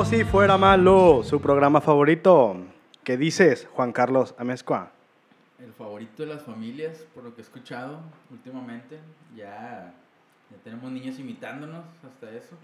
Como 0.00 0.10
si 0.10 0.24
fuera 0.24 0.56
malo, 0.56 1.22
su 1.22 1.42
programa 1.42 1.82
favorito. 1.82 2.56
¿Qué 3.04 3.18
dices, 3.18 3.68
Juan 3.74 3.92
Carlos 3.92 4.34
Amezcua? 4.38 4.92
El 5.58 5.74
favorito 5.74 6.22
de 6.22 6.34
las 6.34 6.42
familias, 6.42 7.06
por 7.14 7.22
lo 7.22 7.34
que 7.34 7.42
he 7.42 7.44
escuchado 7.44 8.00
últimamente. 8.30 8.98
Ya, 9.36 9.92
ya 10.50 10.56
tenemos 10.64 10.90
niños 10.90 11.18
imitándonos 11.18 11.84
hasta 12.02 12.30
eso. 12.30 12.56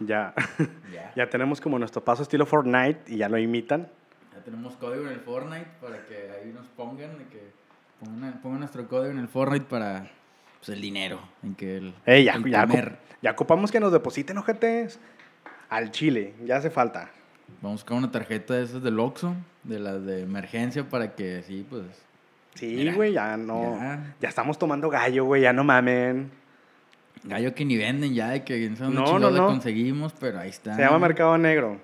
Ya. 0.00 0.34
Ya. 0.92 1.12
ya 1.16 1.30
tenemos 1.30 1.62
como 1.62 1.78
nuestro 1.78 2.04
paso 2.04 2.24
estilo 2.24 2.44
Fortnite 2.44 3.04
y 3.06 3.16
ya 3.16 3.30
lo 3.30 3.38
imitan. 3.38 3.88
Ya 4.34 4.44
tenemos 4.44 4.76
código 4.76 5.06
en 5.06 5.12
el 5.12 5.20
Fortnite 5.20 5.70
para 5.80 6.04
que 6.04 6.30
ahí 6.30 6.52
nos 6.52 6.66
pongan, 6.66 7.16
de 7.16 7.24
que 7.28 7.52
pongan, 8.04 8.38
pongan 8.42 8.60
nuestro 8.60 8.86
código 8.86 9.12
en 9.12 9.18
el 9.18 9.28
Fortnite 9.28 9.64
para 9.64 10.10
pues, 10.58 10.68
el 10.68 10.82
dinero, 10.82 11.20
en 11.42 11.54
que 11.54 11.78
el, 11.78 11.94
Ey, 12.04 12.24
ya, 12.24 12.34
el 12.34 12.44
ya, 12.50 12.66
comer. 12.66 12.98
ya 13.22 13.30
ocupamos 13.30 13.72
que 13.72 13.80
nos 13.80 13.92
depositen, 13.92 14.36
ojetes. 14.36 15.00
Al 15.70 15.90
chile, 15.92 16.34
ya 16.44 16.56
hace 16.56 16.68
falta. 16.68 17.10
Vamos 17.62 17.84
con 17.84 17.98
una 17.98 18.10
tarjeta 18.10 18.54
de 18.54 18.64
esas 18.64 18.82
del 18.82 18.98
Oxxo, 18.98 19.34
de 19.64 19.78
las 19.78 20.04
de 20.04 20.22
emergencia, 20.22 20.88
para 20.88 21.14
que 21.14 21.42
sí, 21.42 21.66
pues... 21.68 21.84
Sí, 22.54 22.90
güey, 22.90 23.12
ya 23.12 23.36
no. 23.36 23.76
ya. 23.78 24.14
Ya. 24.20 24.28
estamos 24.28 24.58
tomando 24.58 24.90
gallo, 24.90 25.24
güey, 25.24 25.42
ya 25.42 25.52
no 25.52 25.62
mamen. 25.62 26.30
Gallo 27.22 27.54
que 27.54 27.64
ni 27.64 27.76
venden 27.76 28.14
ya, 28.14 28.30
de 28.30 28.42
que 28.44 28.68
no 28.70 28.76
dónde 28.76 29.00
No, 29.00 29.18
no, 29.18 29.30
no. 29.30 29.46
conseguimos, 29.46 30.12
pero 30.18 30.40
ahí 30.40 30.50
está. 30.50 30.74
Se 30.74 30.82
llama 30.82 30.98
Mercado 30.98 31.38
Negro. 31.38 31.80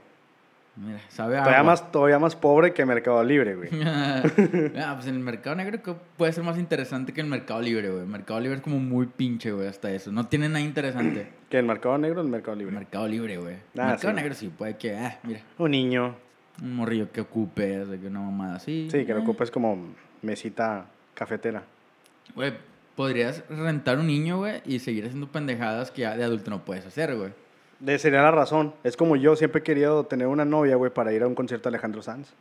Mira, 0.77 1.01
sabe 1.09 1.37
a 1.37 1.41
Todavía 1.41 1.61
agua. 1.61 1.73
más, 1.73 1.91
todavía 1.91 2.19
más 2.19 2.37
pobre 2.37 2.75
que 2.75 2.85
Mercado 2.85 3.25
Libre, 3.25 3.57
güey. 3.57 3.71
ah, 3.85 4.93
pues 4.95 5.07
el 5.07 5.19
mercado 5.19 5.57
negro 5.57 5.83
que 5.83 5.95
puede 6.19 6.33
ser 6.35 6.45
más 6.45 6.59
interesante 6.59 7.15
que 7.15 7.23
el 7.23 7.27
mercado 7.27 7.63
libre, 7.63 7.89
güey. 7.89 8.03
El 8.03 8.09
mercado 8.09 8.41
libre 8.41 8.57
es 8.59 8.63
como 8.63 8.79
muy 8.79 9.07
pinche, 9.07 9.53
güey, 9.53 9.69
hasta 9.69 9.91
eso. 9.91 10.13
No 10.13 10.27
tiene 10.27 10.49
nada 10.49 10.61
interesante. 10.61 11.29
¿Que 11.49 11.59
el 11.59 11.65
Mercado 11.65 11.97
Negro 11.97 12.21
o 12.21 12.25
el 12.25 12.29
Mercado 12.31 12.53
El 12.55 12.59
Libre? 12.59 12.75
mercado 12.75 13.09
libre, 13.09 13.39
güey. 13.39 13.55
El 13.75 13.81
Ah, 13.81 13.87
mercado 13.87 14.09
sí. 14.11 14.17
negro 14.17 14.35
sí, 14.35 14.49
puede 14.57 14.77
que, 14.77 14.97
ah, 14.97 15.19
mira, 15.23 15.41
Un 15.59 15.71
niño. 15.71 16.15
un 16.63 16.75
morrillo 16.77 17.11
que 17.13 17.21
ocupe, 17.23 17.85
que 18.01 18.07
una 18.09 18.21
mamada 18.21 18.57
así. 18.57 18.89
Sí, 18.91 19.07
que 19.07 19.13
lo 19.15 19.21
eh. 19.21 19.23
ocupes 19.23 19.51
como 19.51 19.79
mesita 20.23 20.87
cafetera. 21.15 21.63
Güey, 22.35 22.53
podrías 22.97 23.45
rentar 23.49 23.99
un 23.99 24.09
niño, 24.09 24.39
güey, 24.39 24.61
y 24.67 24.81
seguir 24.81 25.05
haciendo 25.05 25.29
pendejadas 25.29 25.91
que 25.91 26.03
ya 26.03 26.17
de 26.17 26.25
adulto 26.25 26.51
no 26.51 26.65
puedes 26.65 26.85
hacer, 26.85 27.15
güey. 27.17 27.31
De 27.81 27.99
sería 27.99 28.23
la 28.23 28.31
razón. 28.31 28.75
Es 28.85 28.97
como 28.97 29.17
yo 29.17 29.37
siempre 29.37 29.61
he 29.61 29.63
querido 29.63 30.05
tener 30.05 30.27
una 30.29 30.45
novia, 30.45 30.77
güey, 30.77 30.91
para 30.93 31.13
ir 31.13 31.23
a 31.23 31.27
un 31.27 31.35
concierto 31.35 31.69
de 31.69 31.77
Alejandro 31.77 32.03
Sanz. 32.03 32.33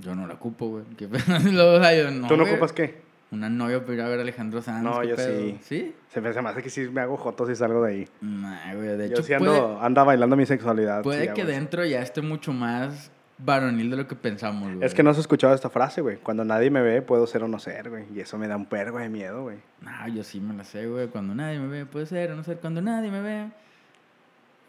Yo 0.00 0.14
no 0.14 0.26
la 0.26 0.34
ocupo, 0.34 0.68
güey. 0.68 0.84
¿Qué 0.96 1.08
pedo? 1.08 1.22
Luego, 1.52 1.72
o 1.78 1.80
sea, 1.82 1.94
yo 1.96 2.10
no, 2.10 2.28
¿Tú 2.28 2.36
no 2.36 2.42
güey. 2.44 2.54
ocupas 2.54 2.72
qué? 2.72 3.06
Una 3.30 3.50
novia 3.50 3.80
para 3.82 3.92
ir 3.94 4.00
a 4.00 4.08
ver 4.08 4.18
a 4.20 4.22
Alejandro 4.22 4.62
Sanz. 4.62 4.82
No, 4.82 5.00
¿qué 5.00 5.08
yo 5.08 5.16
pedo? 5.16 5.38
sí. 5.38 5.58
¿Sí? 5.62 5.94
Se 6.12 6.20
me, 6.20 6.32
se 6.32 6.40
me 6.40 6.48
hace 6.48 6.62
que 6.62 6.70
sí 6.70 6.88
me 6.90 7.00
hago 7.02 7.16
jotos 7.18 7.50
y 7.50 7.54
salgo 7.56 7.82
de 7.82 7.92
ahí. 7.92 8.08
Nah, 8.22 8.74
güey, 8.74 8.88
de 8.96 9.08
yo 9.08 9.14
hecho 9.14 9.22
sí 9.22 9.34
puede- 9.36 9.50
ando, 9.50 9.80
anda 9.82 10.04
bailando 10.04 10.34
mi 10.36 10.46
sexualidad. 10.46 11.02
Puede 11.02 11.26
sí, 11.28 11.34
que 11.34 11.44
dentro 11.44 11.84
ya 11.84 12.00
esté 12.00 12.22
mucho 12.22 12.52
más 12.54 13.10
varonil 13.36 13.90
de 13.90 13.96
lo 13.98 14.08
que 14.08 14.16
pensamos, 14.16 14.72
güey. 14.72 14.84
Es 14.86 14.94
que 14.94 15.02
no 15.02 15.10
has 15.10 15.18
escuchado 15.18 15.54
esta 15.54 15.68
frase, 15.68 16.00
güey. 16.00 16.16
Cuando 16.16 16.44
nadie 16.44 16.70
me 16.70 16.80
ve, 16.80 17.02
puedo 17.02 17.26
ser 17.26 17.42
o 17.42 17.48
no 17.48 17.58
ser, 17.58 17.90
güey. 17.90 18.04
Y 18.14 18.20
eso 18.20 18.38
me 18.38 18.48
da 18.48 18.56
un 18.56 18.64
pergo 18.66 18.98
de 18.98 19.08
miedo, 19.10 19.42
güey. 19.42 19.58
No, 19.82 20.08
yo 20.08 20.24
sí 20.24 20.40
me 20.40 20.54
la 20.54 20.64
sé, 20.64 20.86
güey. 20.86 21.08
Cuando 21.08 21.34
nadie 21.34 21.58
me 21.58 21.66
ve, 21.68 21.84
puede 21.84 22.06
ser 22.06 22.32
o 22.32 22.36
no 22.36 22.44
ser. 22.44 22.56
Cuando 22.58 22.80
nadie 22.80 23.10
me 23.10 23.20
ve, 23.20 23.48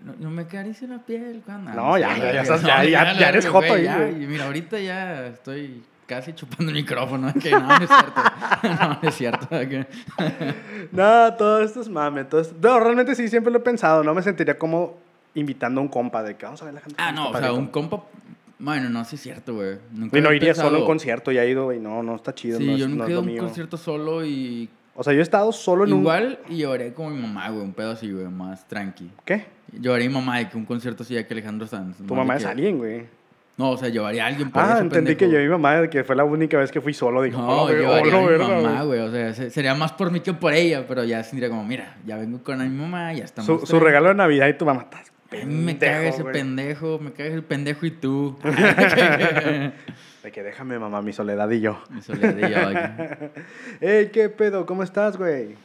no, 0.03 0.14
no 0.19 0.30
me 0.30 0.44
acaricia 0.44 0.88
la 0.88 1.00
piel. 1.00 1.42
Cuando... 1.45 1.72
No, 1.73 1.97
ya, 1.97 2.17
ya, 2.17 2.34
ya 2.34 2.41
estás- 2.41 2.62
ya- 2.63 2.84
ya- 2.84 3.13
ya 3.18 3.29
eres 3.29 3.47
joto 3.47 3.74
ahí, 3.74 3.84
ya. 3.84 3.97
güey. 3.97 4.24
Y 4.24 4.28
mira, 4.28 4.46
ahorita 4.46 4.79
ya 4.79 5.28
estoy 5.28 5.84
casi 6.07 6.34
chupando 6.34 6.72
el 6.72 6.75
micrófono. 6.78 7.31
Que 7.41 7.51
no, 7.51 7.59
no 7.68 7.75
es 7.84 7.90
cierto. 7.90 8.22
no, 8.63 9.00
no 9.01 9.09
es 9.09 9.16
cierto. 9.16 9.47
No, 10.91 11.34
todo 11.35 11.62
esto 11.62 11.81
es 11.81 11.90
mame. 11.90 12.24
Todo 12.24 12.41
esto... 12.41 12.56
No, 12.62 12.79
realmente 12.79 13.16
sí, 13.16 13.28
siempre 13.28 13.51
lo 13.51 13.59
he 13.59 13.62
pensado. 13.62 14.03
No 14.03 14.13
me 14.13 14.22
sentiría 14.22 14.57
como 14.57 14.97
invitando 15.35 15.79
a 15.79 15.84
un 15.84 15.90
compa 15.90 16.24
de 16.24 16.35
que 16.35 16.45
vamos 16.45 16.62
a 16.62 16.66
ver 16.66 16.74
la 16.74 16.81
gente. 16.81 16.95
Ah, 16.97 17.12
no, 17.12 17.29
o 17.29 17.38
sea, 17.38 17.53
un 17.53 17.68
compa... 17.68 18.03
Bueno, 18.62 18.90
no, 18.90 19.06
sí 19.06 19.16
es 19.16 19.22
cierto, 19.22 19.53
güey. 19.56 19.78
Nunca 19.94 20.18
Y 20.18 20.22
no 20.22 20.34
iría 20.34 20.53
solo 20.53 20.78
a 20.78 20.79
un 20.81 20.85
concierto, 20.85 21.31
ya 21.31 21.44
he 21.44 21.50
ido, 21.50 21.66
güey. 21.66 21.79
No, 21.79 22.03
no 22.03 22.16
está 22.16 22.34
chido. 22.35 22.57
Sí, 22.57 22.66
no 22.66 22.75
yo 22.75 22.88
nunca 22.90 23.06
he 23.06 23.09
ido 23.12 23.19
a 23.19 23.22
un 23.22 23.28
mío. 23.28 23.41
concierto 23.44 23.78
solo 23.78 24.25
y... 24.25 24.69
O 25.00 25.04
sea, 25.04 25.14
yo 25.14 25.20
he 25.20 25.24
estado 25.24 25.52
solo 25.54 25.86
en 25.86 25.94
un. 25.94 26.00
Igual 26.02 26.40
y 26.50 26.58
lloré 26.58 26.94
como 26.94 27.10
mi 27.12 27.22
mamá, 27.22 27.48
güey. 27.50 27.64
Un 27.64 27.72
pedo 27.74 27.92
así, 27.92 28.12
güey. 28.12 28.26
Más 28.26 28.68
tranqui. 28.68 29.10
¿Qué? 29.24 29.46
Lloré 29.72 30.08
mi 30.10 30.14
mamá 30.14 30.40
de 30.40 30.50
que 30.50 30.58
un 30.58 30.66
concierto 30.66 31.04
así 31.04 31.16
de 31.16 31.26
que 31.26 31.34
Alejandro 31.34 31.66
Sanz. 31.68 31.98
Tu 32.06 32.14
mamá 32.14 32.36
es 32.36 32.44
que- 32.44 32.50
alguien, 32.50 32.78
güey. 32.78 33.06
No, 33.56 33.72
o 33.72 33.78
sea, 33.78 33.88
llevaría 33.90 34.24
a 34.26 34.28
alguien 34.28 34.52
por 34.52 34.62
Ah, 34.62 34.72
entendí 34.80 34.96
pendejo. 35.16 35.18
que 35.20 35.30
yo 35.32 35.40
y 35.40 35.44
mi 35.44 35.50
mamá, 35.50 35.76
de 35.82 35.90
que 35.90 36.04
fue 36.04 36.16
la 36.16 36.24
única 36.26 36.58
vez 36.58 36.72
que 36.72 36.80
fui 36.82 36.94
solo. 36.94 37.22
Dijo, 37.22 37.42
No, 37.42 37.64
"Hola, 37.64 37.78
llevaría 37.78 38.02
hola, 38.02 38.18
a 38.18 38.22
mi 38.22 38.28
verga, 38.28 38.48
mamá, 38.62 38.84
güey". 38.84 39.00
O 39.00 39.12
sea, 39.12 39.34
se- 39.34 39.50
sería 39.50 39.74
más 39.76 39.92
por 39.94 40.12
mí 40.12 40.20
que 40.22 40.34
por 40.34 40.54
ella, 40.54 40.86
pero 40.88 41.04
ya 41.06 41.24
se 41.24 41.36
diría 41.36 41.50
como, 41.50 41.64
mira, 41.66 41.98
ya 42.06 42.16
vengo 42.18 42.42
con 42.44 42.58
mi 42.60 42.70
mamá, 42.70 43.14
ya 43.14 43.24
estamos. 43.26 43.46
Su, 43.62 43.66
su 43.66 43.80
regalo 43.80 44.10
de 44.10 44.16
Navidad 44.16 44.48
y 44.48 44.54
tu 44.54 44.66
mamá, 44.66 44.81
estás 44.84 45.12
A 45.31 45.45
mí 45.45 45.53
me 45.53 45.78
caga 45.78 45.97
pendejo, 45.97 46.13
ese 46.13 46.23
güey". 46.23 46.34
pendejo, 46.34 47.00
me 47.00 47.12
caga 47.12 47.34
el 47.35 47.44
pendejo 47.44 47.85
y 47.85 47.91
tú. 47.91 48.38
De 50.23 50.31
que 50.31 50.44
déjame, 50.44 50.79
mamá, 50.79 51.01
mi 51.01 51.13
soledad 51.13 51.50
y 51.51 51.62
yo. 51.62 51.81
Mi 51.90 52.01
soledad, 52.01 52.31
güey. 52.72 53.31
Ey, 53.81 54.09
¿qué 54.09 54.29
pedo? 54.29 54.66
¿Cómo 54.66 54.84
estás, 54.84 55.18
güey? 55.18 55.56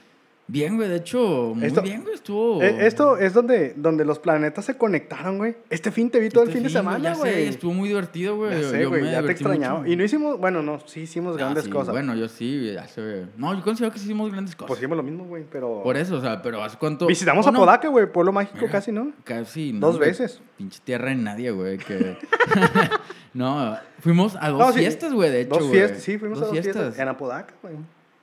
Bien, 0.46 0.76
güey, 0.76 0.90
de 0.90 0.96
hecho, 0.96 1.52
muy 1.54 1.64
Esto- 1.64 1.80
bien, 1.80 2.02
güey, 2.02 2.14
estuvo. 2.14 2.62
Eh, 2.62 2.86
esto 2.86 3.16
es 3.16 3.32
donde, 3.32 3.72
donde 3.78 4.04
los 4.04 4.18
planetas 4.18 4.66
se 4.66 4.76
conectaron, 4.76 5.38
güey. 5.38 5.56
Este 5.70 5.90
fin 5.90 6.10
te 6.10 6.20
vi 6.20 6.28
todo 6.28 6.42
el 6.42 6.50
Este 6.50 6.58
fin 6.60 6.64
de 6.68 6.70
semana, 6.70 7.14
güey. 7.14 7.48
estuvo 7.48 7.72
muy 7.72 7.88
divertido, 7.88 8.36
güey. 8.36 8.60
Ya 8.60 8.68
sé, 8.68 8.84
güey, 8.84 9.10
ya 9.10 9.22
te 9.22 9.32
extrañaba. 9.32 9.78
mucho. 9.78 9.90
Y 9.90 9.96
no 9.96 10.04
hicimos, 10.04 10.38
bueno, 10.38 10.60
no, 10.62 10.80
sí 10.86 11.00
hicimos 11.00 11.34
Ah, 11.36 11.38
grandes 11.38 11.64
sí, 11.64 11.70
cosas. 11.70 11.92
Bueno, 11.92 12.14
yo 12.14 12.28
sí, 12.28 12.76
hace... 12.76 13.24
No, 13.38 13.54
yo 13.54 13.62
considero 13.62 13.90
que 13.90 13.98
sí 13.98 14.04
hicimos 14.04 14.30
grandes 14.30 14.54
cosas. 14.54 14.68
Pues 14.68 14.80
hicimos 14.80 14.98
lo 14.98 15.02
mismo, 15.02 15.24
güey, 15.24 15.44
pero... 15.50 15.82
Por 15.82 15.96
eso, 15.96 16.16
o 16.16 16.20
sea, 16.20 16.42
pero 16.42 16.62
¿hace 16.62 16.76
cuánto? 16.76 17.06
Visitamos 17.06 17.46
¿O 17.46 17.48
a 17.48 17.52
no? 17.52 17.60
Podaca, 17.60 17.88
güey, 17.88 18.12
pueblo 18.12 18.30
mágico 18.32 18.58
Mira, 18.60 18.70
casi, 18.72 18.92
¿no? 18.92 19.12
Casi, 19.24 19.72
no, 19.72 19.86
Dos 19.86 19.98
veces. 19.98 20.42
Pinche 20.58 20.78
tierra 20.84 21.08
de 21.08 21.14
nadie, 21.16 21.52
güey. 21.52 21.78
Que... 21.78 22.18
no, 23.32 23.78
fuimos 24.00 24.36
a 24.38 24.50
dos 24.50 24.58
No, 24.58 24.72
fiestas, 24.74 25.12
güey, 25.12 25.30
de 25.30 25.40
hecho. 25.42 25.56
Dos 25.58 25.70
fiestas, 25.70 26.02
sí, 26.02 26.18
fuimos 26.18 26.38
a 26.42 26.42
dos 26.46 26.50
fiestas. 26.52 26.98
En 26.98 27.08
Apodaca, 27.08 27.54
güey. 27.62 27.76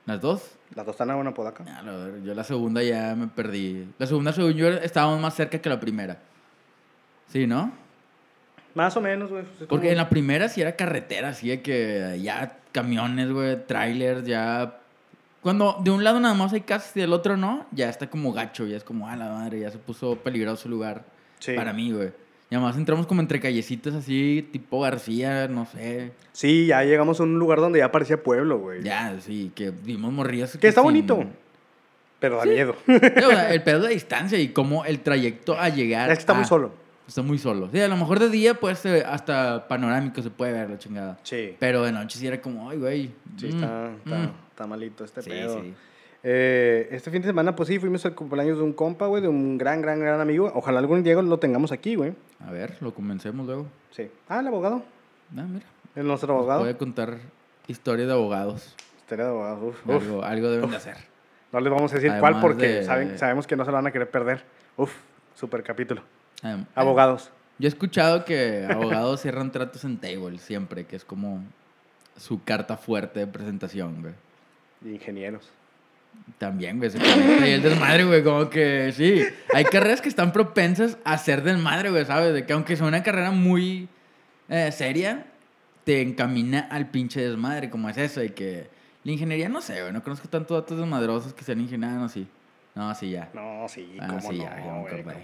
¿Las 0.06 0.20
dos? 0.20 0.42
Las 0.74 0.86
dos 0.86 0.94
están 0.94 1.10
en 1.10 1.26
Apodaca. 1.26 1.64
Ah, 1.68 1.82
la 1.82 1.92
verga, 1.92 2.18
yo 2.24 2.34
la 2.34 2.44
segunda 2.44 2.82
ya 2.82 3.14
me 3.14 3.26
perdí. 3.28 3.86
La 3.98 4.06
segunda, 4.06 4.32
según 4.32 4.52
yo, 4.54 4.68
estábamos 4.68 5.20
más 5.20 5.34
cerca 5.34 5.58
que 5.60 5.68
la 5.68 5.78
primera. 5.78 6.18
Sí, 7.28 7.46
¿no? 7.46 7.72
Más 8.74 8.96
o 8.96 9.00
menos, 9.02 9.28
güey. 9.30 9.42
Es 9.42 9.48
Porque 9.58 9.68
como- 9.68 9.82
en 9.90 9.96
la 9.96 10.08
primera 10.08 10.48
sí 10.48 10.62
era 10.62 10.76
carretera, 10.76 11.28
así 11.30 11.48
de 11.48 11.60
que 11.60 12.18
ya 12.22 12.58
camiones, 12.72 13.30
güey, 13.30 13.66
trailers, 13.66 14.26
ya... 14.26 14.78
Cuando 15.42 15.76
de 15.82 15.90
un 15.90 16.04
lado 16.04 16.20
nada 16.20 16.34
más 16.34 16.52
hay 16.52 16.60
casas 16.62 16.96
y 16.96 17.00
del 17.00 17.12
otro 17.12 17.36
no, 17.36 17.66
ya 17.72 17.88
está 17.90 18.08
como 18.08 18.32
gacho, 18.32 18.64
ya 18.66 18.76
es 18.76 18.84
como, 18.84 19.08
a 19.08 19.16
la 19.16 19.28
madre, 19.30 19.60
ya 19.60 19.70
se 19.70 19.78
puso 19.78 20.16
peligroso 20.16 20.68
el 20.68 20.70
lugar 20.72 21.04
Sí. 21.40 21.52
para 21.54 21.72
mí, 21.72 21.90
güey. 21.92 22.12
Y 22.52 22.54
además 22.54 22.76
entramos 22.76 23.06
como 23.06 23.22
entre 23.22 23.40
callecitas 23.40 23.94
así, 23.94 24.46
tipo 24.52 24.78
García, 24.82 25.48
no 25.48 25.64
sé. 25.64 26.12
Sí, 26.32 26.66
ya 26.66 26.82
llegamos 26.84 27.18
a 27.18 27.22
un 27.22 27.38
lugar 27.38 27.60
donde 27.60 27.78
ya 27.78 27.90
parecía 27.90 28.22
pueblo, 28.22 28.58
güey. 28.58 28.82
Ya, 28.82 29.18
sí, 29.22 29.50
que 29.54 29.70
vimos 29.70 30.12
morrillas. 30.12 30.58
Que 30.58 30.68
está 30.68 30.82
sin- 30.82 30.88
bonito. 30.88 31.24
Pero 32.20 32.36
da 32.36 32.44
miedo. 32.44 32.76
Sí, 32.86 32.92
o 32.94 33.30
sea, 33.30 33.50
el 33.54 33.62
pedo 33.62 33.80
de 33.86 33.94
distancia 33.94 34.38
y 34.38 34.48
cómo 34.48 34.84
el 34.84 35.00
trayecto 35.00 35.58
a 35.58 35.70
llegar. 35.70 36.10
es 36.10 36.18
que 36.18 36.20
está 36.20 36.34
muy 36.34 36.44
solo. 36.44 36.72
Está 37.08 37.22
muy 37.22 37.38
solo. 37.38 37.70
Sí, 37.72 37.80
a 37.80 37.88
lo 37.88 37.96
mejor 37.96 38.18
de 38.20 38.28
día, 38.28 38.52
pues, 38.52 38.84
eh, 38.84 39.02
hasta 39.06 39.66
panorámico 39.66 40.20
se 40.20 40.28
puede 40.28 40.52
ver 40.52 40.68
la 40.68 40.76
chingada. 40.78 41.18
Sí. 41.22 41.56
Pero 41.58 41.82
de 41.82 41.92
noche 41.92 42.18
sí 42.18 42.26
era 42.26 42.42
como, 42.42 42.68
ay, 42.68 42.76
güey. 42.76 43.10
Sí, 43.38 43.46
mm, 43.46 43.54
está, 43.54 43.90
está, 44.04 44.18
mm". 44.18 44.32
está 44.50 44.66
malito 44.66 45.04
este 45.06 45.22
Sí, 45.22 45.30
pedo. 45.30 45.62
sí. 45.62 45.72
Eh, 46.24 46.88
este 46.92 47.10
fin 47.10 47.20
de 47.22 47.28
semana, 47.28 47.56
pues 47.56 47.68
sí, 47.68 47.78
fuimos 47.80 48.04
al 48.06 48.14
cumpleaños 48.14 48.58
de 48.58 48.62
un 48.62 48.72
compa, 48.72 49.06
güey, 49.06 49.22
de 49.22 49.28
un 49.28 49.58
gran, 49.58 49.80
gran, 49.82 49.98
gran 49.98 50.20
amigo. 50.20 50.52
Ojalá 50.54 50.78
algún 50.78 51.02
día 51.02 51.14
lo 51.20 51.38
tengamos 51.38 51.72
aquí, 51.72 51.96
güey. 51.96 52.12
A 52.46 52.50
ver, 52.50 52.76
lo 52.80 52.92
comencemos 52.94 53.46
luego. 53.46 53.66
Sí. 53.90 54.10
Ah, 54.28 54.40
el 54.40 54.46
abogado. 54.46 54.82
Ah, 55.36 55.42
mira. 55.48 55.66
Es 55.94 56.04
nuestro 56.04 56.34
abogado. 56.34 56.60
Puede 56.60 56.76
contar 56.76 57.18
historia 57.66 58.06
de 58.06 58.12
abogados. 58.12 58.74
Historia 58.98 59.24
de 59.26 59.30
abogado. 59.30 59.66
Uf, 59.66 59.86
uf. 59.86 59.90
Algo, 60.02 60.22
algo 60.24 60.50
deben 60.50 60.70
de 60.70 60.76
hacer. 60.76 60.96
No 61.52 61.60
les 61.60 61.72
vamos 61.72 61.92
a 61.92 61.96
decir 61.96 62.12
cuál 62.18 62.40
porque 62.40 62.66
de- 62.66 62.84
saben, 62.84 63.18
sabemos 63.18 63.46
que 63.46 63.56
no 63.56 63.64
se 63.64 63.70
lo 63.70 63.76
van 63.76 63.86
a 63.86 63.90
querer 63.92 64.10
perder. 64.10 64.42
Uf, 64.76 64.92
super 65.34 65.62
capítulo. 65.62 66.02
Abogados. 66.74 67.30
Yo 67.58 67.66
he 67.66 67.68
escuchado 67.68 68.24
que 68.24 68.66
abogados 68.68 69.20
cierran 69.20 69.52
tratos 69.52 69.84
en 69.84 69.98
table 69.98 70.38
siempre, 70.38 70.86
que 70.86 70.96
es 70.96 71.04
como 71.04 71.44
su 72.16 72.42
carta 72.42 72.76
fuerte 72.76 73.20
de 73.20 73.26
presentación, 73.26 74.00
güey. 74.02 74.14
Ingenieros. 74.94 75.48
También, 76.38 76.78
güey, 76.78 76.90
se 76.90 76.98
conecta 76.98 77.48
y 77.48 77.52
el 77.52 77.62
desmadre, 77.62 78.04
güey, 78.04 78.24
como 78.24 78.50
que 78.50 78.92
sí. 78.92 79.22
Hay 79.54 79.64
carreras 79.64 80.00
que 80.00 80.08
están 80.08 80.32
propensas 80.32 80.98
a 81.04 81.16
ser 81.18 81.42
desmadre, 81.42 81.90
güey, 81.90 82.04
¿sabes? 82.04 82.34
De 82.34 82.44
que 82.46 82.52
aunque 82.52 82.76
sea 82.76 82.86
una 82.86 83.02
carrera 83.02 83.30
muy 83.30 83.88
eh, 84.48 84.72
seria, 84.72 85.26
te 85.84 86.00
encamina 86.00 86.60
al 86.70 86.90
pinche 86.90 87.20
desmadre, 87.20 87.70
como 87.70 87.88
es 87.88 87.96
eso, 87.96 88.20
de 88.20 88.34
que 88.34 88.68
la 89.04 89.12
ingeniería, 89.12 89.48
no 89.48 89.60
sé, 89.60 89.80
güey, 89.80 89.92
no 89.92 90.02
conozco 90.02 90.28
tantos 90.28 90.60
datos 90.60 90.78
desmadrosos 90.78 91.32
que 91.32 91.44
sean 91.44 91.60
ingenieros, 91.60 91.96
no, 91.96 92.08
sí. 92.08 92.26
No, 92.74 92.94
sí, 92.94 93.10
ya. 93.10 93.28
No, 93.34 93.68
sí, 93.68 93.96
Ah, 94.00 94.06
cómo 94.08 94.20
sí, 94.20 94.38
no, 94.38 94.44
ya, 94.44 94.56
ya 94.56 94.72
me 94.72 94.80
güey, 94.80 95.00
acordé. 95.00 95.16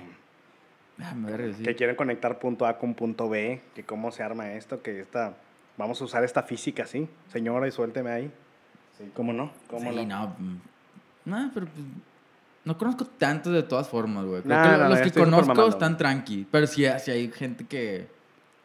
Ah, 1.00 1.14
sí. 1.56 1.62
Que 1.62 1.74
quieren 1.74 1.96
conectar 1.96 2.38
punto 2.38 2.66
A 2.66 2.78
con 2.78 2.94
punto 2.94 3.28
B, 3.28 3.60
que 3.74 3.84
cómo 3.84 4.10
se 4.12 4.22
arma 4.22 4.52
esto, 4.52 4.82
que 4.82 5.00
esta... 5.00 5.34
Vamos 5.76 6.00
a 6.00 6.04
usar 6.04 6.24
esta 6.24 6.42
física, 6.42 6.86
¿sí? 6.86 7.08
Señora, 7.32 7.68
y 7.68 7.70
suélteme 7.70 8.10
ahí. 8.10 8.30
Sí, 8.98 9.10
¿cómo 9.14 9.32
no? 9.32 9.52
¿Cómo 9.68 9.92
sí, 9.92 10.04
no? 10.04 10.34
no. 10.36 10.36
No, 11.28 11.50
pero 11.54 11.66
pues. 11.66 11.84
No 12.64 12.76
conozco 12.76 13.04
tantos 13.06 13.52
de 13.52 13.62
todas 13.62 13.88
formas, 13.88 14.24
güey. 14.26 14.42
Creo 14.42 14.54
Nah, 14.56 14.62
que 14.62 14.68
no, 14.76 14.82
no, 14.84 14.88
los 14.90 15.00
que 15.00 15.10
conozco 15.12 15.68
están 15.68 15.96
tranqui. 15.96 16.46
Pero 16.50 16.66
sí, 16.66 16.84
sí 16.98 17.10
hay 17.10 17.30
gente 17.30 17.64
que 17.66 18.08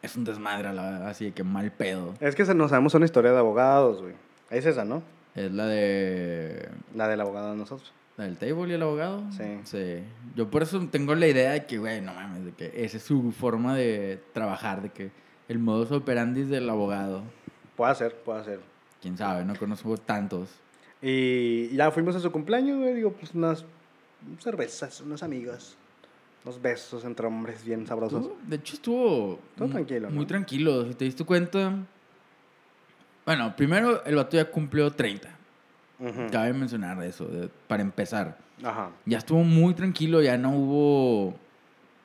es 0.02 0.16
un 0.16 0.24
desmadre, 0.24 0.72
la- 0.74 1.08
así 1.08 1.26
de 1.26 1.32
que 1.32 1.42
mal 1.44 1.70
pedo. 1.72 2.12
Es 2.20 2.34
que 2.34 2.44
se- 2.44 2.54
no 2.54 2.68
sabemos 2.68 2.92
una 2.94 3.06
historia 3.06 3.32
de 3.32 3.38
abogados, 3.38 4.02
güey. 4.02 4.14
Es 4.50 4.66
esa, 4.66 4.84
¿no? 4.84 5.02
Es 5.34 5.50
la 5.52 5.66
de. 5.66 6.68
La 6.94 7.08
del 7.08 7.20
abogado 7.20 7.52
de 7.52 7.56
nosotros. 7.56 7.92
¿La 8.16 8.24
del 8.24 8.36
table 8.36 8.68
y 8.68 8.72
el 8.74 8.82
abogado? 8.82 9.22
Sí. 9.32 9.58
Sí. 9.64 10.02
Yo 10.36 10.50
por 10.50 10.62
eso 10.62 10.78
tengo 10.90 11.14
la 11.14 11.26
idea 11.26 11.52
de 11.52 11.64
que, 11.66 11.78
güey, 11.78 12.00
no 12.02 12.12
mames, 12.14 12.44
de 12.44 12.52
que 12.52 12.72
esa 12.84 12.98
es 12.98 13.02
su 13.02 13.32
forma 13.32 13.74
de 13.74 14.22
trabajar, 14.34 14.82
de 14.82 14.90
que 14.90 15.10
el 15.48 15.58
modus 15.58 15.90
operandi 15.92 16.42
del 16.44 16.68
abogado. 16.68 17.22
Puede 17.74 17.94
ser, 17.94 18.14
puede 18.16 18.44
ser. 18.44 18.60
Quién 19.00 19.16
sabe, 19.16 19.44
no 19.44 19.56
conozco 19.56 19.96
tantos. 19.96 20.48
Y 21.06 21.68
ya 21.76 21.90
fuimos 21.90 22.16
a 22.16 22.20
su 22.20 22.32
cumpleaños, 22.32 22.78
güey. 22.78 22.94
Digo, 22.94 23.12
pues 23.12 23.34
unas 23.34 23.64
cervezas, 24.40 25.02
unos 25.02 25.22
amigos. 25.22 25.76
Unos 26.44 26.60
besos 26.62 27.04
entre 27.04 27.26
hombres 27.26 27.62
bien 27.62 27.86
sabrosos. 27.86 28.30
De 28.46 28.56
hecho, 28.56 28.74
estuvo. 28.74 29.38
Todo 29.56 29.68
tranquilo, 29.68 30.10
Muy 30.10 30.24
tranquilo. 30.24 30.86
Si 30.88 30.94
te 30.94 31.04
diste 31.04 31.24
cuenta. 31.24 31.74
Bueno, 33.26 33.54
primero 33.54 34.02
el 34.04 34.14
vato 34.16 34.36
ya 34.36 34.50
cumplió 34.50 34.90
30. 34.90 35.28
Ujú. 36.00 36.26
Cabe 36.30 36.52
mencionar 36.52 37.02
eso, 37.02 37.26
de- 37.26 37.48
para 37.68 37.82
empezar. 37.82 38.38
Ajá. 38.62 38.90
Ya 39.06 39.18
estuvo 39.18 39.42
muy 39.44 39.74
tranquilo, 39.74 40.22
ya 40.22 40.36
no 40.38 40.50
hubo. 40.56 41.34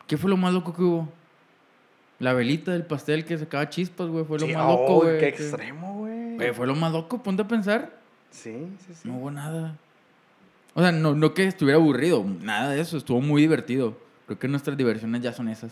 ¿Qué 0.07 0.17
fue 0.17 0.29
lo 0.29 0.37
más 0.37 0.53
loco 0.53 0.73
que 0.73 0.81
hubo? 0.81 1.09
La 2.19 2.33
velita 2.33 2.71
del 2.73 2.85
pastel 2.85 3.23
que 3.25 3.37
sacaba 3.37 3.69
chispas, 3.69 4.07
güey. 4.07 4.25
Fue 4.25 4.39
lo 4.39 4.45
Sí, 4.45 4.53
más 4.53 4.65
loco, 4.67 4.85
oh, 4.87 5.01
güey. 5.03 5.19
Qué 5.19 5.27
extremo, 5.29 5.99
güey. 5.99 6.35
Güey, 6.35 6.53
fue 6.53 6.67
lo 6.67 6.75
más 6.75 6.91
loco, 6.91 7.21
ponte 7.23 7.43
a 7.43 7.47
pensar. 7.47 7.98
Sí, 8.31 8.67
sí, 8.87 8.93
sí. 8.93 9.07
No 9.07 9.17
hubo 9.17 9.31
nada. 9.31 9.75
O 10.75 10.81
sea, 10.81 10.91
no, 10.91 11.15
no 11.15 11.33
que 11.33 11.45
estuviera 11.45 11.79
aburrido, 11.79 12.23
nada 12.41 12.69
de 12.71 12.81
eso, 12.81 12.97
estuvo 12.97 13.21
muy 13.21 13.41
divertido. 13.41 13.97
Creo 14.27 14.39
que 14.39 14.47
nuestras 14.47 14.77
diversiones 14.77 15.21
ya 15.21 15.33
son 15.33 15.49
esas. 15.49 15.71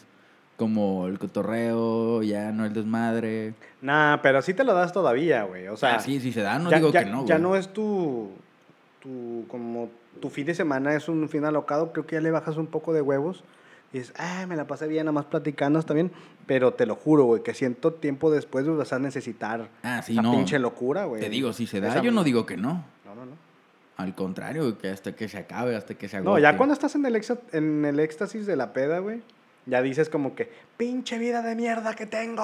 Como 0.58 1.06
el 1.06 1.20
cotorreo, 1.20 2.24
ya 2.24 2.52
no 2.52 2.66
el 2.66 2.74
desmadre. 2.74 3.54
Nah, 3.82 4.18
pero 4.24 4.42
sí 4.42 4.56
te 4.56 4.64
lo 4.64 4.74
das 4.74 4.92
todavía, 4.92 5.44
güey. 5.44 5.68
O 5.68 5.78
sea, 5.78 5.96
Ah, 5.96 6.00
sí, 6.00 6.20
si 6.20 6.34
se 6.34 6.42
da, 6.42 6.58
no 6.58 6.72
ya, 6.72 6.78
digo 6.78 6.92
ya- 6.92 7.04
que 7.04 7.10
no, 7.12 7.26
ya 7.28 7.36
güey. 7.36 7.44
no 7.44 7.56
es 7.56 7.72
tu, 7.72 8.32
tu, 9.00 9.46
como 9.50 9.90
tu 10.20 10.30
fin 10.32 10.48
de 10.48 10.56
semana 10.56 10.96
es 10.96 11.08
un 11.10 11.30
fin 11.30 11.46
alocado. 11.46 11.92
Creo 11.94 12.08
que 12.08 12.16
ya 12.16 12.22
le 12.22 12.32
bajas 12.32 12.58
un 12.58 12.66
poco 12.66 12.92
de 12.92 13.02
huevos. 13.02 13.44
Y 13.94 14.00
dices, 14.00 14.14
ah, 14.18 14.46
me 14.48 14.56
la 14.56 14.68
pasé 14.68 14.88
bien, 14.88 15.06
nada 15.06 15.14
más 15.14 15.26
platicando 15.26 15.80
está 15.80 15.94
bien. 15.94 16.12
Pero 16.46 16.74
te 16.74 16.86
lo 16.86 16.96
juro, 16.96 17.24
güey, 17.26 17.42
que 17.44 17.54
siento 17.54 17.94
tiempo 17.94 18.30
después 18.32 18.66
güey, 18.66 18.78
vas 18.78 18.92
a 18.94 19.00
necesitar 19.00 19.70
Ah, 19.84 20.02
sí, 20.02 20.14
esa 20.14 20.22
no. 20.22 20.32
pinche 20.32 20.60
locura, 20.60 21.06
güey. 21.06 21.22
Te 21.22 21.30
digo, 21.30 21.54
si 21.54 21.68
se 21.68 21.80
da, 21.82 21.90
Esa- 21.90 22.02
yo 22.02 22.12
no 22.12 22.24
digo 22.24 22.46
que 22.46 22.58
no. 22.58 22.84
No, 23.06 23.16
no, 23.16 23.26
no. 23.26 23.32
Al 23.98 24.14
contrario, 24.14 24.78
que 24.78 24.90
hasta 24.90 25.16
que 25.16 25.28
se 25.28 25.38
acabe, 25.40 25.76
hasta 25.76 25.96
que 25.96 26.08
se 26.08 26.18
agote. 26.18 26.30
No, 26.30 26.40
ya 26.40 26.56
cuando 26.58 26.74
estás 26.74 26.94
en 26.96 27.06
el, 27.06 27.16
exa- 27.16 27.40
en 27.54 27.84
el 27.86 28.00
éxtasis 28.00 28.46
de 28.46 28.56
la 28.56 28.72
peda, 28.74 29.00
güey, 29.00 29.22
ya 29.66 29.82
dices 29.82 30.10
como 30.10 30.36
que, 30.36 30.52
pinche 30.78 31.18
vida 31.18 31.42
de 31.42 31.56
mierda 31.56 31.96
que 31.96 32.06
tengo. 32.06 32.44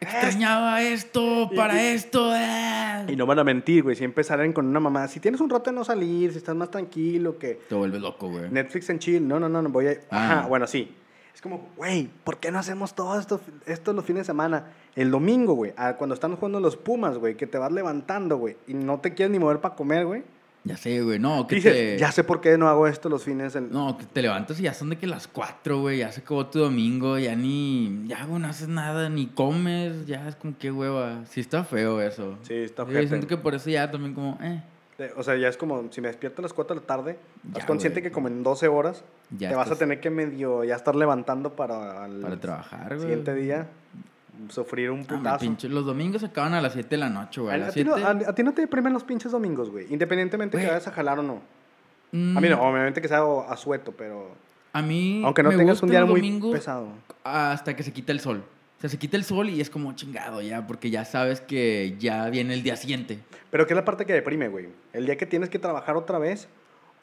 Extrañaba 0.00 0.82
esto, 0.82 1.50
para 1.54 1.74
y- 1.82 1.86
esto. 1.94 2.34
eh. 2.34 3.04
Y 3.08 3.16
no 3.16 3.26
van 3.26 3.38
a 3.38 3.44
mentir, 3.44 3.82
güey, 3.82 3.96
siempre 3.96 4.24
salen 4.24 4.52
con 4.52 4.66
una 4.66 4.80
mamá. 4.80 5.06
Si 5.08 5.20
tienes 5.20 5.40
un 5.40 5.50
rato 5.50 5.70
de 5.70 5.76
no 5.76 5.84
salir, 5.84 6.32
si 6.32 6.38
estás 6.38 6.56
más 6.56 6.70
tranquilo, 6.70 7.38
que 7.38 7.54
Te 7.68 7.74
vuelves 7.74 8.00
loco, 8.00 8.28
güey. 8.30 8.48
Netflix 8.50 8.88
en 8.90 8.98
chill, 8.98 9.26
no, 9.28 9.38
no, 9.38 9.48
no, 9.48 9.60
no 9.62 9.68
voy 9.68 9.88
a... 9.88 9.90
Ah. 10.10 10.38
Ajá, 10.40 10.46
bueno, 10.48 10.66
sí. 10.66 10.94
Es 11.34 11.40
como, 11.42 11.68
güey, 11.76 12.08
¿por 12.24 12.38
qué 12.38 12.50
no 12.50 12.58
hacemos 12.58 12.94
todo 12.94 13.18
esto, 13.18 13.40
esto 13.66 13.92
los 13.92 14.04
fines 14.04 14.22
de 14.22 14.26
semana? 14.26 14.66
El 14.96 15.10
domingo, 15.10 15.54
güey, 15.54 15.72
cuando 15.96 16.14
están 16.14 16.34
jugando 16.36 16.60
los 16.60 16.76
Pumas, 16.76 17.16
güey, 17.18 17.36
que 17.36 17.46
te 17.46 17.56
vas 17.58 17.70
levantando, 17.72 18.36
güey, 18.36 18.56
y 18.66 18.74
no 18.74 18.98
te 19.00 19.14
quieres 19.14 19.30
ni 19.30 19.38
mover 19.38 19.60
para 19.60 19.74
comer, 19.74 20.04
güey. 20.06 20.22
Ya 20.62 20.76
sé, 20.76 21.00
güey. 21.02 21.18
No, 21.18 21.46
que 21.46 21.54
Dices, 21.56 21.72
te... 21.72 21.98
ya 21.98 22.12
sé 22.12 22.22
por 22.22 22.40
qué 22.40 22.58
no 22.58 22.68
hago 22.68 22.86
esto 22.86 23.08
los 23.08 23.24
fines. 23.24 23.56
En... 23.56 23.70
No, 23.72 23.96
que 23.96 24.04
te 24.04 24.20
levantas 24.20 24.60
y 24.60 24.64
ya 24.64 24.74
son 24.74 24.90
de 24.90 24.96
que 24.98 25.06
las 25.06 25.26
4, 25.26 25.80
güey. 25.80 25.98
Ya 25.98 26.12
se 26.12 26.20
acabó 26.20 26.46
tu 26.46 26.58
domingo. 26.58 27.18
Ya 27.18 27.34
ni. 27.34 28.04
Ya, 28.06 28.24
güey, 28.26 28.42
no 28.42 28.48
haces 28.48 28.68
nada. 28.68 29.08
Ni 29.08 29.26
comes. 29.28 30.06
Ya 30.06 30.28
es 30.28 30.36
como 30.36 30.56
que 30.58 30.70
hueva. 30.70 31.24
Sí, 31.30 31.40
está 31.40 31.64
feo 31.64 32.00
eso. 32.02 32.36
Sí, 32.42 32.54
está 32.54 32.82
Yo 32.84 32.90
ojete. 32.90 33.08
siento 33.08 33.26
que 33.26 33.36
por 33.38 33.54
eso 33.54 33.70
ya 33.70 33.90
también, 33.90 34.14
como. 34.14 34.38
Eh. 34.42 34.62
O 35.16 35.22
sea, 35.22 35.34
ya 35.36 35.48
es 35.48 35.56
como, 35.56 35.90
si 35.90 36.02
me 36.02 36.08
despierto 36.08 36.42
a 36.42 36.44
las 36.44 36.52
4 36.52 36.74
de 36.74 36.80
la 36.82 36.86
tarde, 36.86 37.18
estás 37.46 37.64
consciente 37.64 38.00
güey. 38.00 38.10
que 38.10 38.12
como 38.14 38.28
en 38.28 38.42
12 38.42 38.68
horas 38.68 39.02
Ya 39.30 39.48
te 39.48 39.54
vas 39.54 39.70
a 39.70 39.76
tener 39.76 39.98
que 39.98 40.10
medio 40.10 40.62
ya 40.62 40.76
estar 40.76 40.94
levantando 40.94 41.56
para 41.56 42.04
el 42.04 42.20
Para 42.20 42.36
trabajar, 42.38 42.88
güey. 42.88 43.00
siguiente 43.00 43.34
día 43.34 43.66
sufrir 44.48 44.90
un 44.90 45.00
Ah, 45.02 45.06
putazo. 45.08 45.44
pinche- 45.44 45.68
Los 45.68 45.84
domingos 45.86 46.22
acaban 46.24 46.54
a 46.54 46.60
las 46.60 46.72
7 46.72 46.88
de 46.90 46.96
la 46.98 47.08
noche, 47.10 47.40
güey. 47.40 47.60
A 47.60 47.66
a, 47.66 47.68
a 47.68 47.72
ti 47.72 47.84
no, 47.84 47.96
7. 47.96 48.24
a- 48.28 48.34
ti 48.34 48.42
no 48.42 48.52
te 48.52 48.62
deprimen 48.62 48.92
los 48.92 49.04
pinches 49.04 49.32
domingos, 49.32 49.70
güey. 49.70 49.86
Independientemente 49.90 50.56
que 50.56 50.62
Güey. 50.64 50.72
vayas 50.74 50.88
a 50.88 50.92
jalar 50.92 51.18
o 51.18 51.22
no. 51.22 51.40
Mm, 52.12 52.36
A 52.36 52.40
mí 52.40 52.48
no, 52.48 52.60
obviamente 52.62 53.00
que 53.00 53.08
sea 53.08 53.22
a 53.48 53.56
sueto, 53.56 53.92
pero... 53.96 54.34
A 54.72 54.82
mí. 54.82 55.22
Aunque 55.24 55.42
no 55.42 55.50
me 55.50 55.56
tengas 55.56 55.82
un 55.82 55.90
día 55.90 56.04
muy 56.04 56.40
pesado. 56.52 56.88
Hasta 57.24 57.74
que 57.76 57.82
se 57.82 57.92
quita 57.92 58.12
el 58.12 58.20
sol. 58.20 58.42
O 58.78 58.80
sea, 58.80 58.88
se 58.88 58.98
quita 58.98 59.16
el 59.16 59.24
sol 59.24 59.48
y 59.50 59.60
es 59.60 59.68
como 59.68 59.92
chingado 59.94 60.40
ya. 60.40 60.66
Porque 60.66 60.90
ya 60.90 61.04
sabes 61.04 61.40
que 61.40 61.96
ya 61.98 62.28
viene 62.30 62.54
el 62.54 62.62
día 62.62 62.76
siguiente. 62.76 63.18
Pero 63.50 63.66
¿qué 63.66 63.74
es 63.74 63.76
la 63.76 63.84
parte 63.84 64.06
que 64.06 64.12
deprime, 64.12 64.48
güey? 64.48 64.68
El 64.92 65.06
día 65.06 65.16
que 65.16 65.26
tienes 65.26 65.50
que 65.50 65.58
trabajar 65.58 65.96
otra 65.96 66.18
vez 66.18 66.48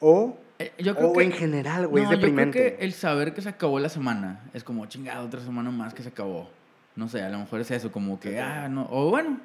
o, 0.00 0.36
Eh, 0.60 0.72
Yo 0.78 0.96
creo 0.96 1.10
o 1.10 1.12
que. 1.12 1.22
en 1.22 1.30
general, 1.32 1.86
güey, 1.86 2.02
no, 2.04 2.10
es 2.10 2.18
deprimente. 2.18 2.58
Yo 2.58 2.64
creo 2.64 2.78
que 2.78 2.84
el 2.84 2.92
saber 2.92 3.32
que 3.32 3.42
se 3.42 3.48
acabó 3.48 3.78
la 3.78 3.88
semana 3.88 4.40
es 4.54 4.64
como 4.64 4.84
chingado, 4.86 5.24
otra 5.26 5.40
semana 5.40 5.70
más 5.70 5.94
que 5.94 6.02
se 6.02 6.08
acabó. 6.08 6.50
No 6.98 7.08
sé, 7.08 7.22
a 7.22 7.28
lo 7.28 7.38
mejor 7.38 7.60
es 7.60 7.70
eso, 7.70 7.92
como 7.92 8.18
que, 8.18 8.40
ah, 8.40 8.68
no. 8.68 8.88
O 8.90 9.08
bueno, 9.10 9.38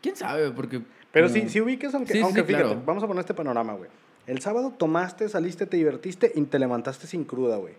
quién 0.00 0.16
sabe, 0.16 0.50
porque. 0.52 0.80
Pero 1.12 1.28
como- 1.28 1.38
sí, 1.38 1.48
sí 1.50 1.60
ubiques, 1.60 1.94
aunque, 1.94 2.14
Sí, 2.14 2.18
sí, 2.18 2.24
aunque 2.24 2.40
sí, 2.40 2.46
fíjate, 2.46 2.64
claro. 2.64 2.82
vamos 2.86 3.02
a 3.04 3.06
poner 3.06 3.20
este 3.20 3.34
panorama, 3.34 3.74
güey. 3.74 3.90
El 4.26 4.40
sábado 4.40 4.70
tomaste, 4.70 5.28
saliste, 5.28 5.66
te 5.66 5.76
divertiste 5.76 6.32
y 6.34 6.40
te 6.44 6.58
levantaste 6.58 7.06
sin 7.06 7.24
cruda, 7.24 7.58
güey. 7.58 7.74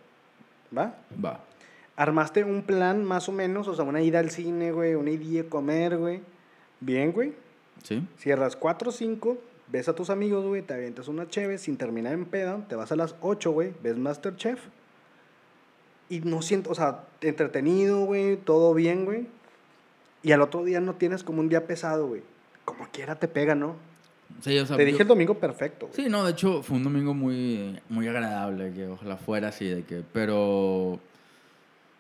¿Va? 0.77 0.93
Va. 1.23 1.39
Armaste 1.95 2.43
un 2.43 2.61
plan 2.61 3.03
más 3.03 3.27
o 3.27 3.31
menos, 3.31 3.67
o 3.67 3.73
sea, 3.73 3.83
una 3.83 4.01
ida 4.03 4.19
al 4.19 4.29
cine, 4.29 4.71
güey, 4.71 4.93
una 4.93 5.09
ida 5.09 5.41
a 5.41 5.49
comer, 5.49 5.97
güey. 5.97 6.21
Bien, 6.79 7.11
güey. 7.11 7.33
¿Sí? 7.83 8.07
Cierras 8.19 8.55
4 8.55 8.89
o 8.89 8.91
5, 8.93 9.37
ves 9.71 9.89
a 9.89 9.95
tus 9.95 10.11
amigos, 10.11 10.45
güey, 10.45 10.61
te 10.61 10.75
avientas 10.75 11.07
una 11.07 11.27
cheve 11.27 11.57
sin 11.57 11.77
terminar 11.77 12.13
en 12.13 12.25
peda, 12.25 12.63
te 12.69 12.75
vas 12.75 12.91
a 12.91 12.95
las 12.95 13.15
8, 13.21 13.51
güey, 13.51 13.73
ves 13.81 13.97
Masterchef. 13.97 14.59
Y 16.09 16.19
no 16.19 16.41
siento, 16.41 16.69
o 16.69 16.75
sea, 16.75 17.03
entretenido, 17.21 18.05
güey, 18.05 18.37
todo 18.37 18.73
bien, 18.73 19.05
güey. 19.05 19.27
Y 20.23 20.31
al 20.31 20.41
otro 20.41 20.63
día 20.63 20.79
no 20.79 20.93
tienes 20.95 21.23
como 21.23 21.39
un 21.39 21.49
día 21.49 21.65
pesado, 21.67 22.07
güey. 22.07 22.21
Como 22.63 22.87
quiera 22.91 23.15
te 23.15 23.27
pega, 23.27 23.55
¿no? 23.55 23.75
Sí, 24.41 24.57
o 24.59 24.65
sea, 24.65 24.75
te 24.77 24.83
yo- 24.83 24.87
dije 24.87 25.01
el 25.03 25.07
domingo 25.07 25.35
perfecto. 25.39 25.87
güey. 25.87 25.95
Sí, 25.95 26.09
no, 26.09 26.23
de 26.25 26.31
hecho 26.31 26.61
fue 26.63 26.77
un 26.77 26.83
domingo 26.83 27.13
muy, 27.13 27.79
muy 27.89 28.07
agradable, 28.07 28.73
que 28.73 28.87
ojalá 28.87 29.17
fuera 29.17 29.49
así, 29.49 29.67
de 29.67 29.83
que, 29.83 30.03
pero... 30.13 30.99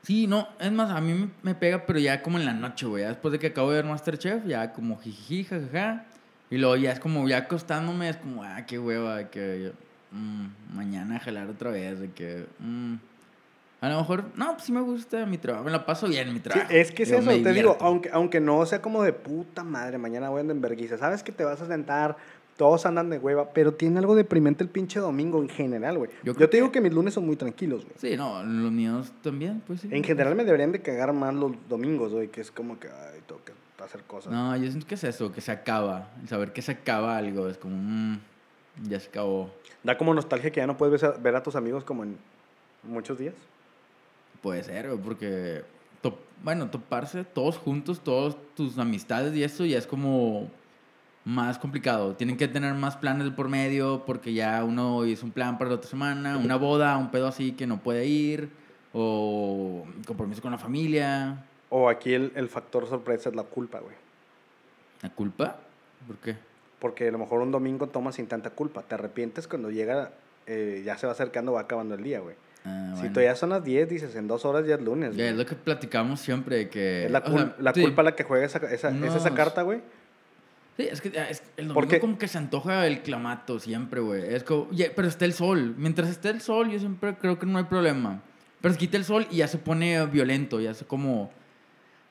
Sí, 0.03 0.27
no, 0.27 0.47
es 0.59 0.71
más, 0.71 0.91
a 0.91 1.01
mí 1.01 1.31
me, 1.41 1.55
pega, 1.55 1.85
pero 1.87 1.97
ya 1.97 2.21
como 2.21 2.37
en 2.37 2.45
la 2.45 2.53
noche, 2.53 2.85
güey, 2.85 3.01
ya 3.03 3.09
después 3.09 3.31
de 3.31 3.39
que 3.39 3.47
acabo 3.47 3.71
de 3.71 3.77
ver 3.77 3.85
Masterchef, 3.85 4.45
ya 4.45 4.71
como 4.71 4.99
jijiji, 4.99 5.45
jajaja, 5.45 6.05
y 6.51 6.57
luego 6.57 6.75
ya 6.75 6.91
es 6.91 6.99
como, 6.99 7.27
ya 7.27 7.37
acostándome, 7.37 8.09
es 8.09 8.17
como, 8.17 8.43
ah, 8.43 8.65
qué 8.67 8.77
hueva, 8.77 9.31
que 9.31 9.71
mm, 10.11 10.75
mañana 10.75 11.19
jalar 11.19 11.47
otra 11.49 11.71
vez, 11.71 11.99
de 11.99 12.11
que... 12.11 12.45
mm, 12.59 12.95
a 13.85 13.89
lo 13.89 13.97
mejor, 13.99 14.23
no, 14.35 14.53
pues 14.53 14.63
sí 14.63 14.71
me 14.71 14.81
gusta 14.81 15.25
mi 15.25 15.37
trabajo, 15.37 15.65
me 15.65 15.71
la 15.71 15.85
paso 15.85 16.07
bien 16.07 16.27
en 16.27 16.33
mi 16.33 16.39
Sí, 16.39 16.43
trabajo. 16.43 16.71
es 16.71 16.91
que 16.91 17.03
es 17.03 17.09
Digo, 17.09 17.21
eso, 17.21 17.43
te 17.43 17.53
digo, 17.53 17.77
aunque, 17.81 18.09
aunque 18.11 18.39
no 18.39 18.65
sea 18.65 18.81
como 18.81 19.03
de 19.03 19.13
puta 19.13 19.63
madre, 19.63 19.97
mañana 19.97 20.29
voy 20.29 20.37
a 20.37 20.41
andar 20.41 20.55
en 20.55 20.61
vergüenza. 20.61 20.97
Sabes 20.97 21.23
que 21.23 21.31
te 21.31 21.43
vas 21.43 21.61
a 21.61 21.67
sentar, 21.67 22.15
todos 22.57 22.85
andan 22.85 23.09
de 23.09 23.17
hueva, 23.17 23.49
pero 23.51 23.73
tiene 23.73 23.99
algo 23.99 24.15
deprimente 24.15 24.63
el 24.63 24.69
pinche 24.69 24.99
domingo 24.99 25.41
en 25.41 25.49
general, 25.49 25.97
güey. 25.97 26.09
Yo 26.23 26.33
te 26.49 26.57
digo 26.57 26.67
que- 26.71 26.73
que 26.79 26.81
mis 26.81 26.93
lunes 26.93 27.13
son 27.13 27.25
muy 27.25 27.35
tranquilos, 27.35 27.83
güey. 27.83 27.95
Sí, 27.97 28.15
no, 28.17 28.41
los 28.43 28.71
míos 28.71 29.11
también, 29.21 29.61
pues 29.67 29.81
sí. 29.81 29.89
En 29.91 30.03
general 30.03 30.35
me 30.35 30.45
deberían 30.45 30.71
de 30.71 30.81
cagar 30.81 31.11
más 31.11 31.33
los 31.33 31.51
domingos, 31.67 32.13
güey, 32.13 32.29
que 32.29 32.39
es 32.41 32.51
como 32.51 32.79
que, 32.79 32.87
ay, 32.87 33.19
tengo 33.27 33.41
que 33.43 33.51
hacer 33.83 34.03
cosas. 34.03 34.31
No, 34.31 34.55
yo 34.55 34.67
siento 34.69 34.87
que 34.87 34.95
es 34.95 35.03
eso, 35.03 35.31
que 35.33 35.41
se 35.41 35.51
acaba. 35.51 36.07
El 36.21 36.29
saber 36.29 36.53
que 36.53 36.61
se 36.61 36.71
acaba 36.71 37.17
algo 37.17 37.49
es 37.49 37.57
como, 37.57 37.75
mm, 37.77 38.19
ya 38.87 38.99
se 39.01 39.09
acabó. 39.09 39.49
Da 39.83 39.97
como 39.97 40.13
nostalgia 40.13 40.49
que 40.49 40.61
ya 40.61 40.67
no 40.67 40.77
puedes 40.77 41.01
ver 41.01 41.11
a, 41.11 41.17
ver 41.17 41.35
a 41.35 41.43
tus 41.43 41.55
amigos 41.57 41.83
como 41.83 42.03
en 42.03 42.17
muchos 42.83 43.19
días. 43.19 43.33
Puede 44.41 44.63
ser, 44.63 44.89
porque, 45.03 45.63
to- 46.01 46.17
bueno, 46.43 46.69
toparse 46.69 47.23
todos 47.23 47.57
juntos, 47.57 47.99
todas 48.03 48.35
tus 48.55 48.77
amistades 48.77 49.35
y 49.35 49.43
eso 49.43 49.65
ya 49.65 49.77
es 49.77 49.87
como 49.87 50.49
más 51.23 51.57
complicado. 51.57 52.15
Tienen 52.15 52.37
que 52.37 52.47
tener 52.47 52.73
más 52.75 52.95
planes 52.97 53.29
por 53.31 53.49
medio 53.49 54.03
porque 54.05 54.33
ya 54.33 54.63
uno 54.63 55.05
hizo 55.05 55.25
un 55.25 55.31
plan 55.31 55.57
para 55.57 55.69
la 55.71 55.77
otra 55.77 55.89
semana, 55.89 56.37
una 56.37 56.55
boda, 56.57 56.95
un 56.97 57.09
pedo 57.09 57.27
así 57.27 57.53
que 57.53 57.65
no 57.65 57.79
puede 57.81 58.05
ir, 58.05 58.49
o 58.93 59.85
compromiso 60.05 60.41
con 60.41 60.51
la 60.51 60.57
familia. 60.59 61.43
O 61.69 61.89
aquí 61.89 62.13
el, 62.13 62.31
el 62.35 62.47
factor 62.47 62.87
sorpresa 62.87 63.29
es 63.29 63.35
la 63.35 63.43
culpa, 63.43 63.79
güey. 63.79 63.95
¿La 65.01 65.09
culpa? 65.09 65.57
¿Por 66.07 66.17
qué? 66.17 66.35
Porque 66.79 67.07
a 67.07 67.11
lo 67.11 67.17
mejor 67.17 67.41
un 67.41 67.51
domingo 67.51 67.87
tomas 67.87 68.15
sin 68.15 68.27
tanta 68.27 68.51
culpa. 68.51 68.83
Te 68.83 68.93
arrepientes 68.95 69.47
cuando 69.47 69.71
llega, 69.71 70.11
eh, 70.45 70.83
ya 70.85 70.97
se 70.97 71.07
va 71.07 71.13
acercando, 71.13 71.53
va 71.53 71.61
acabando 71.61 71.95
el 71.95 72.03
día, 72.03 72.19
güey. 72.19 72.35
Ah, 72.65 72.95
Si 72.99 73.09
todavía 73.09 73.35
son 73.35 73.49
las 73.51 73.63
10, 73.63 73.87
dices, 73.89 74.15
en 74.15 74.27
dos 74.27 74.43
horas 74.45 74.65
ya 74.65 74.75
es 74.75 74.81
lunes. 74.81 75.15
Güey. 75.15 75.27
es 75.27 75.35
lo 75.35 75.45
que 75.45 75.55
platicamos 75.55 76.19
siempre, 76.19 76.55
de 76.57 76.69
que... 76.69 77.05
Es 77.05 77.11
la, 77.11 77.19
o 77.19 77.23
cul- 77.25 77.35
sea, 77.37 77.55
la 77.59 77.73
sí. 77.73 77.81
culpa 77.83 78.01
la 78.03 78.15
que 78.15 78.23
juega 78.23 78.45
esa, 78.45 78.57
esa, 78.71 78.89
es 78.89 79.15
esa 79.15 79.33
carta, 79.35 79.61
güey. 79.61 79.81
Sí, 80.77 80.87
es 80.91 80.99
que 80.99 81.09
es- 81.09 81.43
el 81.57 81.67
domingo 81.67 81.73
Porque- 81.75 81.99
como 81.99 82.17
que 82.17 82.27
se 82.27 82.37
antoja 82.37 82.85
el 82.87 83.01
clamato 83.01 83.59
siempre, 83.59 84.01
güey. 84.01 84.33
Es 84.33 84.43
como, 84.43 84.67
pero 84.95 85.07
está 85.07 85.25
el 85.25 85.33
sol. 85.33 85.75
Mientras 85.77 86.09
esté 86.09 86.29
el 86.29 86.41
sol, 86.41 86.69
yo 86.71 86.79
siempre 86.79 87.15
creo 87.15 87.37
que 87.39 87.45
no 87.45 87.57
hay 87.59 87.63
problema. 87.65 88.21
Pero 88.61 88.73
se 88.73 88.79
quita 88.79 88.97
el 88.97 89.05
sol 89.05 89.27
y 89.29 89.37
ya 89.37 89.47
se 89.47 89.57
pone 89.59 90.05
violento, 90.07 90.59
ya 90.59 90.73
se 90.73 90.85
como... 90.85 91.31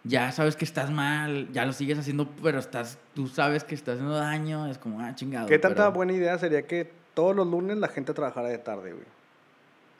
Ya 0.06 0.30
sabes 0.32 0.54
que 0.54 0.66
estás 0.66 0.90
mal, 0.90 1.48
ya 1.52 1.64
lo 1.64 1.72
sigues 1.72 1.98
haciendo, 1.98 2.28
pero 2.42 2.58
estás, 2.58 2.98
tú 3.14 3.26
sabes 3.26 3.64
que 3.64 3.74
estás 3.74 3.94
haciendo 3.94 4.14
daño, 4.14 4.66
es 4.68 4.76
como, 4.76 5.00
ah, 5.00 5.14
chingado. 5.14 5.46
¿Qué 5.46 5.58
tanta 5.58 5.84
pero- 5.84 5.92
buena 5.92 6.12
idea 6.12 6.38
sería 6.38 6.66
que 6.66 6.92
todos 7.14 7.34
los 7.34 7.46
lunes 7.46 7.78
la 7.78 7.88
gente 7.88 8.12
trabajara 8.12 8.48
de 8.50 8.58
tarde, 8.58 8.92
güey? 8.92 9.04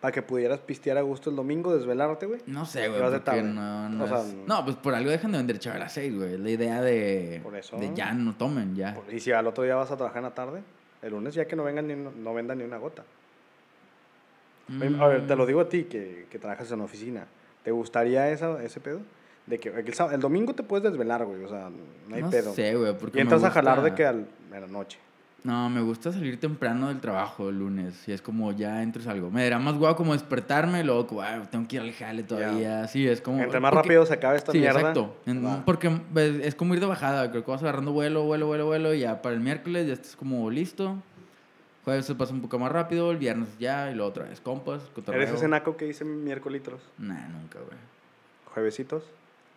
Para 0.04 0.12
que 0.12 0.20
pudieras 0.20 0.60
pistear 0.60 0.98
a 0.98 1.00
gusto 1.00 1.30
el 1.30 1.36
domingo, 1.36 1.74
desvelarte, 1.74 2.26
güey. 2.26 2.42
No 2.44 2.66
sé, 2.66 2.88
güey, 2.90 3.00
no, 3.00 3.88
no 3.88 4.04
O 4.04 4.06
sea, 4.06 4.18
es- 4.20 4.34
No, 4.46 4.62
pues 4.62 4.76
por 4.76 4.94
algo 4.94 5.08
dejan 5.08 5.32
de 5.32 5.38
vender 5.38 5.58
chave 5.58 5.76
a 5.76 5.78
las 5.78 5.94
6, 5.94 6.14
güey. 6.14 6.36
La 6.36 6.50
idea 6.50 6.82
de... 6.82 7.40
Por 7.42 7.56
eso. 7.56 7.78
De 7.78 7.90
ya 7.94 8.12
no 8.12 8.36
tomen, 8.36 8.76
ya. 8.76 8.94
Y 9.10 9.18
si 9.20 9.32
al 9.32 9.46
otro 9.46 9.64
día 9.64 9.76
vas 9.76 9.90
a 9.90 9.96
trabajar 9.96 10.18
en 10.18 10.24
la 10.24 10.34
tarde, 10.34 10.62
el 11.00 11.10
lunes 11.10 11.34
ya 11.34 11.46
que 11.46 11.56
no 11.56 11.64
vengan 11.64 11.86
ni, 11.88 11.94
no 11.94 12.34
vendan 12.34 12.58
ni 12.58 12.64
una 12.64 12.76
gota. 12.76 13.02
A 15.00 15.06
ver, 15.08 15.26
te 15.26 15.36
lo 15.36 15.44
Mm, 15.44 15.46
digo 15.46 15.60
a 15.62 15.68
ti 15.70 15.84
que, 15.84 16.26
que 16.30 16.38
trabajas 16.38 16.70
en 16.70 16.82
oficina. 16.82 17.24
¿Te 17.62 17.70
gustaría 17.70 18.28
esa, 18.30 18.62
ese 18.62 18.80
pedo? 18.80 19.00
De 19.46 19.58
que 19.58 19.70
el, 19.70 19.94
sábado- 19.94 20.14
el 20.16 20.20
domingo 20.20 20.54
te 20.54 20.62
puedes 20.64 20.84
desvelar, 20.84 21.24
güey. 21.24 21.44
O 21.44 21.48
sea, 21.48 21.70
no 22.08 22.14
hay 22.14 22.20
No 22.20 22.28
pedo. 22.28 22.52
sé, 22.52 22.74
güey, 22.76 22.94
y 23.14 23.20
entras 23.20 23.42
a 23.42 23.50
jalar 23.50 23.80
de 23.82 23.94
que 23.94 24.04
al, 24.04 24.26
en 24.52 24.60
la 24.60 24.66
noche. 24.66 24.98
No, 25.44 25.68
me 25.68 25.82
gusta 25.82 26.10
salir 26.10 26.40
temprano 26.40 26.88
del 26.88 27.00
trabajo 27.00 27.50
el 27.50 27.58
lunes. 27.58 28.08
Y 28.08 28.12
es 28.12 28.22
como 28.22 28.50
ya 28.52 28.82
entro 28.82 29.02
y 29.02 29.04
salgo. 29.04 29.30
Me 29.30 29.44
dará 29.44 29.58
más 29.58 29.74
guau 29.76 29.94
como 29.94 30.14
despertarme 30.14 30.82
luego, 30.82 31.06
como, 31.06 31.20
"Ah, 31.20 31.42
tengo 31.50 31.68
que 31.68 31.76
ir 31.76 31.82
al 31.82 31.92
jale 31.92 32.22
todavía. 32.22 32.88
Sí, 32.88 33.06
es 33.06 33.20
como. 33.20 33.42
Entre 33.42 33.60
más 33.60 33.70
porque- 33.72 33.88
rápido 33.88 34.06
se 34.06 34.14
acabe 34.14 34.38
esta 34.38 34.52
sí, 34.52 34.58
mierda. 34.58 34.80
exacto. 34.80 35.14
Porque 35.66 36.00
es 36.42 36.54
como 36.54 36.72
ir 36.72 36.80
de 36.80 36.86
bajada. 36.86 37.30
Creo 37.30 37.44
que 37.44 37.50
vas 37.50 37.62
agarrando 37.62 37.92
vuelo, 37.92 38.24
vuelo, 38.24 38.46
vuelo, 38.46 38.64
vuelo. 38.64 38.94
Y 38.94 39.00
ya 39.00 39.20
para 39.20 39.34
el 39.34 39.42
miércoles 39.42 39.86
ya 39.86 39.92
estás 39.92 40.16
como 40.16 40.50
listo. 40.50 40.96
Jueves 41.84 42.06
se 42.06 42.14
pasa 42.14 42.32
un 42.32 42.40
poco 42.40 42.58
más 42.58 42.72
rápido. 42.72 43.10
El 43.10 43.18
viernes 43.18 43.48
ya. 43.58 43.90
Y 43.90 43.94
luego 43.96 44.08
otra 44.08 44.24
vez 44.24 44.40
compas. 44.40 44.80
cotorreo. 44.94 45.20
¿Eres 45.20 45.34
ese 45.34 45.46
naco 45.46 45.76
que 45.76 45.84
dice 45.84 46.06
miércoles? 46.06 46.62
Nah, 46.96 47.28
nunca, 47.28 47.58
güey. 47.58 47.76
¿Juevesitos? 48.54 49.02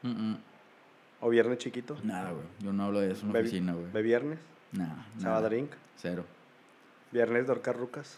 Mm, 0.04 0.10
mm. 0.32 0.38
¿O 1.22 1.30
viernes 1.30 1.60
chiquito? 1.60 1.96
Nada, 2.04 2.32
güey. 2.32 2.44
Yo 2.60 2.74
no 2.74 2.84
hablo 2.84 3.00
de 3.00 3.14
eso 3.14 3.22
en 3.22 3.28
la 3.30 3.34
¿Ve- 3.36 3.40
oficina, 3.40 3.72
güey. 3.74 3.86
¿Ve 3.94 4.02
viernes? 4.02 4.40
Nah, 4.72 5.06
¿Sábado 5.20 5.48
drink? 5.50 5.72
Cero. 5.98 6.26
¿Viernes 7.12 7.46
de 7.46 7.52
horcar 7.52 7.76
rucas? 7.78 8.18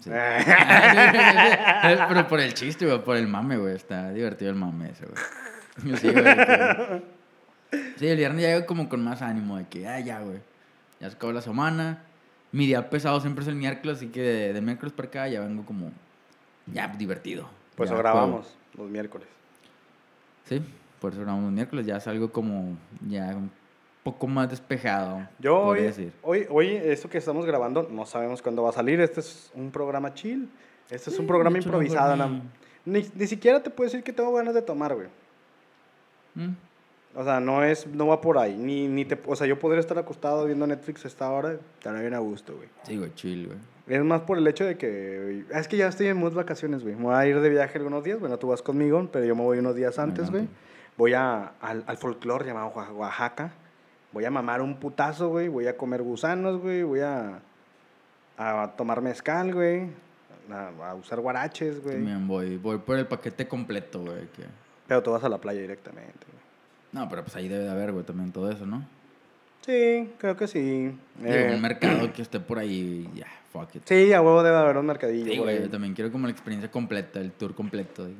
Sí. 0.00 0.10
Pero 2.08 2.28
por 2.28 2.40
el 2.40 2.54
chiste, 2.54 2.86
güey, 2.86 3.02
por 3.02 3.16
el 3.16 3.26
mame, 3.28 3.56
güey. 3.56 3.74
Está 3.74 4.10
divertido 4.12 4.50
el 4.50 4.56
mame 4.56 4.90
ese, 4.90 5.06
güey. 5.06 5.96
Sí, 5.98 6.10
güey. 6.10 6.24
que- 6.24 7.02
Sí, 7.96 8.06
el 8.08 8.16
viernes 8.16 8.42
ya 8.42 8.48
llego 8.54 8.66
como 8.66 8.88
con 8.88 9.04
más 9.04 9.20
ánimo 9.22 9.58
de 9.58 9.66
que, 9.68 9.86
ah, 9.86 10.00
ya, 10.00 10.20
güey. 10.20 10.38
Ya 11.00 11.10
se 11.10 11.16
acabó 11.16 11.32
la 11.32 11.42
semana. 11.42 12.02
Mi 12.50 12.66
día 12.66 12.88
pesado 12.88 13.20
siempre 13.20 13.42
es 13.42 13.48
el 13.48 13.56
miércoles, 13.56 13.98
así 13.98 14.08
que 14.08 14.22
de, 14.22 14.52
de 14.54 14.60
miércoles 14.62 14.92
para 14.94 15.08
acá 15.08 15.28
ya 15.28 15.40
vengo 15.40 15.66
como, 15.66 15.92
ya, 16.66 16.88
divertido. 16.88 17.48
Pues 17.76 17.90
Ya 17.90 17.96
lo 17.96 18.02
grabamos 18.02 18.56
los 18.76 18.88
miércoles. 18.88 19.28
Sí, 20.44 20.62
por 21.00 21.12
eso 21.12 21.20
grabamos 21.20 21.52
miércoles. 21.52 21.84
Ya 21.86 22.00
salgo 22.00 22.32
como, 22.32 22.78
ya 23.06 23.36
poco 24.02 24.26
más 24.26 24.48
despejado. 24.48 25.28
Yo 25.38 25.58
hoy, 25.58 25.82
decir. 25.82 26.12
hoy, 26.22 26.46
hoy, 26.50 26.68
esto 26.68 27.08
que 27.10 27.18
estamos 27.18 27.44
grabando, 27.44 27.86
no 27.90 28.06
sabemos 28.06 28.40
cuándo 28.42 28.62
va 28.62 28.70
a 28.70 28.72
salir. 28.72 29.00
Este 29.00 29.20
es 29.20 29.50
un 29.54 29.70
programa 29.70 30.14
chill. 30.14 30.48
Este 30.90 31.10
es 31.10 31.18
un 31.18 31.26
programa 31.26 31.58
improvisado. 31.58 32.16
na- 32.16 32.40
Ni, 32.84 33.06
ni 33.14 33.26
siquiera 33.26 33.62
te 33.62 33.68
puedo 33.70 33.88
decir 33.90 34.02
que 34.02 34.12
tengo 34.12 34.32
ganas 34.32 34.54
de 34.54 34.62
tomar, 34.62 34.94
güey. 34.94 35.08
Mm. 36.34 36.54
O 37.14 37.24
sea, 37.24 37.40
no 37.40 37.64
es, 37.64 37.86
no 37.86 38.06
va 38.06 38.20
por 38.20 38.38
ahí. 38.38 38.56
Ni, 38.56 38.86
ni 38.86 39.04
te, 39.04 39.18
o 39.26 39.34
sea, 39.36 39.46
yo 39.46 39.58
podría 39.58 39.80
estar 39.80 39.98
acostado 39.98 40.44
viendo 40.46 40.66
Netflix 40.66 41.04
a 41.04 41.08
esta 41.08 41.30
hora, 41.30 41.56
estaría 41.78 42.00
bien 42.00 42.14
a 42.14 42.18
gusto, 42.18 42.54
güey. 42.56 42.68
Sí, 42.84 42.96
güey, 42.96 43.12
chill, 43.14 43.46
güey. 43.46 43.58
Es 43.88 44.04
más 44.04 44.20
por 44.22 44.38
el 44.38 44.46
hecho 44.46 44.64
de 44.64 44.76
que, 44.76 45.44
es 45.52 45.66
que 45.68 45.76
ya 45.78 45.88
estoy 45.88 46.06
en 46.08 46.18
muchas 46.18 46.34
vacaciones, 46.36 46.82
güey. 46.82 46.94
Me 46.94 47.04
voy 47.04 47.14
a 47.14 47.26
ir 47.26 47.40
de 47.40 47.48
viaje 47.48 47.78
algunos 47.78 48.04
días. 48.04 48.20
Bueno, 48.20 48.38
tú 48.38 48.48
vas 48.48 48.62
conmigo, 48.62 49.08
pero 49.10 49.24
yo 49.24 49.34
me 49.34 49.42
voy 49.42 49.58
unos 49.58 49.74
días 49.74 49.98
antes, 49.98 50.30
güey. 50.30 50.46
Voy 50.98 51.14
a, 51.14 51.52
al, 51.60 51.82
al 51.86 51.96
folclore 51.96 52.44
llamado 52.44 52.72
Oaxa- 52.74 52.92
Oaxaca. 52.92 53.52
Voy 54.12 54.24
a 54.24 54.30
mamar 54.30 54.62
un 54.62 54.76
putazo, 54.76 55.28
güey. 55.28 55.48
Voy 55.48 55.66
a 55.66 55.76
comer 55.76 56.02
gusanos, 56.02 56.60
güey. 56.60 56.82
Voy 56.82 57.00
a, 57.00 57.40
a 58.36 58.72
tomar 58.76 59.00
mezcal, 59.02 59.52
güey. 59.54 59.88
A, 60.50 60.90
a 60.90 60.94
usar 60.94 61.20
guaraches, 61.20 61.82
güey. 61.82 61.96
También 61.96 62.26
voy, 62.26 62.56
voy 62.56 62.78
por 62.78 62.96
el 62.98 63.06
paquete 63.06 63.46
completo, 63.46 64.00
güey. 64.00 64.26
Que... 64.34 64.44
Pero 64.86 65.02
tú 65.02 65.10
vas 65.10 65.22
a 65.24 65.28
la 65.28 65.38
playa 65.38 65.60
directamente, 65.60 66.26
güey. 66.26 66.38
No, 66.92 67.08
pero 67.10 67.22
pues 67.22 67.36
ahí 67.36 67.48
debe 67.48 67.64
de 67.64 67.70
haber, 67.70 67.92
güey, 67.92 68.04
también 68.04 68.32
todo 68.32 68.50
eso, 68.50 68.64
¿no? 68.64 68.82
Sí, 69.60 70.10
creo 70.16 70.34
que 70.36 70.46
sí. 70.46 70.60
Digo, 71.18 71.34
Eh, 71.34 71.52
un 71.54 71.60
mercado 71.60 72.10
que 72.14 72.22
esté 72.22 72.40
por 72.40 72.58
ahí, 72.58 73.06
ya, 73.14 73.26
fuck 73.52 73.74
it. 73.74 73.82
Sí, 73.84 74.10
a 74.14 74.22
huevo 74.22 74.42
debe 74.42 74.56
haber 74.56 74.78
un 74.78 74.86
mercadillo. 74.86 75.30
Sí, 75.30 75.36
güey, 75.36 75.60
yo 75.60 75.68
también 75.68 75.92
quiero 75.92 76.10
como 76.10 76.26
la 76.26 76.32
experiencia 76.32 76.70
completa, 76.70 77.20
el 77.20 77.32
tour 77.32 77.54
completo. 77.54 78.04
güey. 78.04 78.14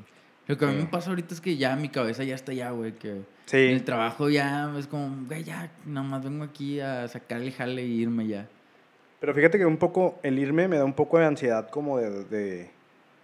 Lo 0.48 0.56
que 0.58 0.64
a 0.64 0.68
mí 0.68 0.76
me 0.76 0.86
pasa 0.86 1.10
ahorita 1.10 1.34
es 1.34 1.40
que 1.40 1.56
ya 1.56 1.76
mi 1.76 1.88
cabeza 1.90 2.24
ya 2.24 2.34
está 2.34 2.52
ya, 2.52 2.70
güey, 2.70 2.92
que 2.92 3.20
Sí. 3.46 3.56
el 3.58 3.84
trabajo 3.84 4.28
ya 4.28 4.72
es 4.78 4.86
como, 4.88 5.26
güey, 5.26 5.44
ya, 5.44 5.70
nada 5.86 6.06
más 6.06 6.24
vengo 6.24 6.42
aquí 6.44 6.80
a 6.80 7.06
sacar 7.06 7.40
el 7.42 7.52
jale 7.52 7.84
y 7.84 8.00
irme 8.00 8.26
ya. 8.26 8.48
Pero 9.20 9.34
fíjate 9.34 9.58
que 9.58 9.66
un 9.66 9.76
poco, 9.76 10.18
el 10.22 10.38
irme 10.38 10.66
me 10.68 10.76
da 10.78 10.84
un 10.84 10.92
poco 10.94 11.18
de 11.18 11.26
ansiedad 11.26 11.68
como 11.70 11.98
de, 11.98 12.24
de, 12.24 12.70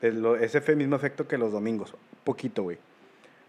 de 0.01 0.13
lo- 0.13 0.37
ese 0.37 0.61
mismo 0.77 0.97
efecto 0.97 1.27
que 1.27 1.39
los 1.39 1.51
domingos. 1.53 1.95
Poquito, 2.25 2.63
güey. 2.65 2.79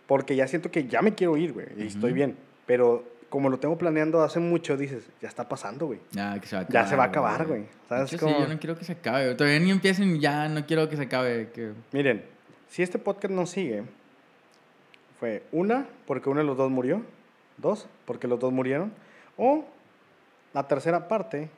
Porque 0.08 0.36
ya 0.36 0.48
siento 0.48 0.70
que 0.72 0.88
ya 0.88 1.02
me 1.02 1.14
quiero 1.16 1.36
ir, 1.38 1.54
güey. 1.54 1.68
Y 1.78 1.88
estoy 1.88 2.12
Ujú. 2.12 2.16
bien. 2.16 2.38
Pero 2.68 3.04
como 3.30 3.50
lo 3.50 3.58
tengo 3.60 3.78
planeando 3.78 4.22
hace 4.22 4.40
mucho, 4.40 4.78
dices, 4.78 5.10
ya 5.22 5.28
está 5.28 5.50
pasando, 5.50 5.88
güey. 5.88 6.00
Ya, 6.12 6.40
que 6.40 6.48
se 6.48 6.56
va 6.56 6.62
a 6.62 6.66
Ya 6.66 6.68
acabar. 6.82 6.90
se 6.90 6.96
va 6.96 7.04
a 7.04 7.08
acabar, 7.08 7.48
güey. 7.48 7.66
¿Sabes 7.90 8.16
cómo? 8.20 8.36
Sí, 8.36 8.42
yo 8.44 8.48
no 8.48 8.60
quiero 8.60 8.78
que 8.78 8.86
se 8.86 8.94
acabe. 8.94 9.34
Todavía 9.36 9.60
ni 9.60 9.72
empiecen, 9.72 10.20
ya 10.22 10.48
no 10.48 10.66
quiero 10.66 10.88
que 10.88 10.96
se 10.96 11.04
acabe. 11.04 11.50
Que... 11.54 11.72
Miren, 11.92 12.24
si 12.76 12.84
este 12.84 13.00
podcast 13.00 13.34
no 13.34 13.46
sigue, 13.46 13.84
fue 15.18 15.44
una, 15.54 15.88
porque 16.06 16.30
uno 16.30 16.42
de 16.42 16.46
los 16.46 16.58
dos 16.58 16.70
murió. 16.70 17.02
Dos, 17.58 17.88
porque 18.06 18.28
los 18.28 18.38
dos 18.38 18.52
murieron. 18.52 18.92
O 19.38 19.64
la 20.54 20.68
tercera 20.68 21.08
parte, 21.08 21.50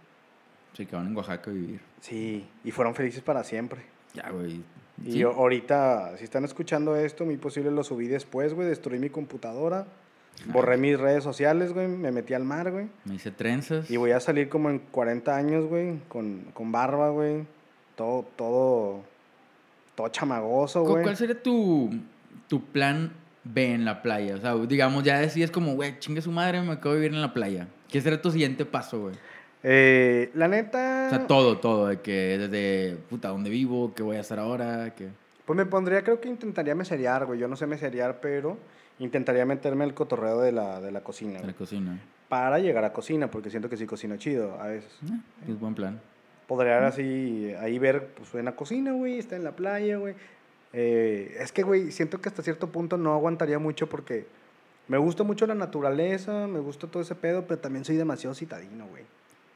Se 0.73 0.85
quedaron 0.85 1.07
en 1.07 1.15
Oaxaca 1.17 1.49
a 1.49 1.53
vivir. 1.55 1.81
sí, 2.01 2.47
y 2.63 2.69
fueron 2.69 2.93
felices 2.93 3.21
para 3.23 3.43
siempre. 3.43 3.81
Ya, 4.13 4.29
güey. 4.29 4.61
Y 5.03 5.11
Sí. 5.13 5.17
yo 5.17 5.31
ahorita, 5.31 6.17
si 6.17 6.23
están 6.23 6.43
escuchando 6.45 6.95
esto, 6.95 7.25
muy 7.25 7.37
posible 7.37 7.71
lo 7.71 7.83
subí 7.83 8.07
después, 8.07 8.53
güey. 8.53 8.67
Destruí 8.67 8.99
mi 8.99 9.09
computadora. 9.09 9.87
Borré 10.45 10.77
mis 10.77 10.99
redes 10.99 11.23
sociales, 11.23 11.73
güey. 11.73 11.87
Me 11.87 12.11
metí 12.11 12.35
al 12.35 12.43
mar, 12.43 12.71
güey. 12.71 12.89
Me 13.05 13.15
hice 13.15 13.31
trenzas. 13.31 13.89
Y 13.89 13.97
voy 13.97 14.11
a 14.11 14.19
salir 14.19 14.49
como 14.49 14.69
en 14.69 14.77
40 14.77 15.35
años, 15.35 15.65
güey. 15.65 15.97
Con, 16.09 16.45
con 16.53 16.71
barba, 16.71 17.09
güey. 17.09 17.43
Todo, 17.95 18.23
todo, 18.35 19.01
todo 19.97 20.07
chamagoso, 20.09 20.83
¿Cu- 20.83 20.91
güey. 20.91 21.03
¿Cuál 21.03 21.17
sería 21.17 21.41
tu, 21.41 21.89
tu 22.47 22.63
plan 22.63 23.11
B 23.43 23.73
en 23.73 23.83
la 23.83 24.03
playa? 24.03 24.35
O 24.35 24.37
sea, 24.37 24.55
digamos, 24.55 25.03
ya 25.03 25.19
decides 25.19 25.49
como, 25.49 25.73
güey, 25.73 25.97
chingue 25.99 26.21
su 26.21 26.31
madre, 26.31 26.61
me 26.61 26.73
acabo 26.73 26.93
de 26.93 27.01
vivir 27.01 27.15
en 27.15 27.21
la 27.21 27.33
playa. 27.33 27.67
¿Qué 27.89 27.99
será 27.99 28.21
tu 28.21 28.29
siguiente 28.29 28.63
paso, 28.63 29.01
güey? 29.01 29.15
Eh, 29.63 30.29
la 30.35 30.47
neta... 30.47 31.07
O 31.07 31.09
sea, 31.09 31.27
todo, 31.27 31.57
todo, 31.57 31.87
de 31.87 31.99
que 32.01 32.37
desde, 32.37 32.95
puta, 33.09 33.29
¿dónde 33.29 33.49
vivo? 33.49 33.93
¿Qué 33.95 34.03
voy 34.03 34.17
a 34.17 34.19
hacer 34.19 34.37
ahora? 34.39 34.93
¿Qué? 34.95 35.09
Pues 35.45 35.57
me 35.57 35.65
pondría, 35.65 36.03
creo 36.03 36.21
que 36.21 36.29
intentaría 36.29 36.75
meserear, 36.75 37.25
güey. 37.25 37.39
Yo 37.39 37.47
no 37.47 37.55
sé 37.55 37.65
meserear, 37.65 38.19
pero 38.21 38.57
intentaría 38.99 39.45
meterme 39.45 39.83
al 39.83 39.93
cotorreo 39.95 40.41
de 40.41 40.51
la, 40.51 40.79
de 40.79 40.91
la 40.91 41.01
cocina, 41.01 41.39
güey. 41.39 41.47
la 41.47 41.53
cocina. 41.53 41.99
Para 42.29 42.59
llegar 42.59 42.83
a 42.85 42.93
cocina, 42.93 43.31
porque 43.31 43.49
siento 43.49 43.67
que 43.69 43.77
sí 43.77 43.85
cocino 43.87 44.17
chido 44.17 44.59
a 44.61 44.67
veces. 44.67 44.91
Eh, 45.05 45.51
es 45.51 45.59
buen 45.59 45.73
plan. 45.73 45.99
Podría 46.47 46.87
así, 46.87 47.53
ahí 47.59 47.77
ver, 47.77 48.13
pues 48.15 48.33
en 48.35 48.45
la 48.45 48.55
cocina, 48.55 48.93
güey, 48.93 49.19
está 49.19 49.35
en 49.35 49.43
la 49.43 49.55
playa, 49.55 49.97
güey. 49.97 50.15
Eh, 50.73 51.37
es 51.39 51.51
que, 51.51 51.63
güey, 51.63 51.91
siento 51.91 52.21
que 52.21 52.29
hasta 52.29 52.41
cierto 52.41 52.71
punto 52.71 52.97
no 52.97 53.13
aguantaría 53.13 53.59
mucho 53.59 53.87
porque 53.87 54.25
me 54.87 54.97
gusta 54.97 55.23
mucho 55.23 55.45
la 55.45 55.55
naturaleza, 55.55 56.47
me 56.47 56.59
gusta 56.59 56.87
todo 56.87 57.03
ese 57.03 57.15
pedo, 57.15 57.45
pero 57.45 57.59
también 57.59 57.83
soy 57.83 57.97
demasiado 57.97 58.33
citadino, 58.33 58.87
güey. 58.87 59.03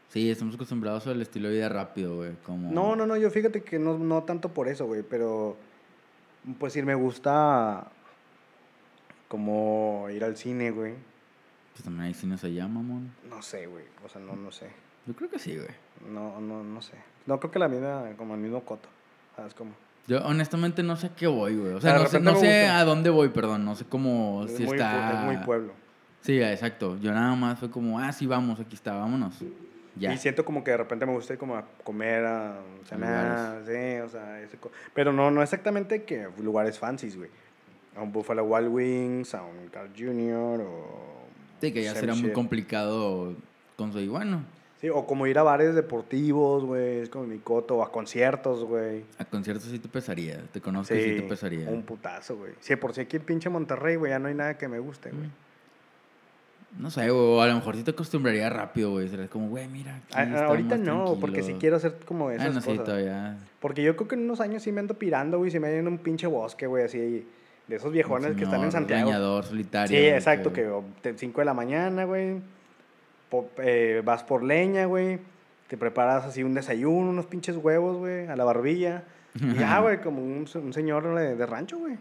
Sí, 0.10 0.30
estamos 0.30 0.56
acostumbrados 0.56 1.08
al 1.08 1.22
estilo 1.22 1.48
de 1.48 1.56
vida 1.56 1.70
rápido, 1.70 2.18
güey. 2.18 2.34
Como... 2.46 2.70
No, 2.70 2.98
no, 2.98 3.06
no, 3.06 3.16
yo 3.16 3.32
fíjate 3.32 3.62
que 3.62 3.80
no, 3.80 3.98
no 3.98 4.24
tanto 4.24 4.50
por 4.50 4.68
eso, 4.68 4.86
güey, 4.86 5.04
pero 5.04 5.56
pues 6.60 6.74
sí 6.74 6.82
me 6.82 6.96
gusta 6.96 7.88
como 9.30 10.08
ir 10.10 10.26
al 10.26 10.36
cine, 10.36 10.72
güey. 10.72 10.96
Pues 11.72 11.86
también 11.86 12.08
hay 12.08 12.14
cines 12.14 12.44
allá, 12.44 12.68
mamón. 12.68 13.14
No 13.30 13.42
sé, 13.42 13.68
güey, 13.68 13.86
o 14.04 14.10
sea, 14.10 14.20
no, 14.20 14.36
no 14.36 14.52
sé. 14.52 14.68
Yo 15.08 15.14
creo 15.14 15.30
que 15.30 15.40
sí, 15.40 15.56
güey. 15.56 15.70
No, 16.14 16.40
no, 16.40 16.64
no 16.64 16.82
sé. 16.82 16.94
No 17.26 17.40
creo 17.40 17.52
que 17.52 17.60
la 17.60 17.68
misma, 17.68 18.06
como 18.18 18.36
el 18.36 18.40
mismo 18.42 18.62
coto, 18.64 18.90
¿sabes 19.36 19.54
cómo? 19.54 19.72
Yo 20.08 20.20
honestamente 20.26 20.82
no 20.84 20.96
sé 20.98 21.08
a 21.08 21.16
qué 21.16 21.28
voy, 21.28 21.56
güey. 21.56 21.74
O 21.74 21.82
sea, 21.82 21.94
no 21.94 22.08
sé, 22.08 22.20
no 22.20 22.36
sé 22.36 22.68
a 22.68 22.84
dónde 22.84 23.10
voy, 23.10 23.30
perdón. 23.30 23.64
No 23.66 23.76
sé 23.76 23.86
cómo, 23.86 24.44
Es 24.46 24.56
si 24.58 24.64
muy, 24.64 24.78
está... 24.78 25.20
es 25.20 25.26
muy 25.26 25.38
pueblo. 25.46 25.74
Sí, 26.22 26.42
exacto. 26.42 26.98
Yo 27.00 27.12
nada 27.14 27.36
más 27.36 27.60
fue 27.60 27.70
como, 27.70 28.00
ah, 28.00 28.12
sí, 28.12 28.26
vamos, 28.28 28.60
aquí 28.60 28.76
está, 28.76 28.94
vámonos. 28.94 29.36
Ya. 29.96 30.14
Y 30.14 30.18
siento 30.18 30.46
como 30.46 30.64
que 30.64 30.72
de 30.72 30.78
repente 30.78 31.06
me 31.06 31.12
gusta 31.14 31.34
ir 31.34 31.40
como 31.40 31.56
a 31.58 31.66
comer, 31.84 32.26
a 32.26 32.60
cenar, 32.86 33.62
sí, 33.66 34.00
o 34.00 34.08
sea, 34.08 34.40
ese 34.42 34.56
co- 34.58 34.72
pero 34.94 35.12
no, 35.12 35.30
no 35.32 35.44
exactamente 35.44 36.04
que 36.04 36.28
lugares 36.40 36.80
fancies, 36.80 37.18
güey. 37.18 37.30
A 37.98 38.02
un 38.02 38.12
Buffalo 38.14 38.44
Wild 38.46 38.70
Wings, 38.70 39.36
a 39.36 39.44
un 39.44 39.68
Carl 39.68 39.90
Jr. 39.96 40.62
o 40.62 41.12
Sí, 41.60 41.74
que 41.74 41.84
ya 41.84 41.94
será 41.94 42.16
muy 42.16 42.32
complicado 42.32 43.36
conseguir. 43.76 44.10
Bueno, 44.12 44.44
Sí, 44.82 44.90
o 44.90 45.06
como 45.06 45.28
ir 45.28 45.38
a 45.38 45.44
bares 45.44 45.76
deportivos, 45.76 46.66
güey, 46.66 47.02
es 47.02 47.10
como 47.10 47.26
mi 47.28 47.38
coto, 47.38 47.78
o 47.78 47.84
a 47.84 47.92
conciertos, 47.92 48.64
güey. 48.64 49.04
a 49.20 49.26
conciertos 49.26 49.66
sí 49.66 49.78
te 49.78 49.88
pesaría. 49.88 50.40
Te 50.52 50.60
conozco 50.60 50.96
y 50.96 51.02
sí 51.04 51.16
te 51.18 51.22
pesaría. 51.22 51.70
un 51.70 51.84
putazo, 51.84 52.36
güey. 52.38 52.54
Sí, 52.60 52.76
por 52.76 52.94
si 52.96 53.02
aquí 53.02 53.18
en 53.18 53.24
pinche 53.24 53.48
Monterrey, 53.50 53.96
güey, 53.96 54.12
ya 54.12 54.18
no 54.20 54.28
hay 54.28 54.34
nada 54.34 54.58
que 54.58 54.68
me 54.68 54.80
guste, 54.80 55.12
güey. 55.12 55.30
No 56.80 56.90
sé, 56.90 57.10
güey, 57.10 57.40
a 57.42 57.48
lo 57.48 57.56
mejor 57.56 57.76
sí 57.76 57.84
te 57.84 57.92
acostumbraría 57.92 58.50
rápido, 58.50 58.92
güey. 58.92 59.08
Sería 59.10 59.28
como, 59.28 59.50
güey, 59.50 59.68
mira. 59.68 60.02
A- 60.14 60.46
ahorita 60.46 60.78
no, 60.78 61.16
porque 61.20 61.38
sí 61.44 61.54
tranquilos. 61.54 61.60
quiero 61.60 61.76
hacer 61.76 61.96
como 62.06 62.32
esas 62.32 62.48
Ah, 62.48 62.50
no, 62.50 62.62
sí, 62.62 62.70
cosas. 62.70 62.86
todavía. 62.86 63.38
Porque 63.60 63.84
yo 63.84 63.96
creo 63.96 64.08
que 64.08 64.16
en 64.16 64.22
unos 64.22 64.40
años 64.40 64.64
sí 64.64 64.72
me 64.72 64.80
ando 64.80 64.94
pirando, 64.96 65.38
güey, 65.38 65.52
si 65.52 65.60
me 65.60 65.78
en 65.78 65.88
un 65.88 65.98
pinche 65.98 66.26
bosque, 66.28 66.66
güey, 66.68 66.86
así, 66.86 67.28
de 67.68 67.76
esos 67.76 67.92
viejones 67.92 68.36
que 68.38 68.46
están 68.46 68.64
en 68.64 68.72
Santiago. 68.72 69.06
leñador 69.10 69.44
solitario. 69.44 69.96
Sí, 69.96 70.08
exacto, 70.08 70.52
que 70.54 70.68
5 71.18 71.42
de 71.42 71.46
la 71.46 71.54
mañana, 71.54 72.06
güey, 72.06 72.40
po- 73.32 73.50
eh, 73.58 74.04
vas 74.06 74.22
por 74.24 74.44
leña, 74.44 74.86
güey, 74.86 75.18
te 75.68 75.76
preparas 75.78 76.26
así 76.26 76.44
un 76.44 76.54
desayuno, 76.54 77.10
unos 77.10 77.26
pinches 77.26 77.58
huevos, 77.58 77.98
güey, 77.98 78.28
a 78.28 78.36
la 78.36 78.44
barbilla. 78.44 79.04
Y 79.34 79.56
ya, 79.56 79.80
güey, 79.80 80.02
como 80.02 80.22
un, 80.22 80.46
un 80.54 80.74
señor 80.74 81.16
de, 81.16 81.36
de 81.36 81.46
rancho, 81.48 81.80
güey. 81.80 81.96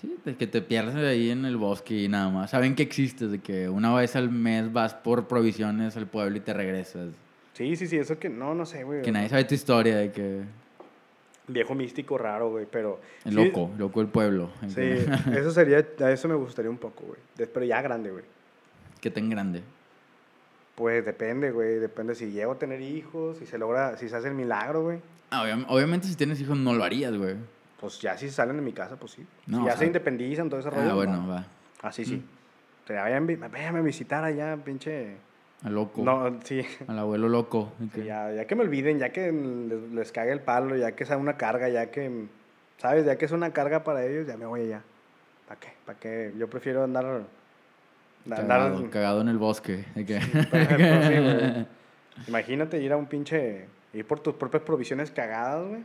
Sí, 0.00 0.16
de 0.24 0.34
que 0.34 0.46
te 0.46 0.60
pierdes 0.62 0.96
ahí 0.96 1.30
en 1.30 1.44
el 1.44 1.56
bosque 1.58 1.94
y 1.94 2.08
nada 2.08 2.30
más. 2.30 2.50
Saben 2.50 2.74
que 2.74 2.82
existes, 2.82 3.30
de 3.30 3.38
que 3.40 3.68
una 3.68 3.94
vez 3.94 4.16
al 4.16 4.30
mes 4.30 4.72
vas 4.72 4.94
por 4.94 5.28
provisiones 5.28 5.96
al 5.96 6.06
pueblo 6.06 6.36
y 6.36 6.40
te 6.40 6.52
regresas. 6.54 7.10
Sí, 7.52 7.76
sí, 7.76 7.86
sí, 7.86 7.98
eso 7.98 8.18
que 8.18 8.28
no, 8.30 8.54
no 8.54 8.66
sé, 8.66 8.82
güey. 8.82 9.02
Que 9.02 9.12
nadie 9.12 9.28
sabe 9.28 9.44
tu 9.44 9.54
historia, 9.54 9.96
de 9.96 10.10
que. 10.10 10.40
Viejo 11.46 11.74
místico 11.74 12.16
raro, 12.16 12.50
güey, 12.50 12.66
pero... 12.70 13.00
El 13.26 13.32
sí, 13.34 13.44
loco, 13.44 13.70
loco 13.76 14.00
del 14.00 14.08
pueblo. 14.08 14.48
Sí, 14.68 14.80
eso 15.36 15.50
sería, 15.50 15.86
a 16.00 16.10
eso 16.10 16.26
me 16.26 16.34
gustaría 16.34 16.70
un 16.70 16.78
poco, 16.78 17.04
güey. 17.04 17.20
Pero 17.52 17.66
ya 17.66 17.82
grande, 17.82 18.10
güey. 18.10 18.24
que 19.02 19.10
tan 19.10 19.28
grande. 19.28 19.62
Pues 20.74 21.04
depende, 21.04 21.50
güey, 21.52 21.76
depende 21.78 22.14
si 22.14 22.32
llego 22.32 22.52
a 22.52 22.58
tener 22.58 22.80
hijos, 22.80 23.38
si 23.38 23.46
se 23.46 23.58
logra, 23.58 23.96
si 23.96 24.08
se 24.08 24.16
hace 24.16 24.28
el 24.28 24.34
milagro, 24.34 24.82
güey. 24.82 24.98
Ah, 25.30 25.42
obvia- 25.44 25.64
obviamente, 25.68 26.08
si 26.08 26.16
tienes 26.16 26.40
hijos, 26.40 26.56
no 26.58 26.74
lo 26.74 26.82
harías, 26.84 27.16
güey. 27.16 27.36
Pues 27.80 28.00
ya 28.00 28.16
si 28.16 28.30
salen 28.30 28.56
de 28.56 28.62
mi 28.62 28.72
casa, 28.72 28.96
pues 28.96 29.12
sí. 29.12 29.26
No, 29.46 29.58
si 29.58 29.64
ya 29.66 29.70
sea- 29.72 29.78
se 29.80 29.86
independizan, 29.86 30.48
todo 30.48 30.60
ese 30.60 30.70
rollo. 30.70 30.90
Ah, 30.90 30.94
bueno, 30.94 31.16
no. 31.22 31.28
va. 31.28 31.46
Así 31.82 32.04
sí. 32.04 32.16
Mm. 32.16 32.24
O 32.84 32.86
sea, 32.86 33.02
vayan, 33.02 33.26
vayan 33.52 33.76
a 33.76 33.80
visitar 33.82 34.24
allá, 34.24 34.56
pinche... 34.56 35.16
Al 35.62 35.74
loco. 35.74 36.02
No, 36.02 36.38
sí. 36.44 36.60
Al 36.88 36.98
abuelo 36.98 37.28
loco. 37.28 37.72
Sí, 37.94 38.04
ya, 38.04 38.30
ya 38.32 38.46
que 38.46 38.54
me 38.54 38.62
olviden, 38.64 38.98
ya 38.98 39.10
que 39.10 39.32
les, 39.32 39.92
les 39.92 40.12
cague 40.12 40.32
el 40.32 40.40
palo, 40.40 40.76
ya 40.76 40.92
que 40.92 41.06
sea 41.06 41.16
una 41.16 41.36
carga, 41.38 41.68
ya 41.70 41.90
que, 41.90 42.26
¿sabes? 42.78 43.06
Ya 43.06 43.16
que 43.16 43.24
es 43.24 43.32
una 43.32 43.52
carga 43.52 43.82
para 43.84 44.04
ellos, 44.04 44.26
ya 44.26 44.36
me 44.36 44.44
voy 44.44 44.62
allá. 44.62 44.82
¿Para 45.48 45.60
qué? 45.60 45.68
¿Para 45.86 45.98
qué? 45.98 46.32
Yo 46.36 46.48
prefiero 46.50 46.84
andar... 46.84 47.22
andar 48.26 48.46
Cagado, 48.46 48.90
cagado 48.90 49.20
en 49.20 49.28
el 49.28 49.38
bosque. 49.38 49.84
de 49.94 50.04
que- 50.06 50.20
por 50.50 50.60
ejemplo, 50.60 51.00
sí. 51.08 51.66
Imagínate 52.28 52.80
ir 52.82 52.92
a 52.92 52.96
un 52.96 53.06
pinche... 53.06 53.66
Ir 53.92 54.04
por 54.06 54.18
tus 54.20 54.34
propias 54.34 54.62
provisiones 54.62 55.10
cagadas, 55.10 55.68
güey. 55.68 55.82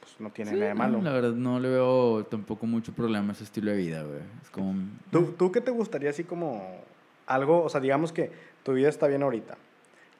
Pues 0.00 0.12
no 0.18 0.30
tiene 0.30 0.50
Sí, 0.50 0.56
nada 0.56 0.68
de 0.70 0.74
no, 0.74 0.78
malo. 0.78 1.02
La 1.02 1.12
verdad, 1.12 1.32
no 1.32 1.60
le 1.60 1.68
veo 1.68 2.24
tampoco 2.28 2.66
mucho 2.66 2.92
problema 2.92 3.28
a 3.30 3.32
ese 3.32 3.44
estilo 3.44 3.70
de 3.70 3.76
vida, 3.76 4.02
güey. 4.02 4.18
Es 4.42 4.50
como. 4.50 4.74
¿Tú, 5.12 5.34
¿Tú 5.38 5.52
qué 5.52 5.60
te 5.60 5.70
gustaría 5.70 6.10
así 6.10 6.24
como 6.24 6.64
algo, 7.26 7.62
o 7.62 7.68
sea, 7.68 7.80
digamos 7.80 8.12
que 8.12 8.32
tu 8.64 8.72
vida 8.72 8.88
está 8.88 9.06
bien 9.06 9.22
ahorita? 9.22 9.56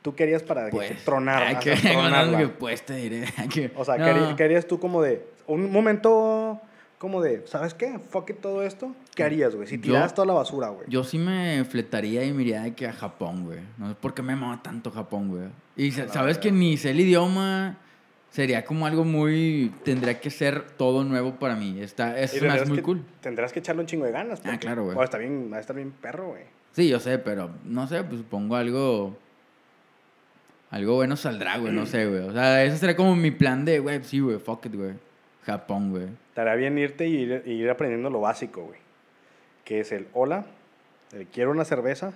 ¿Tú 0.02 0.14
querías 0.14 0.42
para 0.44 0.70
Pues, 0.70 0.90
que 0.90 0.94
tronar? 1.04 1.58
Que, 1.58 1.74
tronarla? 1.76 2.38
que 2.38 2.48
pues 2.48 2.82
te 2.86 2.94
diré. 2.94 3.24
que- 3.52 3.72
O 3.74 3.84
sea, 3.84 3.96
no, 3.98 4.04
querí- 4.06 4.36
querías 4.36 4.66
tú 4.66 4.78
como 4.78 5.02
de, 5.02 5.26
un 5.48 5.72
momento 5.72 6.60
como 7.00 7.22
de, 7.22 7.42
¿sabes 7.46 7.72
qué? 7.72 7.98
Fuck 7.98 8.28
it, 8.30 8.40
todo 8.42 8.62
esto. 8.62 8.94
¿Qué 9.14 9.24
harías, 9.24 9.56
güey? 9.56 9.66
Si 9.66 9.78
tiraras 9.78 10.14
toda 10.14 10.26
la 10.26 10.34
basura, 10.34 10.68
güey. 10.68 10.84
Yo 10.86 11.02
sí 11.02 11.16
me 11.18 11.64
fletaría 11.64 12.22
y 12.24 12.32
me 12.34 12.42
iría 12.42 12.60
de 12.60 12.74
que 12.74 12.86
a 12.86 12.92
Japón, 12.92 13.46
güey. 13.46 13.58
No 13.78 13.88
sé 13.88 13.94
por 13.94 14.12
qué 14.12 14.20
me 14.20 14.36
mama 14.36 14.62
tanto 14.62 14.90
Japón, 14.90 15.28
güey. 15.30 15.48
Y 15.76 15.92
sabes 15.92 16.36
que 16.36 16.52
ni 16.52 16.76
sé 16.76 16.90
el 16.90 17.00
idioma. 17.00 17.78
Sería 18.28 18.64
como 18.66 18.86
algo 18.86 19.02
muy. 19.04 19.72
Tendría 19.82 20.20
que 20.20 20.28
ser 20.30 20.62
todo 20.76 21.02
nuevo 21.02 21.36
para 21.36 21.56
mí. 21.56 21.80
Está, 21.80 22.10
hace 22.12 22.40
muy 22.66 22.76
que- 22.76 22.82
cool. 22.82 23.02
Tendrás 23.22 23.52
que 23.52 23.60
echarle 23.60 23.80
un 23.80 23.86
chingo 23.86 24.04
de 24.04 24.12
ganas. 24.12 24.38
Ah, 24.40 24.42
porque- 24.50 24.58
claro, 24.58 24.84
güey. 24.84 24.96
O 24.96 25.02
está 25.02 25.16
bien, 25.18 25.50
va 25.52 25.56
a 25.56 25.60
estar 25.60 25.74
bien 25.74 25.90
perro, 25.90 26.28
güey. 26.28 26.42
Sí, 26.72 26.86
yo 26.88 27.00
sé, 27.00 27.18
pero 27.18 27.50
no 27.64 27.88
sé, 27.88 28.04
pues 28.04 28.18
supongo 28.18 28.54
algo. 28.56 29.16
Algo 30.70 30.94
bueno 30.94 31.16
saldrá, 31.16 31.56
güey, 31.58 31.72
no 31.72 31.86
sé, 31.86 32.06
güey. 32.06 32.20
O 32.20 32.32
sea, 32.32 32.62
ese 32.62 32.76
sería 32.76 32.94
como 32.94 33.16
mi 33.16 33.30
plan 33.30 33.64
de, 33.64 33.78
güey, 33.80 34.04
sí, 34.04 34.20
güey, 34.20 34.38
fuck 34.38 34.66
it, 34.66 34.74
güey. 34.76 34.92
Japón, 35.44 35.90
güey. 35.90 36.08
Estaría 36.28 36.54
bien 36.54 36.78
irte 36.78 37.06
y 37.08 37.16
ir, 37.16 37.42
y 37.46 37.52
ir 37.52 37.70
aprendiendo 37.70 38.10
lo 38.10 38.20
básico, 38.20 38.62
güey. 38.64 38.78
Que 39.64 39.80
es 39.80 39.92
el 39.92 40.06
hola, 40.12 40.44
el 41.12 41.26
quiero 41.26 41.50
una 41.50 41.64
cerveza, 41.64 42.12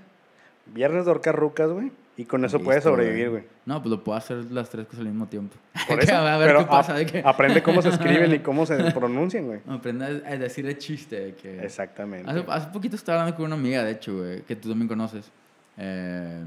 viernes 0.67 1.05
de 1.05 1.11
horcar 1.11 1.37
rucas, 1.37 1.69
güey. 1.71 1.91
Y 2.17 2.27
con 2.27 2.45
eso 2.45 2.61
puedes 2.61 2.85
Listo, 2.85 2.91
sobrevivir, 2.91 3.31
güey. 3.31 3.43
No, 3.67 3.83
pues 3.83 3.91
lo 3.91 4.05
puedo 4.05 4.17
hacer 4.17 4.37
las 4.53 4.71
tres 4.71 4.87
cosas 4.87 5.01
al 5.01 5.07
mismo 5.07 5.27
tiempo. 5.27 5.57
Por 5.89 5.99
eso, 6.03 6.15
a 6.15 6.39
ver 6.39 6.47
pero 6.47 6.61
qué 6.61 6.67
pasa. 6.67 6.95
de 6.95 7.07
que... 7.07 7.23
aprende 7.25 7.61
cómo 7.61 7.83
se 7.83 7.89
escriben 7.89 8.33
y 8.33 8.39
cómo 8.43 8.65
se 8.67 8.77
pronuncian, 8.93 9.47
güey. 9.47 9.61
Aprende 9.69 10.05
a 10.25 10.31
a 10.33 10.37
decir 10.37 10.65
el 10.67 10.79
chiste. 10.79 11.19
de 11.19 11.35
que... 11.35 11.65
Exactamente. 11.65 12.31
Hace, 12.31 12.45
hace 12.47 12.69
poquito 12.69 12.95
estaba 12.95 13.19
hablando 13.23 13.37
con 13.37 13.47
una 13.47 13.57
amiga, 13.57 13.83
de 13.83 13.91
hecho, 13.93 14.17
güey, 14.19 14.43
que 14.43 14.55
tú 14.55 14.69
también 14.69 14.87
conoces. 14.87 15.29
Eh, 15.77 16.45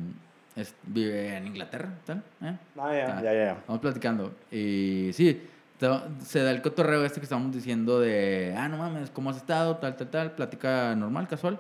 es- 0.56 0.74
vive 0.84 1.36
en 1.36 1.48
Inglaterra, 1.48 1.90
¿tal? 2.06 2.24
¿Eh? 2.42 2.56
Ah, 2.78 2.94
ya, 2.94 3.18
Ah. 3.18 3.22
ya, 3.22 3.34
ya, 3.34 3.46
ya. 3.48 3.58
Vamos 3.68 3.82
platicando. 3.82 4.34
Y 4.50 5.10
sí, 5.12 5.42
se 5.80 6.44
da 6.44 6.52
el 6.52 6.62
cotorreo 6.62 7.06
este 7.06 7.20
que 7.20 7.26
estábamos 7.26 7.54
diciendo 7.54 8.00
de, 8.00 8.54
ah, 8.58 8.68
no 8.68 8.78
mames, 8.78 9.10
¿cómo 9.12 9.30
has 9.30 9.38
estado? 9.38 9.78
Tal, 9.78 9.96
tal, 9.96 10.10
tal. 10.10 10.32
Plática 10.32 10.96
normal, 10.96 11.28
casual. 11.28 11.60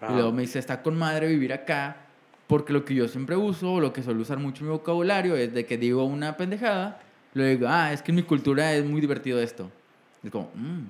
Ajá. 0.00 0.12
Y 0.12 0.14
luego 0.14 0.32
me 0.32 0.42
dice, 0.42 0.58
está 0.58 0.82
con 0.82 0.96
madre 0.96 1.26
vivir 1.26 1.52
acá, 1.52 1.96
porque 2.46 2.72
lo 2.72 2.84
que 2.84 2.94
yo 2.94 3.08
siempre 3.08 3.36
uso, 3.36 3.74
o 3.74 3.80
lo 3.80 3.92
que 3.92 4.02
suelo 4.02 4.20
usar 4.20 4.38
mucho 4.38 4.62
en 4.62 4.70
mi 4.70 4.72
vocabulario, 4.72 5.36
es 5.36 5.54
de 5.54 5.64
que 5.64 5.78
digo 5.78 6.04
una 6.04 6.36
pendejada, 6.36 7.00
le 7.34 7.56
digo, 7.56 7.66
ah, 7.68 7.92
es 7.92 8.02
que 8.02 8.12
en 8.12 8.16
mi 8.16 8.22
cultura 8.22 8.74
es 8.74 8.84
muy 8.84 9.00
divertido 9.00 9.40
esto. 9.40 9.70
Y 10.22 10.26
es 10.26 10.32
como, 10.32 10.50
mmm, 10.54 10.84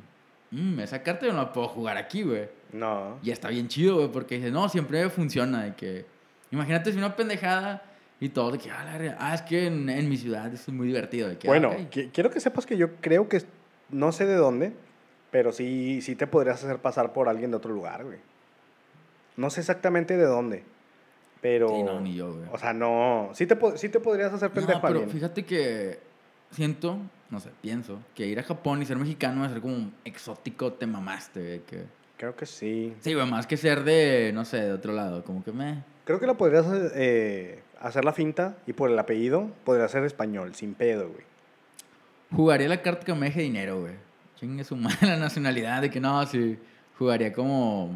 mmm, 0.50 0.80
esa 0.80 1.02
carta 1.02 1.26
yo 1.26 1.32
no 1.32 1.42
la 1.42 1.52
puedo 1.52 1.68
jugar 1.68 1.96
aquí, 1.96 2.22
güey. 2.22 2.48
No. 2.72 3.18
Y 3.22 3.30
está 3.30 3.48
bien 3.48 3.68
chido, 3.68 3.96
güey, 3.96 4.08
porque 4.10 4.36
dice, 4.36 4.50
no, 4.50 4.68
siempre 4.68 5.08
funciona. 5.08 5.62
De 5.64 5.74
que, 5.74 6.04
imagínate 6.50 6.90
si 6.90 6.98
una 6.98 7.14
pendejada 7.14 7.82
y 8.20 8.28
todo, 8.30 8.52
de 8.52 8.58
que, 8.58 8.70
ah, 8.70 9.16
ah, 9.18 9.34
es 9.34 9.42
que 9.42 9.66
en, 9.66 9.88
en 9.90 10.08
mi 10.08 10.16
ciudad 10.16 10.52
es 10.52 10.68
muy 10.68 10.86
divertido. 10.86 11.28
De 11.28 11.36
que, 11.38 11.48
ah, 11.48 11.50
Bueno, 11.50 11.72
qui- 11.90 12.10
quiero 12.12 12.30
que 12.30 12.40
sepas 12.40 12.64
que 12.66 12.76
yo 12.76 12.96
creo 13.00 13.28
que, 13.28 13.42
no 13.90 14.10
sé 14.12 14.24
de 14.26 14.34
dónde, 14.36 14.72
pero 15.30 15.52
sí, 15.52 16.00
sí 16.02 16.14
te 16.16 16.26
podrías 16.26 16.62
hacer 16.64 16.78
pasar 16.78 17.12
por 17.12 17.28
alguien 17.28 17.50
de 17.50 17.56
otro 17.58 17.72
lugar, 17.72 18.04
güey. 18.04 18.18
No 19.36 19.50
sé 19.50 19.60
exactamente 19.60 20.16
de 20.16 20.24
dónde, 20.24 20.62
pero... 21.42 21.68
Sí, 21.68 21.82
no, 21.82 22.00
ni 22.00 22.14
yo, 22.14 22.32
güey. 22.34 22.48
O 22.52 22.58
sea, 22.58 22.72
no... 22.72 23.30
Sí 23.34 23.46
te, 23.46 23.54
po- 23.56 23.76
sí 23.76 23.88
te 23.90 24.00
podrías 24.00 24.32
hacer 24.32 24.50
pendejo 24.50 24.78
No, 24.78 24.80
pero 24.82 24.92
alguien. 25.00 25.10
fíjate 25.10 25.44
que 25.44 25.98
siento, 26.50 26.96
no 27.28 27.38
sé, 27.40 27.50
pienso, 27.60 27.98
que 28.14 28.26
ir 28.26 28.38
a 28.38 28.42
Japón 28.42 28.80
y 28.80 28.86
ser 28.86 28.96
mexicano 28.96 29.40
va 29.42 29.46
a 29.48 29.50
ser 29.50 29.60
como 29.60 29.74
un 29.74 29.94
exótico, 30.06 30.72
te 30.72 30.86
mamaste, 30.86 31.40
güey, 31.40 31.60
que... 31.60 31.84
Creo 32.16 32.34
que 32.34 32.46
sí. 32.46 32.94
Sí, 33.00 33.12
güey, 33.12 33.30
más 33.30 33.46
que 33.46 33.58
ser 33.58 33.84
de, 33.84 34.30
no 34.32 34.46
sé, 34.46 34.56
de 34.62 34.72
otro 34.72 34.94
lado, 34.94 35.22
como 35.22 35.44
que 35.44 35.52
me... 35.52 35.84
Creo 36.06 36.18
que 36.18 36.26
lo 36.26 36.38
podrías 36.38 36.64
eh, 36.94 37.60
hacer 37.80 38.04
la 38.04 38.12
finta 38.12 38.56
y 38.66 38.72
por 38.72 38.90
el 38.90 38.98
apellido 38.98 39.50
podrías 39.64 39.90
ser 39.90 40.04
español, 40.04 40.54
sin 40.54 40.74
pedo, 40.74 41.08
güey. 41.10 41.24
Jugaría 42.32 42.68
la 42.68 42.82
carta 42.82 43.04
que 43.04 43.14
me 43.14 43.26
deje 43.26 43.42
dinero, 43.42 43.80
güey. 43.80 43.94
Chingue 44.36 44.64
su 44.64 44.76
madre 44.76 45.06
la 45.06 45.16
nacionalidad, 45.16 45.82
de 45.82 45.90
que 45.90 46.00
no, 46.00 46.24
sí, 46.26 46.58
jugaría 46.98 47.32
como... 47.32 47.90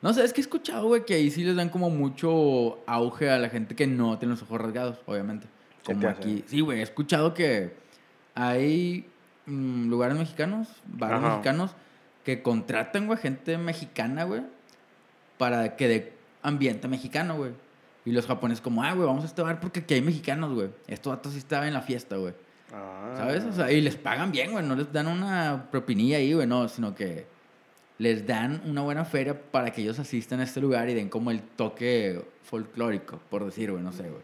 No 0.00 0.12
sé, 0.12 0.22
es 0.24 0.32
que 0.32 0.40
he 0.40 0.42
escuchado, 0.42 0.86
güey, 0.86 1.04
que 1.04 1.14
ahí 1.14 1.30
sí 1.30 1.42
les 1.42 1.56
dan 1.56 1.70
como 1.70 1.90
mucho 1.90 2.78
auge 2.86 3.30
a 3.30 3.38
la 3.38 3.48
gente 3.48 3.74
que 3.74 3.88
no 3.88 4.16
tiene 4.18 4.34
los 4.34 4.42
ojos 4.42 4.60
rasgados, 4.60 4.98
obviamente. 5.06 5.48
¿Qué 5.84 5.94
Como 5.94 6.08
aquí. 6.08 6.44
Sí, 6.46 6.60
güey, 6.60 6.78
he 6.78 6.82
escuchado 6.82 7.34
que 7.34 7.72
hay 8.36 9.06
mm, 9.46 9.88
lugares 9.88 10.16
mexicanos, 10.16 10.68
bares 10.86 11.18
Ajá. 11.18 11.30
mexicanos, 11.30 11.72
que 12.24 12.42
contratan, 12.42 13.08
güey, 13.08 13.18
gente 13.18 13.58
mexicana, 13.58 14.22
güey, 14.22 14.42
para 15.36 15.74
que 15.74 15.88
dé 15.88 16.12
ambiente 16.42 16.86
mexicano, 16.86 17.36
güey. 17.36 17.52
Y 18.08 18.12
los 18.12 18.26
japoneses 18.26 18.62
como, 18.62 18.82
ah, 18.82 18.94
güey, 18.94 19.06
vamos 19.06 19.22
a 19.24 19.26
este 19.26 19.42
bar 19.42 19.60
porque 19.60 19.80
aquí 19.80 19.92
hay 19.92 20.00
mexicanos, 20.00 20.54
güey. 20.54 20.70
Estos 20.86 21.12
datos 21.14 21.32
sí 21.34 21.38
estaban 21.38 21.68
en 21.68 21.74
la 21.74 21.82
fiesta, 21.82 22.16
güey. 22.16 22.32
Ah. 22.72 23.12
¿Sabes? 23.18 23.44
O 23.44 23.52
sea, 23.52 23.70
y 23.70 23.82
les 23.82 23.96
pagan 23.96 24.32
bien, 24.32 24.50
güey. 24.52 24.64
No 24.64 24.74
les 24.76 24.90
dan 24.90 25.08
una 25.08 25.68
propinilla 25.70 26.16
ahí, 26.16 26.32
güey, 26.32 26.46
no, 26.46 26.68
sino 26.68 26.94
que 26.94 27.26
les 27.98 28.26
dan 28.26 28.62
una 28.64 28.80
buena 28.80 29.04
feria 29.04 29.38
para 29.38 29.72
que 29.72 29.82
ellos 29.82 29.98
asistan 29.98 30.40
a 30.40 30.44
este 30.44 30.58
lugar 30.58 30.88
y 30.88 30.94
den 30.94 31.10
como 31.10 31.30
el 31.30 31.42
toque 31.42 32.24
folclórico, 32.44 33.20
por 33.28 33.44
decir, 33.44 33.72
güey, 33.72 33.84
no 33.84 33.92
sé, 33.92 34.04
güey. 34.04 34.22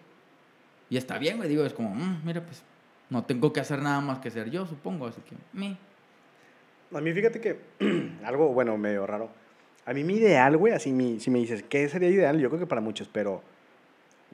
Y 0.89 0.97
está 0.97 1.19
bien, 1.19 1.37
güey, 1.37 1.51
digo, 1.51 1.63
es 1.67 1.75
como, 1.75 1.95
"Mm, 1.95 2.23
mira, 2.25 2.41
pues 2.43 2.63
no 3.11 3.23
tengo 3.25 3.53
que 3.53 3.61
hacer 3.61 3.83
nada 3.83 4.01
más 4.01 4.19
que 4.21 4.31
ser 4.31 4.51
yo, 4.51 4.65
supongo, 4.65 5.09
así 5.09 5.21
que, 5.21 5.37
mi. 5.53 5.77
A 6.95 7.01
mí 7.03 7.13
fíjate 7.13 7.39
que 7.39 7.61
algo, 8.25 8.49
bueno, 8.55 8.79
medio 8.79 9.07
raro. 9.07 9.29
A 9.85 9.93
mí 9.93 10.05
mi 10.05 10.15
ideal, 10.15 10.57
güey, 10.57 10.73
así 10.73 10.91
mi, 10.91 11.21
si 11.21 11.31
me 11.31 11.39
dices, 11.41 11.63
¿qué 11.63 11.87
sería 11.91 12.09
ideal? 12.09 12.41
Yo 12.41 12.49
creo 12.49 12.61
que 12.61 12.67
para 12.67 12.81
muchos, 12.81 13.11
pero 13.13 13.43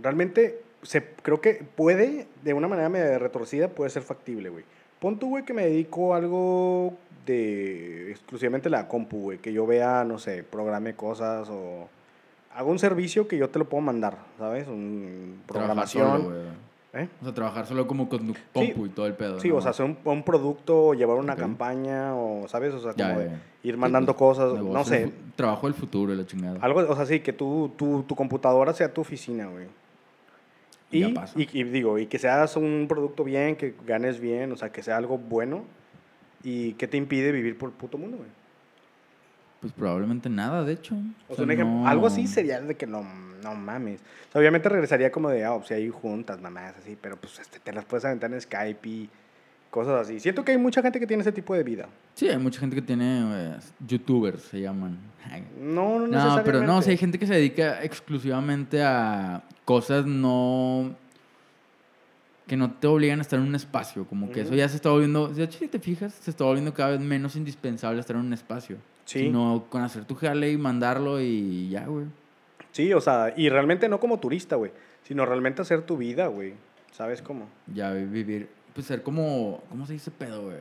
realmente 0.03 0.63
se, 0.83 1.05
creo 1.23 1.41
que 1.41 1.63
puede, 1.77 2.27
de 2.43 2.55
una 2.55 2.69
manera 2.69 2.89
medio 2.89 3.19
retorcida, 3.19 3.69
puede 3.69 3.91
ser 3.91 4.03
factible, 4.03 4.49
güey. 4.49 4.65
Pon 4.99 5.19
tú, 5.19 5.31
güey, 5.31 5.45
que 5.45 5.55
me 5.55 5.65
dedico 5.65 6.15
a 6.15 6.19
algo 6.19 6.95
de 7.27 8.11
exclusivamente 8.11 8.69
la 8.71 8.89
compu, 8.89 9.19
güey, 9.23 9.39
que 9.39 9.53
yo 9.53 9.67
vea, 9.67 10.05
no 10.05 10.19
sé, 10.19 10.43
programe 10.43 10.95
cosas 10.95 11.49
o 11.51 11.89
hago 12.55 12.71
un 12.71 12.79
servicio 12.79 13.29
que 13.29 13.37
yo 13.39 13.49
te 13.49 13.59
lo 13.59 13.67
puedo 13.69 13.81
mandar, 13.83 14.19
¿sabes? 14.39 14.67
Un 14.69 15.41
programación. 15.47 16.23
solo. 16.23 16.37
¿eh? 16.95 17.09
O 17.21 17.25
sea, 17.25 17.33
trabajar 17.35 17.67
solo 17.67 17.87
como 17.87 18.09
con 18.09 18.27
tu 18.27 18.35
compu 18.53 18.87
y 18.87 18.89
todo 18.91 19.07
el 19.07 19.15
pedo. 19.15 19.39
Sí, 19.41 19.49
¿no? 19.49 19.57
o 19.57 19.61
sea, 19.61 19.71
hacer 19.71 19.87
un, 19.87 19.97
un 20.05 20.23
producto, 20.25 20.89
o 20.89 20.95
llevar 20.95 21.17
una 21.19 21.37
campaña, 21.37 22.15
o, 22.17 22.49
¿sabes? 22.49 22.75
O 22.75 22.81
sea, 22.81 22.93
Ya, 22.97 23.09
como 23.09 23.21
de 23.21 23.27
ya. 23.29 23.41
ir 23.63 23.75
Sí, 23.75 23.81
mandando 23.81 24.17
pues, 24.17 24.39
cosas, 24.39 24.61
no 24.61 24.85
sé. 24.85 25.13
Trabajo 25.37 25.67
del 25.67 25.75
futuro 25.75 26.13
la 26.15 26.27
chingada. 26.27 26.59
Algo, 26.61 26.81
o 26.81 26.97
sea, 26.97 27.07
sí, 27.07 27.21
que 27.21 27.33
tu, 27.33 27.71
tu, 27.77 28.03
tu 28.03 28.15
computadora 28.17 28.73
sea 28.75 28.93
tu 28.93 29.01
oficina, 29.03 29.47
güey. 29.47 29.67
Y 30.91 31.05
Y, 31.37 31.43
y, 31.43 31.61
y 31.61 31.65
digo, 31.65 31.99
y 31.99 32.07
que 32.07 32.19
seas 32.19 32.57
un 32.57 32.87
producto 32.89 33.23
bien, 33.25 33.57
que 33.57 33.75
ganes 33.87 34.21
bien, 34.21 34.51
o 34.53 34.57
sea, 34.57 34.71
que 34.71 34.83
sea 34.83 34.97
algo 34.97 35.19
bueno. 35.19 35.65
¿Y 36.43 36.73
qué 36.75 36.89
te 36.89 36.97
impide 36.97 37.33
vivir 37.33 37.57
por 37.59 37.69
el 37.71 37.77
puto 37.77 37.99
mundo, 37.99 38.17
güey? 38.17 38.29
Pues 39.61 39.73
probablemente 39.75 40.31
nada, 40.31 40.65
de 40.65 40.73
hecho. 40.73 40.97
O 41.29 41.35
sea, 41.35 41.45
un 41.45 41.51
ejemplo, 41.51 41.81
no- 41.81 41.87
algo 41.89 42.07
así 42.07 42.27
sería 42.27 42.61
de 42.61 42.75
que 42.77 42.87
no, 42.87 43.03
no 43.43 43.55
mames. 43.55 44.01
O 44.29 44.33
sea, 44.33 44.41
obviamente 44.41 44.69
regresaría 44.71 45.13
como 45.13 45.29
de, 45.29 45.45
ah, 45.45 45.55
pues, 45.57 45.69
si 45.69 45.75
hay 45.75 45.89
juntas, 45.91 46.41
mamás, 46.41 46.75
así, 46.79 46.97
pero 47.01 47.17
pues 47.17 47.39
este, 47.39 47.59
te 47.61 47.73
las 47.73 47.85
puedes 47.85 48.05
aventar 48.07 48.33
en 48.33 48.41
Skype 48.41 48.89
y 48.89 49.11
cosas 49.71 50.01
así. 50.07 50.21
Siento 50.21 50.45
que 50.45 50.53
hay 50.53 50.59
mucha 50.59 50.83
gente 50.83 50.99
que 51.01 51.07
tiene 51.07 51.23
ese 51.23 51.33
tipo 51.33 51.55
de 51.55 51.63
vida. 51.63 51.89
Sí, 52.15 52.29
hay 52.29 52.39
mucha 52.39 52.61
gente 52.61 52.77
que 52.77 52.83
tiene 52.83 53.23
eh, 53.33 53.57
youtubers, 53.87 54.43
se 54.43 54.61
llaman. 54.61 54.99
No, 55.61 56.01
no, 56.01 56.07
No, 56.09 56.43
pero 56.45 56.63
no, 56.63 56.79
o 56.79 56.83
sea, 56.83 56.91
hay 56.91 56.97
necesariamente. 56.97 56.97
gente 56.99 57.19
que 57.19 57.27
se 57.27 57.35
dedica 57.35 57.83
exclusivamente 57.85 58.83
a 58.83 59.43
cosas 59.65 60.07
no... 60.07 60.95
que 62.47 62.57
no 62.57 62.73
te 62.73 62.87
obligan 62.89 63.21
a 63.21 63.23
estar 63.23 63.39
en 63.39 63.47
un 63.47 63.55
espacio, 63.55 64.07
como 64.07 64.31
que 64.33 64.41
eso 64.41 64.55
ya 64.55 64.69
se 64.69 64.77
está 64.77 64.91
volviendo, 64.91 65.29
de 65.29 65.45
hecho 65.45 65.59
si 65.61 65.69
te 65.69 65.79
fijas, 65.79 66.15
se 66.15 66.31
está 66.33 66.43
volviendo 66.45 66.75
cada 66.75 66.91
vez 66.91 67.01
menos 67.01 67.37
indispensable 67.37 68.01
estar 68.01 68.17
en 68.17 68.23
un 68.23 68.33
espacio. 68.33 68.77
Sí. 69.05 69.21
Sino 69.21 69.67
con 69.69 69.83
hacer 69.83 70.05
tu 70.05 70.15
jale 70.17 70.51
y 70.51 70.57
mandarlo 70.57 71.21
y 71.21 71.69
ya, 71.69 71.85
güey. 71.87 72.07
Sí, 72.73 72.93
o 72.93 73.01
sea, 73.01 73.33
y 73.37 73.49
realmente 73.49 73.89
no 73.89 74.01
como 74.01 74.19
turista, 74.21 74.57
güey, 74.57 74.73
sino 75.05 75.25
realmente 75.27 75.63
hacer 75.63 75.83
tu 75.83 75.97
vida, 75.97 76.27
güey. 76.29 76.55
¿Sabes 76.93 77.23
cómo? 77.23 77.47
Ya 77.73 77.93
vi- 77.93 78.05
vivir, 78.05 78.49
pues 78.81 78.89
ser 78.89 79.03
como, 79.03 79.63
¿cómo 79.69 79.87
se 79.87 79.93
dice 79.95 80.11
pedo, 80.11 80.43
güey? 80.43 80.57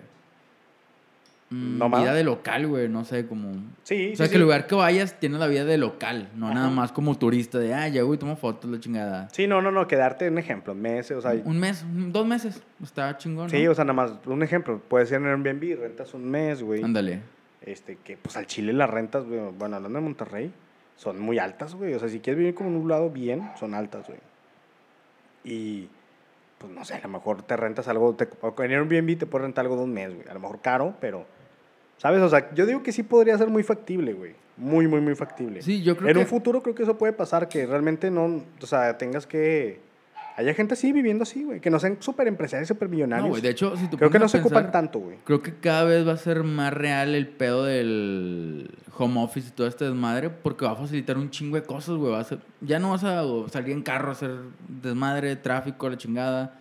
Mm, 1.52 1.80
vida 1.80 2.14
de 2.14 2.24
local, 2.24 2.68
güey, 2.68 2.88
no 2.90 3.04
sé, 3.06 3.26
como... 3.26 3.54
Sí, 3.84 4.12
O 4.14 4.16
sea, 4.16 4.28
sí, 4.28 4.32
que 4.32 4.36
el 4.36 4.44
lugar 4.44 4.68
que 4.68 4.76
vayas 4.76 5.20
tiene 5.20 5.40
la 5.40 5.48
vida 5.48 5.66
de 5.66 5.80
local, 5.80 6.30
no 6.36 6.54
nada 6.54 6.70
más 6.70 6.92
como 6.92 7.18
turista 7.18 7.58
de, 7.58 7.74
ah, 7.74 7.88
ya, 7.88 8.04
güey, 8.04 8.20
tomo 8.20 8.36
fotos, 8.36 8.70
la 8.70 8.80
chingada. 8.80 9.30
Sí, 9.32 9.48
no, 9.48 9.60
no, 9.62 9.72
no, 9.72 9.88
quedarte 9.88 10.28
un 10.28 10.38
ejemplo, 10.38 10.76
meses, 10.76 11.18
o 11.18 11.22
sea, 11.22 11.32
Un 11.44 11.60
mes, 11.60 11.84
dos 11.88 12.28
meses, 12.28 12.62
está 12.84 13.18
chingón, 13.18 13.50
sí, 13.50 13.64
¿no? 13.64 13.72
o 13.72 13.76
sea, 13.76 13.84
nada 13.84 13.94
más, 13.94 14.14
un 14.28 14.44
ejemplo, 14.44 14.80
puede 14.80 15.08
ser 15.08 15.22
en 15.22 15.28
Airbnb, 15.28 15.80
rentas 15.80 16.14
un 16.14 16.30
mes, 16.30 16.62
güey. 16.62 16.84
Ándale. 16.84 17.22
Este, 17.62 17.96
que 17.96 18.16
pues 18.18 18.38
al 18.38 18.46
Chile 18.46 18.72
las 18.74 18.90
rentas, 18.90 19.26
güey, 19.26 19.40
bueno, 19.58 19.78
hablando 19.78 19.98
de 19.98 20.06
Monterrey, 20.06 20.54
son 20.98 21.20
muy 21.20 21.40
altas, 21.40 21.74
güey. 21.74 21.94
O 21.94 22.00
sea, 22.00 22.10
si 22.10 22.20
quieres 22.20 22.38
vivir 22.38 22.54
como 22.54 22.70
en 22.70 22.76
un 22.76 22.88
lado 22.88 23.10
bien, 23.10 23.50
son 23.60 23.74
altas, 23.74 24.08
güey. 24.08 24.20
Y, 25.44 25.90
pues 26.60 26.72
no 26.72 26.86
sé, 26.86 26.96
a 26.96 27.02
lo 27.02 27.10
mejor 27.10 27.42
te 27.42 27.58
rentas 27.58 27.88
algo, 27.88 28.14
te, 28.14 28.26
en 28.26 28.72
Airbnb 28.72 29.18
te 29.18 29.26
puedes 29.26 29.46
rentar 29.46 29.66
algo 29.66 29.78
de 29.78 29.84
un 29.84 29.94
mes, 29.94 30.14
güey. 30.14 30.28
A 30.30 30.34
lo 30.34 30.42
mejor 30.42 30.62
caro, 30.62 30.94
pero, 31.00 31.26
¿sabes? 31.98 32.22
O 32.22 32.30
sea, 32.30 32.54
yo 32.54 32.66
digo 32.66 32.84
que 32.84 32.92
sí 32.92 33.02
podría 33.02 33.38
ser 33.38 33.48
muy 33.48 33.64
factible, 33.64 34.14
güey. 34.14 34.36
Muy, 34.58 34.88
muy, 34.88 35.00
muy 35.00 35.16
factible. 35.16 35.62
Sí, 35.62 35.82
yo 35.82 35.96
creo 35.96 36.10
en 36.10 36.16
que... 36.16 36.20
un 36.20 36.28
futuro 36.28 36.62
creo 36.62 36.76
que 36.76 36.84
eso 36.84 36.98
puede 36.98 37.14
pasar, 37.14 37.48
que 37.48 37.66
realmente 37.66 38.12
no, 38.12 38.44
o 38.62 38.66
sea, 38.66 38.98
tengas 38.98 39.26
que... 39.26 39.80
Haya 40.40 40.54
gente 40.54 40.74
así 40.74 40.94
viviendo 40.94 41.24
así, 41.24 41.44
güey. 41.44 41.60
Que 41.60 41.70
no 41.70 41.80
sean 41.80 41.98
súper 42.00 42.28
empresarios, 42.30 42.68
súper 42.70 42.88
millonarios. 42.88 43.26
No, 43.26 43.30
güey, 43.32 43.42
de 43.42 43.50
hecho, 43.50 43.76
si 43.76 43.88
tú 43.90 43.98
creo 43.98 44.10
que 44.10 44.20
no 44.20 44.30
se 44.30 44.40
ocupan 44.40 44.72
tanto, 44.72 45.00
güey. 45.00 45.18
Creo 45.26 45.42
que 45.42 45.54
cada 45.56 45.84
vez 45.84 46.08
va 46.08 46.14
a 46.14 46.18
ser 46.18 46.44
más 46.44 46.72
real 46.74 47.14
el 47.14 47.28
pedo 47.28 47.66
del 47.66 48.70
home 48.98 49.22
office 49.22 49.50
y 49.50 49.52
todo 49.52 49.68
este 49.68 49.84
desmadre 49.84 50.30
porque 50.30 50.64
va 50.66 50.72
a 50.72 50.76
facilitar 50.76 51.18
un 51.18 51.30
chingo 51.30 51.58
de 51.58 51.64
cosas, 51.64 51.98
güey. 51.98 52.14
Va 52.14 52.20
a 52.22 52.24
ser- 52.24 52.40
ya 52.62 52.80
no 52.80 52.92
vas 52.92 53.04
a 53.04 53.22
salir 53.52 53.72
en 53.74 53.82
carro 53.84 54.10
a 54.10 54.12
hacer 54.14 54.32
desmadre, 54.82 55.36
tráfico, 55.36 55.90
la 55.90 55.98
chingada. 55.98 56.56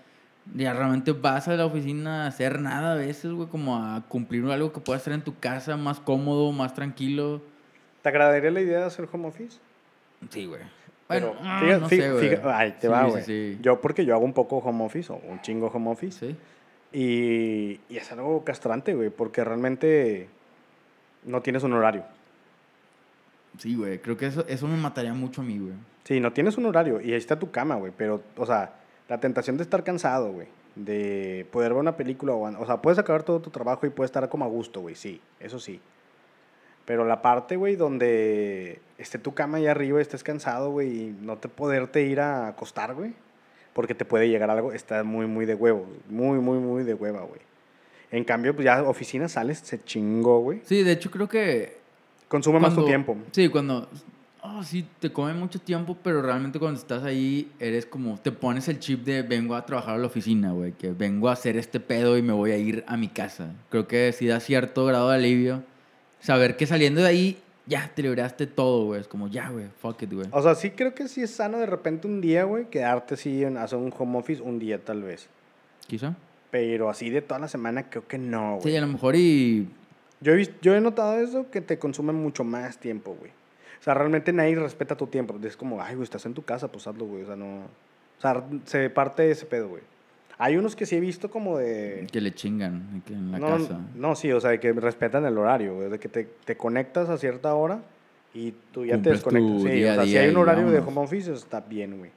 Ya 0.57 0.73
realmente 0.73 1.13
vas 1.13 1.47
a 1.47 1.55
la 1.55 1.67
oficina 1.67 2.25
a 2.25 2.27
hacer 2.27 2.61
nada 2.61 2.95
a 2.95 2.97
veces, 2.97 3.31
güey, 3.31 3.49
como 3.49 3.77
a 3.77 4.03
cumplir 4.09 4.45
algo 4.47 4.73
que 4.73 4.81
puedas 4.81 5.03
hacer 5.03 5.13
en 5.13 5.23
tu 5.23 5.39
casa 5.39 5.77
más 5.77 6.01
cómodo, 6.01 6.51
más 6.51 6.75
tranquilo. 6.75 7.43
¿Te 8.03 8.09
agradaría 8.09 8.51
la 8.51 8.61
idea 8.61 8.79
de 8.81 8.85
hacer 8.87 9.09
home 9.13 9.29
office? 9.29 9.59
Sí, 10.31 10.47
güey. 10.47 10.63
Pero, 11.09 11.29
Bueno, 11.35 11.41
ah, 11.43 11.61
fíjate, 11.61 11.81
no 11.81 11.87
fí- 11.89 12.01
sé, 12.03 12.13
güey. 12.13 12.29
fíjate- 12.29 12.49
ay, 12.51 12.73
te 12.73 12.81
Sí, 12.83 12.87
va, 12.89 13.05
sí, 13.07 13.11
güey. 13.11 13.23
sí. 13.25 13.59
Yo 13.63 13.81
porque 13.81 14.05
yo 14.05 14.15
hago 14.15 14.25
un 14.25 14.35
poco 14.35 14.59
home 14.59 14.85
office 14.85 15.13
o 15.13 15.17
un 15.17 15.41
chingo 15.41 15.69
home 15.69 15.91
office. 15.91 16.27
Sí. 16.29 16.37
Y, 16.93 17.81
y 17.93 17.97
es 17.97 18.11
algo 18.13 18.45
castrante, 18.45 18.95
güey, 18.95 19.11
porque 19.11 19.43
realmente 19.45 20.29
no 21.25 21.41
tienes 21.43 21.63
un 21.63 21.73
horario. 21.73 22.05
Sí, 23.59 23.75
güey. 23.75 23.99
Creo 23.99 24.17
que 24.17 24.27
eso, 24.27 24.45
eso 24.49 24.67
me 24.69 24.77
mataría 24.77 25.13
mucho 25.15 25.41
a 25.41 25.45
mí, 25.45 25.59
güey. 25.59 25.75
Sí, 26.05 26.21
no 26.21 26.33
tienes 26.33 26.57
un 26.57 26.67
horario 26.67 27.01
y 27.01 27.13
ahí 27.13 27.19
está 27.19 27.39
tu 27.39 27.51
cama, 27.51 27.75
güey, 27.75 27.93
pero, 27.97 28.23
o 28.37 28.47
sea, 28.47 28.73
la 29.09 29.19
tentación 29.21 29.57
de 29.59 29.63
estar 29.65 29.85
cansado, 29.85 30.33
güey, 30.33 30.47
de 30.75 31.47
poder 31.51 31.73
ver 31.73 31.81
una 31.81 31.97
película, 31.97 32.33
o, 32.33 32.63
o 32.63 32.67
sea, 32.67 32.79
puedes 32.81 32.99
acabar 32.99 33.23
todo 33.25 33.41
tu 33.41 33.51
trabajo 33.51 33.85
y 33.87 33.91
puedes 33.91 34.09
estar 34.09 34.27
como 34.31 34.45
a 34.45 34.49
gusto, 34.49 34.81
güey, 34.81 34.95
sí, 34.95 35.21
eso 35.41 35.59
sí. 35.59 35.81
Pero 36.89 37.05
la 37.05 37.21
parte, 37.21 37.57
güey, 37.57 37.77
donde 37.77 38.81
esté 38.97 39.19
tu 39.19 39.35
cama 39.35 39.59
ahí 39.59 39.67
arriba, 39.67 40.01
estés 40.01 40.25
cansado, 40.25 40.71
güey, 40.71 40.89
y 40.89 41.17
no 41.21 41.37
te 41.37 41.49
poderte 41.49 42.03
ir 42.03 42.19
a 42.19 42.49
acostar, 42.49 42.95
güey, 42.95 43.13
porque 43.75 43.95
te 43.95 44.07
puede 44.07 44.31
llegar 44.31 44.51
algo, 44.51 44.73
está 44.73 45.05
muy, 45.05 45.27
muy 45.27 45.45
de 45.45 45.55
huevo, 45.55 45.87
muy, 46.09 46.39
muy, 46.39 46.59
muy 46.59 46.85
de 46.85 46.95
hueva, 46.95 47.21
güey. 47.21 47.43
En 48.11 48.25
cambio, 48.25 48.55
pues 48.55 48.65
ya 48.65 48.83
oficina 48.85 49.29
sales, 49.29 49.59
se 49.59 49.85
chingó, 49.85 50.41
güey. 50.41 50.63
Sí, 50.65 50.83
de 50.83 50.93
hecho 50.93 51.11
creo 51.11 51.29
que 51.29 51.77
Consume 52.29 52.61
más 52.61 52.75
tu 52.75 52.85
tiempo. 52.85 53.17
Sí, 53.33 53.49
cuando. 53.49 53.89
Oh, 54.41 54.63
sí, 54.63 54.87
te 55.01 55.13
come 55.13 55.35
mucho 55.35 55.59
tiempo, 55.61 55.97
pero 56.03 56.23
realmente 56.23 56.59
cuando 56.59 56.79
estás 56.79 57.03
ahí, 57.03 57.51
eres 57.59 57.87
como. 57.87 58.19
Te 58.19 58.33
pones 58.33 58.69
el 58.69 58.79
chip 58.79 59.05
de 59.05 59.23
vengo 59.23 59.55
a 59.55 59.67
trabajar 59.67 59.97
a 59.97 59.99
la 59.99 60.07
oficina, 60.07 60.53
güey. 60.53 60.73
Que 60.73 60.93
vengo 60.93 61.29
a 61.29 61.33
hacer 61.33 61.57
este 61.57 61.81
pedo 61.81 62.17
y 62.17 62.23
me 62.23 62.33
voy 62.33 62.53
a 62.53 62.59
ir 62.59 62.85
a 62.87 62.97
mi 62.97 63.09
casa. 63.09 63.53
Creo 63.71 63.89
que 63.89 64.13
sí 64.13 64.27
da 64.27 64.41
cierto 64.41 64.85
grado 64.85 65.09
de 65.09 65.17
alivio. 65.17 65.63
Saber 66.21 66.57
que 66.57 66.67
saliendo 66.67 67.01
de 67.03 67.09
ahí, 67.09 67.39
ya 67.67 67.91
te 67.95 68.03
libraste 68.03 68.47
todo, 68.47 68.87
güey. 68.87 69.01
Es 69.01 69.09
como, 69.09 69.29
ya, 69.29 69.51
güey, 69.51 69.67
fuck 69.81 70.03
it, 70.03 70.13
güey. 70.13 70.27
O 70.33 70.43
sea, 70.43 70.55
sí 70.55 70.71
creo 70.71 70.95
que 70.95 71.07
sí 71.09 71.23
es 71.23 71.31
sano 71.31 71.59
de 71.59 71.67
repente 71.67 72.07
un 72.07 72.21
día, 72.21 72.45
güey, 72.45 72.67
quedarte 72.67 73.15
así 73.15 73.45
en 73.45 73.57
hacer 73.57 73.79
un 73.79 73.93
home 73.97 74.19
office 74.19 74.43
un 74.43 74.59
día 74.59 74.83
tal 74.85 75.03
vez. 75.03 75.29
Quizá. 75.87 76.15
Pero 76.51 76.89
así 76.89 77.11
de 77.11 77.21
toda 77.23 77.39
la 77.41 77.49
semana 77.49 77.91
creo 77.91 78.07
que 78.09 78.19
no, 78.19 78.57
güey. 78.57 78.63
Sí, 78.73 78.77
a 78.77 78.81
lo 78.81 78.87
mejor 78.89 79.15
y. 79.17 79.69
Yo, 80.21 80.33
he 80.33 80.37
vis- 80.37 80.53
yo 80.63 80.75
he 80.75 80.81
notado 80.81 81.19
eso 81.21 81.51
que 81.51 81.61
te 81.61 81.79
consume 81.79 82.13
mucho 82.13 82.43
más 82.43 82.79
tiempo, 82.79 83.15
güey. 83.19 83.31
O 83.81 83.83
sea, 83.85 83.95
realmente 83.95 84.33
nadie 84.33 84.57
respeta 84.57 84.97
tu 84.97 85.07
tiempo. 85.07 85.39
Es 85.45 85.57
como, 85.57 85.81
ay, 85.81 85.95
güey, 85.95 86.05
estás 86.05 86.27
en 86.27 86.35
tu 86.35 86.43
casa, 86.43 86.67
pues 86.73 86.87
hazlo, 86.87 87.05
güey. 87.07 87.23
O 87.23 87.27
sea, 87.27 87.37
no... 87.37 87.59
O 87.65 88.21
sea, 88.21 88.45
se 88.65 88.91
parte 88.91 89.23
de 89.23 89.31
ese 89.31 89.47
pedo, 89.47 89.69
güey. 89.69 89.83
Hay 90.39 90.57
unos 90.57 90.77
que 90.77 90.87
sí 90.87 90.95
he 90.95 91.01
visto 91.01 91.31
como 91.31 91.59
de... 91.59 92.07
Que 92.13 92.21
le 92.21 92.33
chingan 92.33 93.03
que 93.05 93.13
en 93.13 93.33
la 93.33 93.39
no, 93.41 93.47
casa. 93.49 93.81
no, 93.97 94.15
sí, 94.15 94.31
o 94.31 94.41
sea, 94.41 94.51
de 94.51 94.61
que 94.61 94.73
respetan 94.73 95.25
el 95.27 95.37
horario. 95.37 95.91
De 95.91 95.99
que 95.99 96.09
te, 96.09 96.29
te 96.45 96.57
conectas 96.57 97.09
a 97.09 97.19
cierta 97.19 97.53
hora 97.55 97.81
y 98.33 98.55
tú 98.73 98.85
ya 98.85 98.93
te 98.93 99.11
Cumples 99.11 99.23
tu 99.23 99.31
desconectas. 99.31 99.63
Sí, 99.63 99.79
día 99.79 99.93
o 99.93 99.95
sea, 99.97 100.05
si 100.05 100.11
día 100.11 100.21
hay 100.21 100.29
un 100.31 100.37
horario 100.37 100.71
de 100.71 100.79
home 100.79 101.01
office, 101.01 101.33
está 101.33 101.61
bien, 101.61 101.99
güey. 101.99 102.13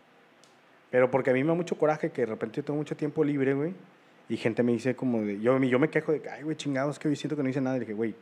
Pero 0.91 1.09
porque 1.09 1.31
a 1.31 1.33
mí 1.33 1.41
me 1.41 1.49
da 1.49 1.55
mucho 1.55 1.75
coraje 1.77 2.11
que 2.11 2.21
de 2.21 2.27
repente 2.27 2.57
yo 2.57 2.63
tengo 2.63 2.77
mucho 2.77 2.95
tiempo 2.95 3.23
libre, 3.23 3.55
güey. 3.55 3.73
Y 4.29 4.37
gente 4.37 4.61
me 4.61 4.71
dice 4.71 4.95
como 4.95 5.21
de... 5.21 5.39
Yo, 5.41 5.57
yo 5.57 5.79
me 5.79 5.89
quejo 5.89 6.11
de 6.11 6.21
que, 6.21 6.29
ay, 6.29 6.43
güey, 6.43 6.55
chingados, 6.55 6.99
que 6.99 7.07
hoy 7.07 7.15
siento 7.15 7.35
que 7.35 7.41
no 7.41 7.49
hice 7.49 7.59
nada. 7.59 7.77
Y 7.77 7.79
dije, 7.81 7.93
güey, 7.93 8.13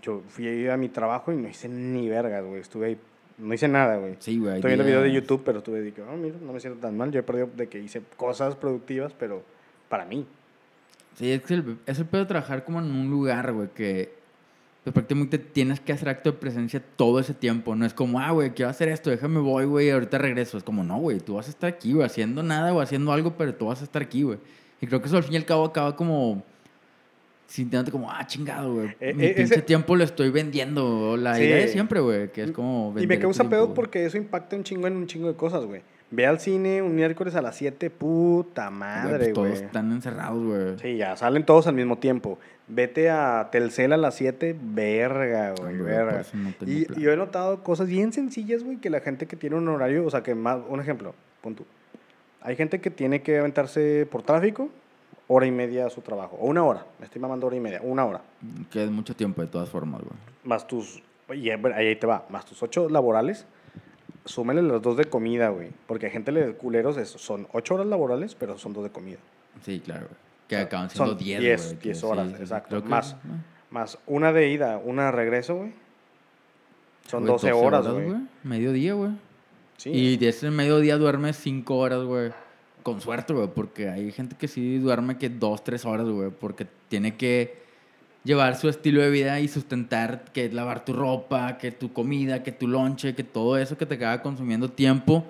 yo 0.00 0.22
fui 0.28 0.68
a 0.68 0.76
mi 0.76 0.88
trabajo 0.88 1.32
y 1.32 1.36
no 1.36 1.48
hice 1.48 1.68
ni 1.68 2.08
vergas, 2.08 2.44
güey. 2.44 2.60
Estuve 2.60 2.86
ahí, 2.86 2.98
no 3.40 3.54
hice 3.54 3.68
nada, 3.68 3.96
güey. 3.96 4.16
Sí, 4.18 4.38
güey. 4.38 4.56
Estoy 4.56 4.70
viendo 4.70 4.84
videos 4.84 5.04
de 5.04 5.12
YouTube, 5.12 5.42
pero 5.44 5.58
estuve 5.58 5.80
de 5.80 5.92
que, 5.92 6.02
oh, 6.02 6.16
mira, 6.16 6.36
no 6.40 6.52
me 6.52 6.60
siento 6.60 6.80
tan 6.80 6.96
mal. 6.96 7.10
Yo 7.10 7.20
he 7.20 7.22
perdido 7.22 7.48
de 7.56 7.68
que 7.68 7.78
hice 7.78 8.02
cosas 8.16 8.54
productivas, 8.54 9.12
pero 9.18 9.42
para 9.88 10.04
mí. 10.04 10.26
Sí, 11.16 11.32
es, 11.32 11.42
que 11.42 11.54
el, 11.54 11.78
es 11.86 11.98
el 11.98 12.06
pedo 12.06 12.22
de 12.22 12.28
trabajar 12.28 12.64
como 12.64 12.78
en 12.78 12.90
un 12.90 13.10
lugar, 13.10 13.52
güey, 13.52 13.68
que 13.74 14.12
pues, 14.84 14.94
prácticamente 14.94 15.38
tienes 15.38 15.80
que 15.80 15.92
hacer 15.92 16.08
acto 16.08 16.32
de 16.32 16.38
presencia 16.38 16.82
todo 16.96 17.18
ese 17.18 17.34
tiempo. 17.34 17.74
No 17.74 17.84
es 17.84 17.94
como, 17.94 18.20
ah, 18.20 18.30
güey, 18.30 18.50
quiero 18.50 18.70
hacer 18.70 18.88
esto, 18.88 19.10
déjame 19.10 19.40
voy, 19.40 19.64
güey, 19.64 19.90
ahorita 19.90 20.18
regreso. 20.18 20.58
Es 20.58 20.64
como, 20.64 20.84
no, 20.84 20.98
güey, 20.98 21.18
tú 21.18 21.34
vas 21.34 21.48
a 21.48 21.50
estar 21.50 21.68
aquí, 21.70 21.92
güey, 21.92 22.06
haciendo 22.06 22.42
nada 22.42 22.72
o 22.72 22.80
haciendo 22.80 23.12
algo, 23.12 23.34
pero 23.36 23.54
tú 23.54 23.66
vas 23.66 23.80
a 23.80 23.84
estar 23.84 24.02
aquí, 24.02 24.22
güey. 24.22 24.38
Y 24.80 24.86
creo 24.86 25.00
que 25.00 25.08
eso 25.08 25.16
al 25.16 25.24
fin 25.24 25.34
y 25.34 25.36
al 25.36 25.44
cabo 25.44 25.64
acaba 25.64 25.96
como 25.96 26.42
sintiéndote 27.50 27.90
como, 27.90 28.10
ah, 28.10 28.24
chingado, 28.26 28.74
güey. 28.74 28.88
Eh, 29.00 29.12
Mi 29.12 29.24
eh, 29.26 29.34
pinche 29.34 29.54
ese- 29.54 29.62
tiempo 29.62 29.96
lo 29.96 30.04
estoy 30.04 30.30
vendiendo. 30.30 31.16
La 31.16 31.34
Sí. 31.34 31.42
idea 31.42 31.56
de 31.56 31.68
siempre, 31.68 32.00
güey, 32.00 32.30
que 32.30 32.44
es 32.44 32.52
como. 32.52 32.94
Y 32.98 33.06
me 33.06 33.18
causa 33.18 33.42
tiempo, 33.42 33.56
pedo 33.56 33.74
porque 33.74 34.06
eso 34.06 34.16
impacta 34.16 34.54
un 34.56 34.62
chingo 34.62 34.86
en 34.86 34.96
un 34.96 35.06
chingo 35.06 35.26
de 35.28 35.34
cosas, 35.34 35.64
güey. 35.64 35.82
Ve 36.12 36.26
al 36.26 36.40
cine 36.40 36.82
un 36.82 36.94
miércoles 36.96 37.34
a 37.36 37.42
las 37.42 37.56
7, 37.56 37.88
puta 37.90 38.66
Güey, 38.68 38.78
madre, 38.78 39.10
pues, 39.18 39.20
güey. 39.20 39.32
todos 39.52 39.60
están 39.62 39.92
encerrados, 39.92 40.44
güey. 40.44 40.78
Sí, 40.80 40.96
ya, 40.96 41.16
salen 41.16 41.44
todos 41.44 41.66
al 41.68 41.74
mismo 41.74 41.98
tiempo. 41.98 42.38
Vete 42.66 43.10
a 43.10 43.48
Telcel 43.52 43.92
a 43.92 43.96
las 43.96 44.14
7, 44.16 44.56
verga, 44.60 45.54
güey, 45.60 45.76
verga. 45.76 46.22
no 46.34 46.50
Y, 46.66 46.84
plan. 46.86 47.00
yo 47.00 47.12
he 47.12 47.16
notado 47.16 47.62
cosas 47.62 47.88
bien 47.88 48.12
sencillas, 48.12 48.62
güey, 48.64 48.76
que 48.78 48.90
la 48.90 49.00
gente 49.00 49.26
que 49.26 49.36
tiene 49.36 49.56
un 49.56 49.68
horario, 49.68 50.04
o 50.06 50.10
sea, 50.10 50.22
que 50.22 50.34
más, 50.34 50.58
un 50.68 50.80
ejemplo, 50.80 51.14
pon 51.42 51.54
tú. 51.54 51.64
Hay 52.42 52.56
gente 52.56 52.80
que 52.80 52.90
tiene 52.90 53.22
que 53.22 53.38
aventarse 53.38 54.06
por 54.10 54.22
tráfico, 54.22 54.68
hora 55.32 55.46
y 55.46 55.52
media 55.52 55.86
a 55.86 55.90
su 55.90 56.00
trabajo, 56.00 56.36
o 56.40 56.46
una 56.46 56.64
hora, 56.64 56.84
me 56.98 57.04
estoy 57.04 57.20
mamando 57.20 57.46
hora 57.46 57.54
y 57.56 57.60
media, 57.60 57.80
una 57.84 58.04
hora, 58.04 58.20
Que 58.70 58.82
es 58.82 58.90
mucho 58.90 59.14
tiempo, 59.14 59.40
de 59.42 59.46
todas 59.46 59.68
formas, 59.68 60.00
güey. 60.00 60.14
más 60.42 60.66
tus, 60.66 61.00
y 61.32 61.50
ahí 61.50 61.94
te 61.96 62.06
va, 62.06 62.26
más 62.30 62.44
tus 62.44 62.60
ocho 62.64 62.88
laborales, 62.88 63.46
súmele 64.24 64.60
los 64.62 64.82
dos 64.82 64.96
de 64.96 65.04
comida, 65.04 65.50
güey. 65.50 65.68
Porque 65.86 66.06
hay 66.06 66.12
gente 66.12 66.32
de 66.32 66.54
culeros, 66.54 66.96
es- 66.96 67.10
son 67.10 67.46
ocho 67.52 67.74
horas 67.76 67.86
laborales, 67.86 68.34
pero 68.34 68.58
son 68.58 68.72
dos 68.72 68.82
de 68.82 68.90
comida. 68.90 69.18
Sí, 69.64 69.78
claro, 69.80 70.06
güey. 70.06 70.18
Que 70.48 70.56
acaban 70.56 70.90
siendo 70.90 71.12
son 71.12 71.18
10, 71.18 71.40
10, 71.40 71.64
güey. 71.66 71.78
que 71.78 71.88
10 71.90 72.00
sí, 72.00 72.06
horas, 72.06 72.28
sí, 72.30 72.34
exacto. 72.40 72.82
que- 72.82 72.88
Más. 72.88 73.14
Más 73.70 73.98
una 74.08 74.32
de 74.32 74.48
ida, 74.50 74.78
una 74.84 75.04
de 75.06 75.12
regreso, 75.12 75.54
güey. 75.54 75.72
Son 77.06 77.20
güey, 77.20 77.32
12, 77.34 77.52
horas, 77.52 77.86
güey. 77.86 78.14
Mediodía, 78.42 78.94
güey. 78.94 79.12
Sí. 79.76 79.90
Y 79.90 80.16
de 80.16 80.28
ese 80.30 80.50
mediodía 80.50 80.96
duermes 80.98 81.36
5 81.36 81.76
horas, 81.78 82.02
güey. 82.02 82.32
Con 82.82 83.00
suerte, 83.00 83.32
güey, 83.32 83.48
porque 83.54 83.88
hay 83.88 84.10
gente 84.12 84.36
que 84.36 84.48
sí 84.48 84.78
duerme 84.78 85.18
que 85.18 85.28
2, 85.28 85.64
3 85.64 85.84
horas, 85.84 86.08
güey, 86.08 86.30
porque 86.30 86.66
tiene 86.88 87.16
que 87.16 87.60
llevar 88.24 88.56
su 88.56 88.68
estilo 88.68 89.00
de 89.00 89.10
vida 89.10 89.40
y 89.40 89.48
sustentar 89.48 90.24
que 90.32 90.46
es 90.46 90.52
lavar 90.52 90.84
tu 90.84 90.92
ropa, 90.92 91.58
que 91.58 91.72
tu 91.72 91.92
comida, 91.92 92.42
que 92.42 92.52
tu 92.52 92.68
lonche, 92.68 93.14
que 93.14 93.24
todo 93.24 93.56
eso 93.56 93.76
que 93.78 93.86
te 93.86 93.94
acaba 93.94 94.22
consumiendo 94.22 94.70
tiempo 94.70 95.24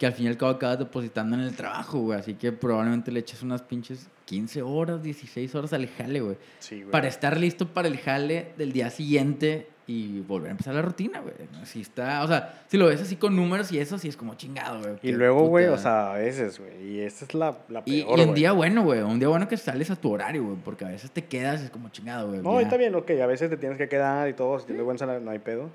que 0.00 0.06
al 0.06 0.14
fin 0.14 0.24
y 0.24 0.28
al 0.28 0.38
cabo 0.38 0.52
acabas 0.52 0.78
depositando 0.78 1.36
en 1.36 1.42
el 1.42 1.54
trabajo, 1.54 1.98
güey. 1.98 2.18
Así 2.18 2.32
que 2.32 2.52
probablemente 2.52 3.12
le 3.12 3.20
eches 3.20 3.42
unas 3.42 3.60
pinches 3.60 4.08
15 4.24 4.62
horas, 4.62 5.02
16 5.02 5.54
horas 5.54 5.74
al 5.74 5.86
jale, 5.88 6.22
güey. 6.22 6.36
Sí, 6.58 6.76
güey. 6.76 6.90
Para 6.90 7.06
estar 7.06 7.36
listo 7.36 7.68
para 7.68 7.86
el 7.86 7.98
jale 7.98 8.52
del 8.56 8.72
día 8.72 8.88
siguiente 8.88 9.68
y 9.90 10.20
volver 10.20 10.48
a 10.48 10.50
empezar 10.52 10.72
la 10.72 10.82
rutina, 10.82 11.18
güey. 11.18 11.34
Así 11.60 11.80
está, 11.80 12.22
o 12.22 12.28
sea, 12.28 12.62
si 12.68 12.76
lo 12.76 12.86
ves 12.86 13.00
así 13.00 13.16
con 13.16 13.34
números 13.34 13.72
y 13.72 13.80
eso, 13.80 13.98
sí 13.98 14.06
es 14.06 14.16
como 14.16 14.36
chingado, 14.36 14.78
güey. 14.80 14.94
Y 15.02 15.10
luego, 15.10 15.48
güey, 15.48 15.66
o 15.66 15.76
sea, 15.76 16.12
a 16.12 16.14
veces, 16.14 16.60
güey. 16.60 16.92
Y 16.92 17.00
esta 17.00 17.24
es 17.24 17.34
la, 17.34 17.58
la 17.68 17.82
Y, 17.84 18.02
peor, 18.04 18.18
y 18.18 18.22
un 18.22 18.28
güey. 18.28 18.38
día 18.40 18.52
bueno, 18.52 18.84
güey. 18.84 19.00
Un 19.00 19.18
día 19.18 19.26
bueno 19.26 19.48
que 19.48 19.56
sales 19.56 19.90
a 19.90 19.96
tu 19.96 20.12
horario, 20.12 20.44
güey. 20.44 20.56
Porque 20.64 20.84
a 20.84 20.88
veces 20.88 21.10
te 21.10 21.24
quedas, 21.24 21.60
es 21.62 21.70
como 21.70 21.88
chingado, 21.88 22.28
güey. 22.28 22.40
No, 22.40 22.54
ya. 22.60 22.66
está 22.66 22.76
bien, 22.76 22.94
ok. 22.94 23.10
A 23.20 23.26
veces 23.26 23.50
te 23.50 23.56
tienes 23.56 23.78
que 23.78 23.88
quedar 23.88 24.28
y 24.28 24.32
todo. 24.34 24.60
Si 24.60 24.66
tienes 24.66 24.84
buen 24.84 24.96
salario, 24.96 25.20
no 25.20 25.32
hay 25.32 25.40
pedo. 25.40 25.70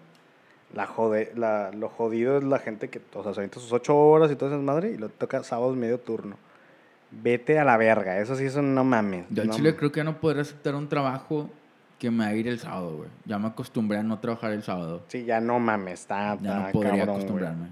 La 0.73 0.85
jode, 0.87 1.33
la, 1.35 1.71
lo 1.71 1.89
jodido 1.89 2.37
es 2.37 2.45
la 2.45 2.59
gente 2.59 2.89
que, 2.89 3.01
o 3.13 3.21
sea, 3.21 3.33
se 3.33 3.49
sus 3.59 3.73
ocho 3.73 3.97
horas 3.97 4.31
y 4.31 4.37
todo 4.37 4.47
eso 4.47 4.57
es 4.57 4.63
madre 4.63 4.91
y 4.91 4.97
lo 4.97 5.09
toca 5.09 5.43
sábados 5.43 5.75
medio 5.75 5.99
turno. 5.99 6.37
Vete 7.11 7.59
a 7.59 7.65
la 7.65 7.75
verga. 7.75 8.17
Eso 8.19 8.37
sí, 8.37 8.45
eso 8.45 8.61
no 8.61 8.85
mames. 8.85 9.25
Yo 9.29 9.41
al 9.41 9.49
no 9.49 9.55
chile 9.55 9.69
mames. 9.71 9.79
creo 9.79 9.91
que 9.91 9.97
ya 9.99 10.03
no 10.05 10.21
podré 10.21 10.39
aceptar 10.39 10.73
un 10.75 10.87
trabajo 10.87 11.49
que 11.99 12.11
me 12.11 12.25
haga 12.25 12.35
ir 12.35 12.47
el 12.47 12.59
sábado, 12.59 12.97
güey. 12.97 13.09
Ya 13.25 13.39
me 13.39 13.47
acostumbré 13.47 13.97
a 13.99 14.03
no 14.03 14.19
trabajar 14.19 14.51
el 14.51 14.63
sábado. 14.63 15.03
Sí, 15.07 15.23
ya 15.25 15.39
no 15.39 15.59
mames. 15.59 16.01
Está, 16.01 16.37
Ya 16.41 16.59
no 16.59 16.71
podría 16.71 16.91
cabrón, 16.97 17.09
acostumbrarme. 17.15 17.67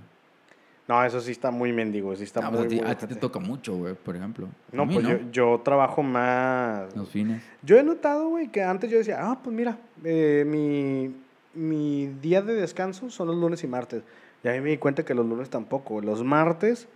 No, 0.88 1.04
eso 1.06 1.22
sí 1.22 1.32
está 1.32 1.50
muy 1.52 1.72
mendigo. 1.72 2.14
Sí 2.16 2.24
está 2.24 2.42
No, 2.42 2.52
muy, 2.52 2.58
pues 2.58 2.66
a 2.66 2.70
ti, 2.70 2.82
muy 2.82 2.92
a 2.92 2.98
ti 2.98 3.08
te 3.08 3.16
toca 3.16 3.40
mucho, 3.40 3.76
güey, 3.78 3.94
por 3.96 4.16
ejemplo. 4.16 4.48
A 4.72 4.76
No, 4.76 4.86
mí 4.86 4.96
pues 4.96 5.08
Yo, 5.08 5.18
yo 5.32 5.62
trabajo 5.64 6.04
más. 6.04 6.96
Los 6.96 7.10
fines. 7.10 7.42
Yo 7.62 7.78
he 7.78 7.84
notado, 7.84 8.30
güey, 8.30 8.50
que 8.50 8.62
antes 8.64 8.90
yo 8.92 8.98
decía, 8.98 9.18
ah, 9.22 9.40
pues 9.42 9.56
mira, 9.56 9.78
eh, 10.04 10.44
mi, 10.46 11.16
mi 11.54 12.08
día 12.22 12.42
de 12.42 12.54
descanso 12.54 13.10
son 13.10 13.28
los 13.28 13.38
lunes 13.38 13.64
y 13.64 13.68
martes. 13.68 14.04
Y 14.44 14.48
ahí 14.50 14.60
me 14.60 14.72
di 14.72 14.78
cuenta 14.78 15.04
que 15.06 15.14
los 15.14 15.26
lunes 15.26 15.50
tampoco. 15.50 16.02
Los 16.02 16.22
martes, 16.24 16.90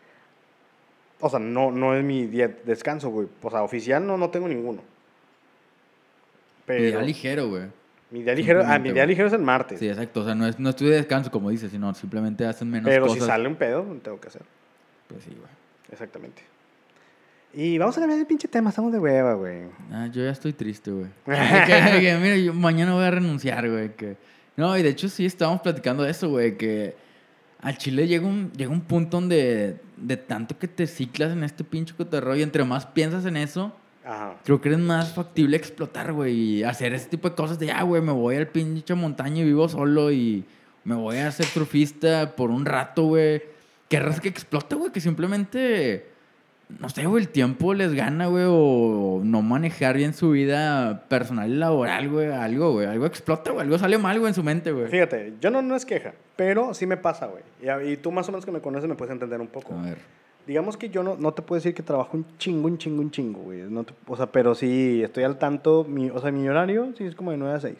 o 1.21 1.29
sea, 1.29 1.39
no, 1.39 1.71
no 1.71 1.95
es 1.95 2.03
mi 2.03 2.25
día 2.27 2.49
de 2.49 2.57
descanso, 2.65 3.09
güey. 3.09 3.29
O 3.41 3.49
sea, 3.49 3.63
oficial 3.63 4.05
no, 4.05 4.17
no 4.17 4.29
tengo 4.29 4.49
ninguno. 4.49 4.81
Pero 6.67 6.83
Y 6.85 6.91
ya 6.91 7.01
ligero, 7.01 7.49
güey. 7.49 7.63
mi 8.11 8.21
día 8.21 8.35
ligero, 8.35 8.61
ah, 8.63 8.77
mi 8.77 8.91
día 8.91 9.03
güey. 9.03 9.07
ligero 9.07 9.27
es 9.29 9.33
el 9.33 9.41
martes. 9.41 9.79
Sí, 9.79 9.87
exacto. 9.89 10.21
O 10.21 10.25
sea, 10.25 10.35
no, 10.35 10.45
es, 10.45 10.59
no 10.59 10.69
estoy 10.69 10.89
de 10.89 10.97
descanso, 10.97 11.31
como 11.31 11.49
dices, 11.49 11.71
sino 11.71 11.91
simplemente 11.95 12.45
hacen 12.45 12.69
menos 12.69 12.87
pero 12.87 13.07
cosas. 13.07 13.23
si 13.23 13.25
sale 13.25 13.47
un 13.47 13.55
pedo, 13.55 13.83
tengo 14.03 14.19
que 14.19 14.27
hacer. 14.27 14.43
Pues 15.07 15.23
sí, 15.23 15.31
güey. 15.31 15.49
Exactamente. 15.91 16.43
Y 17.53 17.77
vamos 17.77 17.97
a 17.97 18.01
cambiar 18.01 18.19
de 18.19 18.25
pinche 18.25 18.47
tema, 18.47 18.69
estamos 18.69 18.91
de 18.91 18.99
hueva, 18.99 19.33
güey. 19.33 19.63
Ah, 19.91 20.07
yo 20.11 20.23
ya 20.23 20.29
estoy 20.31 20.53
triste, 20.53 20.91
güey. 20.91 21.07
mira, 21.25 22.35
yo 22.37 22.53
mañana 22.53 22.93
voy 22.93 23.05
a 23.05 23.11
renunciar, 23.11 23.67
güey. 23.67 23.95
Que... 23.95 24.17
No, 24.57 24.77
y 24.77 24.83
de 24.83 24.89
hecho 24.89 25.07
sí 25.09 25.25
estábamos 25.25 25.61
platicando 25.61 26.03
de 26.03 26.11
eso, 26.11 26.29
güey. 26.29 26.57
Que 26.57 26.95
al 27.61 27.77
Chile 27.77 28.07
llega 28.07 28.27
un, 28.27 28.51
llega 28.51 28.71
un 28.71 28.81
punto 28.81 29.17
donde 29.17 29.77
de 29.95 30.17
tanto 30.17 30.59
que 30.59 30.67
te 30.67 30.85
ciclas 30.85 31.31
en 31.31 31.43
este 31.43 31.63
pinche 31.63 31.95
cotorreo 31.95 32.35
y 32.35 32.43
entre 32.43 32.63
más 32.63 32.85
piensas 32.85 33.25
en 33.25 33.37
eso, 33.37 33.73
Ajá. 34.07 34.35
creo 34.45 34.61
que 34.61 34.69
es 34.69 34.77
más 34.77 35.13
factible 35.13 35.57
explotar, 35.57 36.13
güey. 36.13 36.33
Y 36.33 36.63
hacer 36.63 36.93
ese 36.93 37.09
tipo 37.09 37.29
de 37.29 37.35
cosas 37.35 37.59
de, 37.59 37.71
ah, 37.71 37.83
güey, 37.83 38.01
me 38.01 38.13
voy 38.13 38.37
al 38.37 38.47
pinche 38.47 38.93
montaña 38.95 39.41
y 39.41 39.43
vivo 39.43 39.67
solo 39.67 40.11
y 40.11 40.45
me 40.85 40.95
voy 40.95 41.17
a 41.17 41.27
hacer 41.27 41.45
surfista 41.45 42.35
por 42.37 42.49
un 42.49 42.65
rato, 42.65 43.03
güey. 43.03 43.43
Que 43.89 43.99
raza 43.99 44.21
que 44.21 44.29
explota, 44.29 44.77
güey, 44.77 44.91
que 44.91 45.01
simplemente, 45.01 46.07
no 46.79 46.87
sé, 46.87 47.05
güey, 47.05 47.23
el 47.23 47.29
tiempo 47.29 47.73
les 47.73 47.93
gana, 47.93 48.27
güey, 48.27 48.45
o 48.47 49.19
no 49.23 49.41
manejar 49.41 49.97
bien 49.97 50.13
su 50.13 50.31
vida 50.31 51.05
personal 51.09 51.49
y 51.49 51.55
laboral, 51.55 52.09
güey, 52.09 52.31
algo, 52.31 52.71
güey, 52.71 52.87
algo 52.87 53.05
explota, 53.05 53.51
güey, 53.51 53.63
algo 53.63 53.77
sale 53.77 53.97
mal, 53.97 54.17
güey, 54.19 54.29
en 54.29 54.35
su 54.35 54.43
mente, 54.43 54.71
güey. 54.71 54.87
Fíjate, 54.87 55.33
yo 55.41 55.51
no, 55.51 55.61
no 55.61 55.75
es 55.75 55.85
queja, 55.85 56.13
pero 56.37 56.73
sí 56.73 56.85
me 56.85 56.95
pasa, 56.95 57.27
güey. 57.27 57.43
Y, 57.61 57.91
y 57.91 57.97
tú 57.97 58.11
más 58.11 58.27
o 58.29 58.31
menos 58.31 58.45
que 58.45 58.51
me 58.51 58.61
conoces 58.61 58.89
me 58.89 58.95
puedes 58.95 59.11
entender 59.11 59.39
un 59.41 59.47
poco. 59.47 59.73
A 59.73 59.81
ver, 59.81 59.97
Digamos 60.47 60.77
que 60.77 60.89
yo 60.89 61.03
no, 61.03 61.15
no 61.17 61.33
te 61.33 61.41
puedo 61.41 61.57
decir 61.57 61.73
que 61.75 61.83
trabajo 61.83 62.15
un 62.15 62.25
chingo, 62.37 62.67
un 62.67 62.77
chingo, 62.77 63.01
un 63.01 63.11
chingo, 63.11 63.41
güey. 63.41 63.61
No 63.63 63.83
te- 63.83 63.93
o 64.07 64.15
sea, 64.15 64.27
pero 64.31 64.55
sí 64.55 65.03
estoy 65.03 65.25
al 65.25 65.37
tanto. 65.37 65.83
Mi, 65.83 66.09
o 66.09 66.19
sea, 66.19 66.31
mi 66.31 66.47
horario 66.47 66.93
sí 66.97 67.03
es 67.05 67.15
como 67.15 67.31
de 67.31 67.37
9 67.37 67.53
a 67.55 67.59
6. 67.59 67.75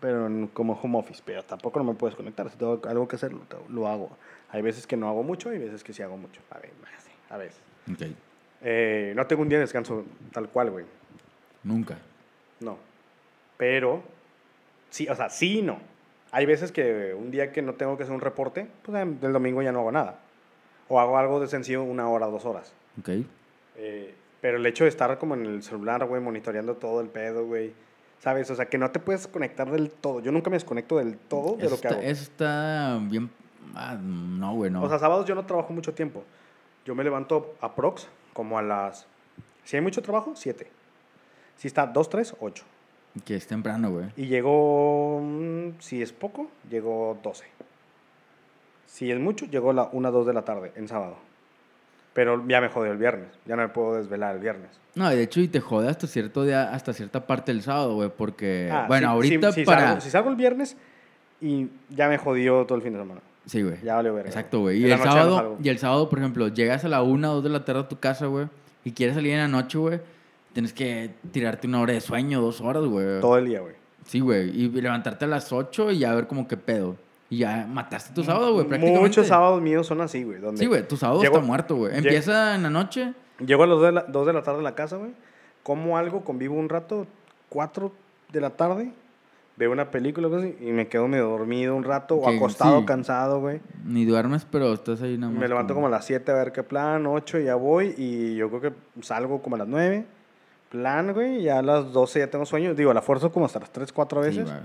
Pero 0.00 0.26
en- 0.26 0.46
como 0.46 0.74
home 0.80 0.98
office. 0.98 1.20
Pero 1.26 1.42
tampoco 1.42 1.78
no 1.80 1.84
me 1.84 1.94
puedes 1.94 2.14
conectar. 2.16 2.48
Si 2.50 2.56
tengo 2.56 2.80
algo 2.88 3.08
que 3.08 3.16
hacer, 3.16 3.32
lo, 3.32 3.40
lo 3.68 3.88
hago. 3.88 4.10
Hay 4.50 4.62
veces 4.62 4.86
que 4.86 4.96
no 4.96 5.08
hago 5.08 5.24
mucho 5.24 5.52
y 5.52 5.58
veces 5.58 5.82
que 5.82 5.92
sí 5.92 6.02
hago 6.02 6.16
mucho. 6.16 6.40
A 6.50 6.58
ver, 6.58 6.70
a 7.30 7.36
veces. 7.36 7.58
ok, 7.92 8.02
Eh, 8.62 9.12
no 9.16 9.26
tengo 9.26 9.42
un 9.42 9.48
día 9.48 9.58
de 9.58 9.64
descanso 9.64 10.04
tal 10.32 10.48
cual, 10.48 10.70
güey. 10.70 10.84
nunca. 11.64 11.98
No. 12.60 12.78
Pero, 13.56 14.02
sí, 14.90 15.08
o 15.08 15.14
sea, 15.16 15.30
sí 15.30 15.58
y 15.58 15.62
no. 15.62 15.78
Hay 16.30 16.46
veces 16.46 16.70
que 16.70 17.12
un 17.14 17.30
día 17.32 17.50
que 17.52 17.60
no 17.62 17.74
tengo 17.74 17.96
que 17.96 18.04
hacer 18.04 18.14
un 18.14 18.20
reporte, 18.20 18.68
pues 18.82 19.02
el 19.02 19.32
domingo 19.32 19.62
ya 19.62 19.72
no 19.72 19.80
hago 19.80 19.90
nada. 19.92 20.20
O 20.88 21.00
hago 21.00 21.18
algo 21.18 21.40
de 21.40 21.48
sencillo 21.48 21.82
una 21.82 22.08
hora, 22.08 22.26
dos 22.26 22.44
horas. 22.44 22.72
Ok, 23.00 23.10
Eh, 23.78 24.14
pero 24.40 24.58
el 24.58 24.66
hecho 24.66 24.84
de 24.84 24.90
estar 24.90 25.18
como 25.18 25.34
en 25.34 25.44
el 25.46 25.62
celular, 25.62 26.04
güey, 26.06 26.20
monitoreando 26.22 26.76
todo 26.76 27.00
el 27.00 27.08
pedo, 27.08 27.44
güey. 27.46 27.72
¿Sabes? 28.20 28.50
O 28.50 28.54
sea, 28.54 28.66
que 28.66 28.78
no 28.78 28.90
te 28.90 29.00
puedes 29.00 29.26
conectar 29.26 29.70
del 29.70 29.90
todo. 29.90 30.20
Yo 30.20 30.30
nunca 30.32 30.50
me 30.50 30.56
desconecto 30.56 30.96
del 30.98 31.16
todo 31.18 31.56
de 31.56 31.66
eso 31.66 31.74
lo 31.76 31.80
que 31.80 31.88
está, 31.88 31.98
hago. 31.98 32.00
eso 32.08 32.22
está 32.22 32.98
bien, 33.02 33.28
ah, 33.74 33.96
no, 34.00 34.54
güey, 34.54 34.70
no. 34.70 34.82
O 34.82 34.88
sea, 34.88 34.98
sábados 34.98 35.26
yo 35.26 35.34
no 35.34 35.44
trabajo 35.44 35.72
mucho 35.72 35.92
tiempo. 35.94 36.22
Yo 36.84 36.94
me 36.94 37.02
levanto 37.04 37.54
a 37.60 37.74
prox 37.74 38.06
como 38.32 38.58
a 38.58 38.62
las... 38.62 39.06
Si 39.64 39.76
hay 39.76 39.82
mucho 39.82 40.00
trabajo, 40.02 40.32
7. 40.36 40.66
Si 41.56 41.66
está 41.68 41.86
2, 41.86 42.08
3, 42.08 42.36
8. 42.40 42.64
que 43.24 43.34
es 43.34 43.46
temprano, 43.46 43.90
güey. 43.90 44.06
Y 44.16 44.26
llego, 44.26 45.20
mm, 45.22 45.80
si 45.80 46.00
es 46.02 46.12
poco, 46.12 46.48
llego 46.70 47.18
12. 47.22 47.44
Si 48.96 49.12
es 49.12 49.20
mucho, 49.20 49.44
llego 49.44 49.72
a 49.72 49.74
la 49.74 49.90
1, 49.92 50.10
2 50.10 50.26
de 50.26 50.32
la 50.32 50.40
tarde 50.40 50.72
en 50.74 50.88
sábado. 50.88 51.16
Pero 52.14 52.42
ya 52.48 52.62
me 52.62 52.70
jodió 52.70 52.92
el 52.92 52.96
viernes. 52.96 53.28
Ya 53.44 53.54
no 53.54 53.60
me 53.60 53.68
puedo 53.68 53.96
desvelar 53.96 54.36
el 54.36 54.40
viernes. 54.40 54.70
No, 54.94 55.10
de 55.10 55.22
hecho, 55.22 55.38
y 55.40 55.48
te 55.48 55.60
jode 55.60 55.90
hasta 55.90 56.06
cierto 56.06 56.44
día, 56.44 56.72
hasta 56.72 56.94
cierta 56.94 57.26
parte 57.26 57.52
del 57.52 57.60
sábado, 57.60 57.92
güey, 57.96 58.08
porque, 58.08 58.70
Ah, 58.72 58.86
bueno, 58.88 59.08
sí, 59.08 59.12
ahorita 59.12 59.52
sí, 59.52 59.64
para... 59.64 59.82
Salgo, 59.82 60.00
si 60.00 60.08
salgo 60.08 60.30
el 60.30 60.36
viernes 60.36 60.78
y 61.42 61.66
ya 61.90 62.08
me 62.08 62.16
jodió 62.16 62.64
todo 62.64 62.76
el 62.76 62.82
fin 62.82 62.94
de 62.94 63.00
semana. 63.00 63.20
Sí, 63.44 63.60
güey. 63.60 63.76
Ya 63.82 63.96
valió 63.96 64.14
verga. 64.14 64.30
Exacto, 64.30 64.60
güey. 64.60 64.78
Y 64.78 64.90
el 64.90 64.98
sábado, 64.98 65.58
y 65.62 65.68
el 65.68 65.78
sábado, 65.78 66.08
por 66.08 66.18
ejemplo, 66.18 66.48
llegas 66.48 66.86
a 66.86 66.88
la 66.88 67.02
una 67.02 67.32
o 67.32 67.34
dos 67.34 67.44
de 67.44 67.50
la 67.50 67.66
tarde 67.66 67.80
a 67.82 67.88
tu 67.88 67.98
casa, 67.98 68.24
güey, 68.24 68.46
y 68.82 68.92
quieres 68.92 69.14
salir 69.14 69.32
en 69.32 69.40
la 69.40 69.48
noche, 69.48 69.76
güey, 69.76 70.00
tienes 70.54 70.72
que 70.72 71.10
tirarte 71.32 71.66
una 71.66 71.82
hora 71.82 71.92
de 71.92 72.00
sueño, 72.00 72.40
dos 72.40 72.62
horas, 72.62 72.84
güey. 72.86 73.20
Todo 73.20 73.36
el 73.36 73.44
día, 73.44 73.60
güey. 73.60 73.74
Sí, 74.06 74.20
güey. 74.20 74.58
Y 74.58 74.70
levantarte 74.70 75.26
a 75.26 75.28
las 75.28 75.52
ocho 75.52 75.90
y 75.90 75.98
ya 75.98 76.14
ver 76.14 76.26
como 76.26 76.48
qué 76.48 76.56
pedo. 76.56 76.96
Y 77.28 77.38
ya 77.38 77.66
mataste 77.68 78.14
tu 78.14 78.22
sábado, 78.22 78.52
güey, 78.52 78.66
prácticamente. 78.66 79.00
Muchos 79.08 79.26
sábados 79.26 79.60
míos 79.60 79.86
son 79.86 80.00
así, 80.00 80.22
güey. 80.22 80.38
Sí, 80.54 80.66
güey, 80.66 80.86
tu 80.86 80.96
sábado 80.96 81.20
Llego- 81.20 81.34
está 81.36 81.46
muerto, 81.46 81.76
güey. 81.76 81.96
Empieza 81.96 82.54
en 82.54 82.62
la 82.62 82.70
noche. 82.70 83.14
Llego 83.44 83.64
a 83.64 83.66
las 83.66 83.76
2 83.78 83.86
de 83.86 83.92
la, 83.92 84.02
dos 84.02 84.26
de 84.26 84.32
la 84.32 84.42
tarde 84.42 84.60
a 84.60 84.62
la 84.62 84.74
casa, 84.74 84.96
güey. 84.96 85.10
Como 85.62 85.98
algo, 85.98 86.22
convivo 86.24 86.54
un 86.54 86.68
rato, 86.68 87.06
4 87.48 87.92
de 88.32 88.40
la 88.40 88.50
tarde, 88.50 88.92
veo 89.56 89.72
una 89.72 89.90
película 89.90 90.28
así, 90.38 90.56
y 90.60 90.70
me 90.70 90.86
quedo 90.86 91.08
medio 91.08 91.28
dormido 91.28 91.74
un 91.74 91.82
rato, 91.82 92.14
o 92.14 92.28
acostado, 92.28 92.80
sí. 92.80 92.86
cansado, 92.86 93.40
güey. 93.40 93.60
Ni 93.84 94.04
duermes, 94.04 94.46
pero 94.48 94.72
estás 94.72 95.02
ahí 95.02 95.18
nada 95.18 95.32
más. 95.32 95.40
Me 95.40 95.48
levanto 95.48 95.74
como 95.74 95.88
a 95.88 95.90
las 95.90 96.04
7 96.04 96.30
a 96.30 96.34
ver 96.34 96.52
qué 96.52 96.62
plan, 96.62 97.04
8 97.06 97.40
ya 97.40 97.56
voy, 97.56 97.94
y 97.98 98.36
yo 98.36 98.48
creo 98.50 98.60
que 98.60 98.72
salgo 99.02 99.42
como 99.42 99.56
a 99.56 99.58
las 99.58 99.68
9. 99.68 100.06
Plan, 100.70 101.12
güey, 101.12 101.42
ya 101.42 101.58
a 101.58 101.62
las 101.62 101.92
12 101.92 102.18
ya 102.20 102.30
tengo 102.30 102.44
sueño. 102.46 102.74
Digo, 102.74 102.92
la 102.94 103.02
fuerzo 103.02 103.30
como 103.32 103.46
hasta 103.46 103.58
las 103.60 103.70
3, 103.70 103.92
4 103.92 104.22
Sí, 104.22 104.28
veces. 104.28 104.44
güey. 104.44 104.56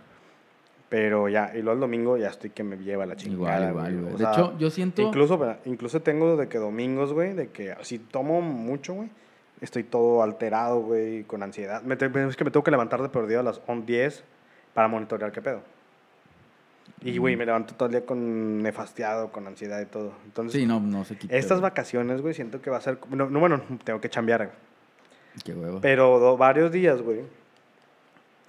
Pero 0.91 1.29
ya, 1.29 1.51
y 1.55 1.61
luego 1.61 1.71
el 1.75 1.79
domingo 1.79 2.17
ya 2.17 2.27
estoy 2.27 2.49
que 2.49 2.65
me 2.65 2.75
lleva 2.77 3.05
la 3.05 3.15
chingada. 3.15 3.69
Igual, 3.69 3.91
igual, 3.93 4.01
güey. 4.01 4.11
De 4.11 4.17
sea, 4.17 4.31
hecho, 4.33 4.57
yo 4.59 4.69
siento... 4.69 5.01
Incluso, 5.01 5.39
incluso 5.63 6.01
tengo 6.01 6.35
de 6.35 6.49
que 6.49 6.57
domingos, 6.57 7.13
güey, 7.13 7.33
de 7.33 7.47
que 7.47 7.73
si 7.79 7.97
tomo 7.97 8.41
mucho, 8.41 8.95
güey, 8.95 9.09
estoy 9.61 9.83
todo 9.85 10.21
alterado, 10.21 10.81
güey, 10.81 11.23
con 11.23 11.43
ansiedad. 11.43 11.81
Me 11.83 11.93
es 11.93 12.35
que 12.35 12.43
me 12.43 12.51
tengo 12.51 12.63
que 12.65 12.71
levantar 12.71 13.01
de 13.01 13.07
perdido 13.07 13.39
a 13.39 13.43
las 13.43 13.61
11, 13.67 13.85
10 13.85 14.23
para 14.73 14.89
monitorear 14.89 15.31
qué 15.31 15.41
pedo. 15.41 15.61
Y, 17.03 17.17
güey, 17.19 17.37
me 17.37 17.45
levanto 17.45 17.73
todo 17.73 17.85
el 17.85 17.93
día 17.93 18.05
con 18.05 18.61
nefastiado, 18.61 19.31
con 19.31 19.47
ansiedad 19.47 19.79
y 19.79 19.85
todo. 19.85 20.11
Entonces, 20.25 20.59
Sí, 20.59 20.67
no, 20.67 20.81
no 20.81 21.05
se 21.05 21.15
quita. 21.17 21.33
estas 21.37 21.59
güey. 21.61 21.69
vacaciones, 21.69 22.21
güey, 22.21 22.33
siento 22.33 22.61
que 22.61 22.69
va 22.69 22.77
a 22.77 22.81
ser... 22.81 22.99
No, 23.09 23.29
no, 23.29 23.39
bueno, 23.39 23.61
tengo 23.85 24.01
que 24.01 24.09
chambear, 24.09 24.47
güey. 24.47 24.57
Qué 25.45 25.53
huevo. 25.53 25.79
Pero 25.81 26.19
do- 26.19 26.35
varios 26.35 26.69
días, 26.69 27.01
güey, 27.01 27.21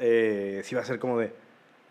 eh, 0.01 0.61
sí 0.65 0.75
va 0.75 0.81
a 0.81 0.85
ser 0.85 0.99
como 0.99 1.19
de... 1.21 1.33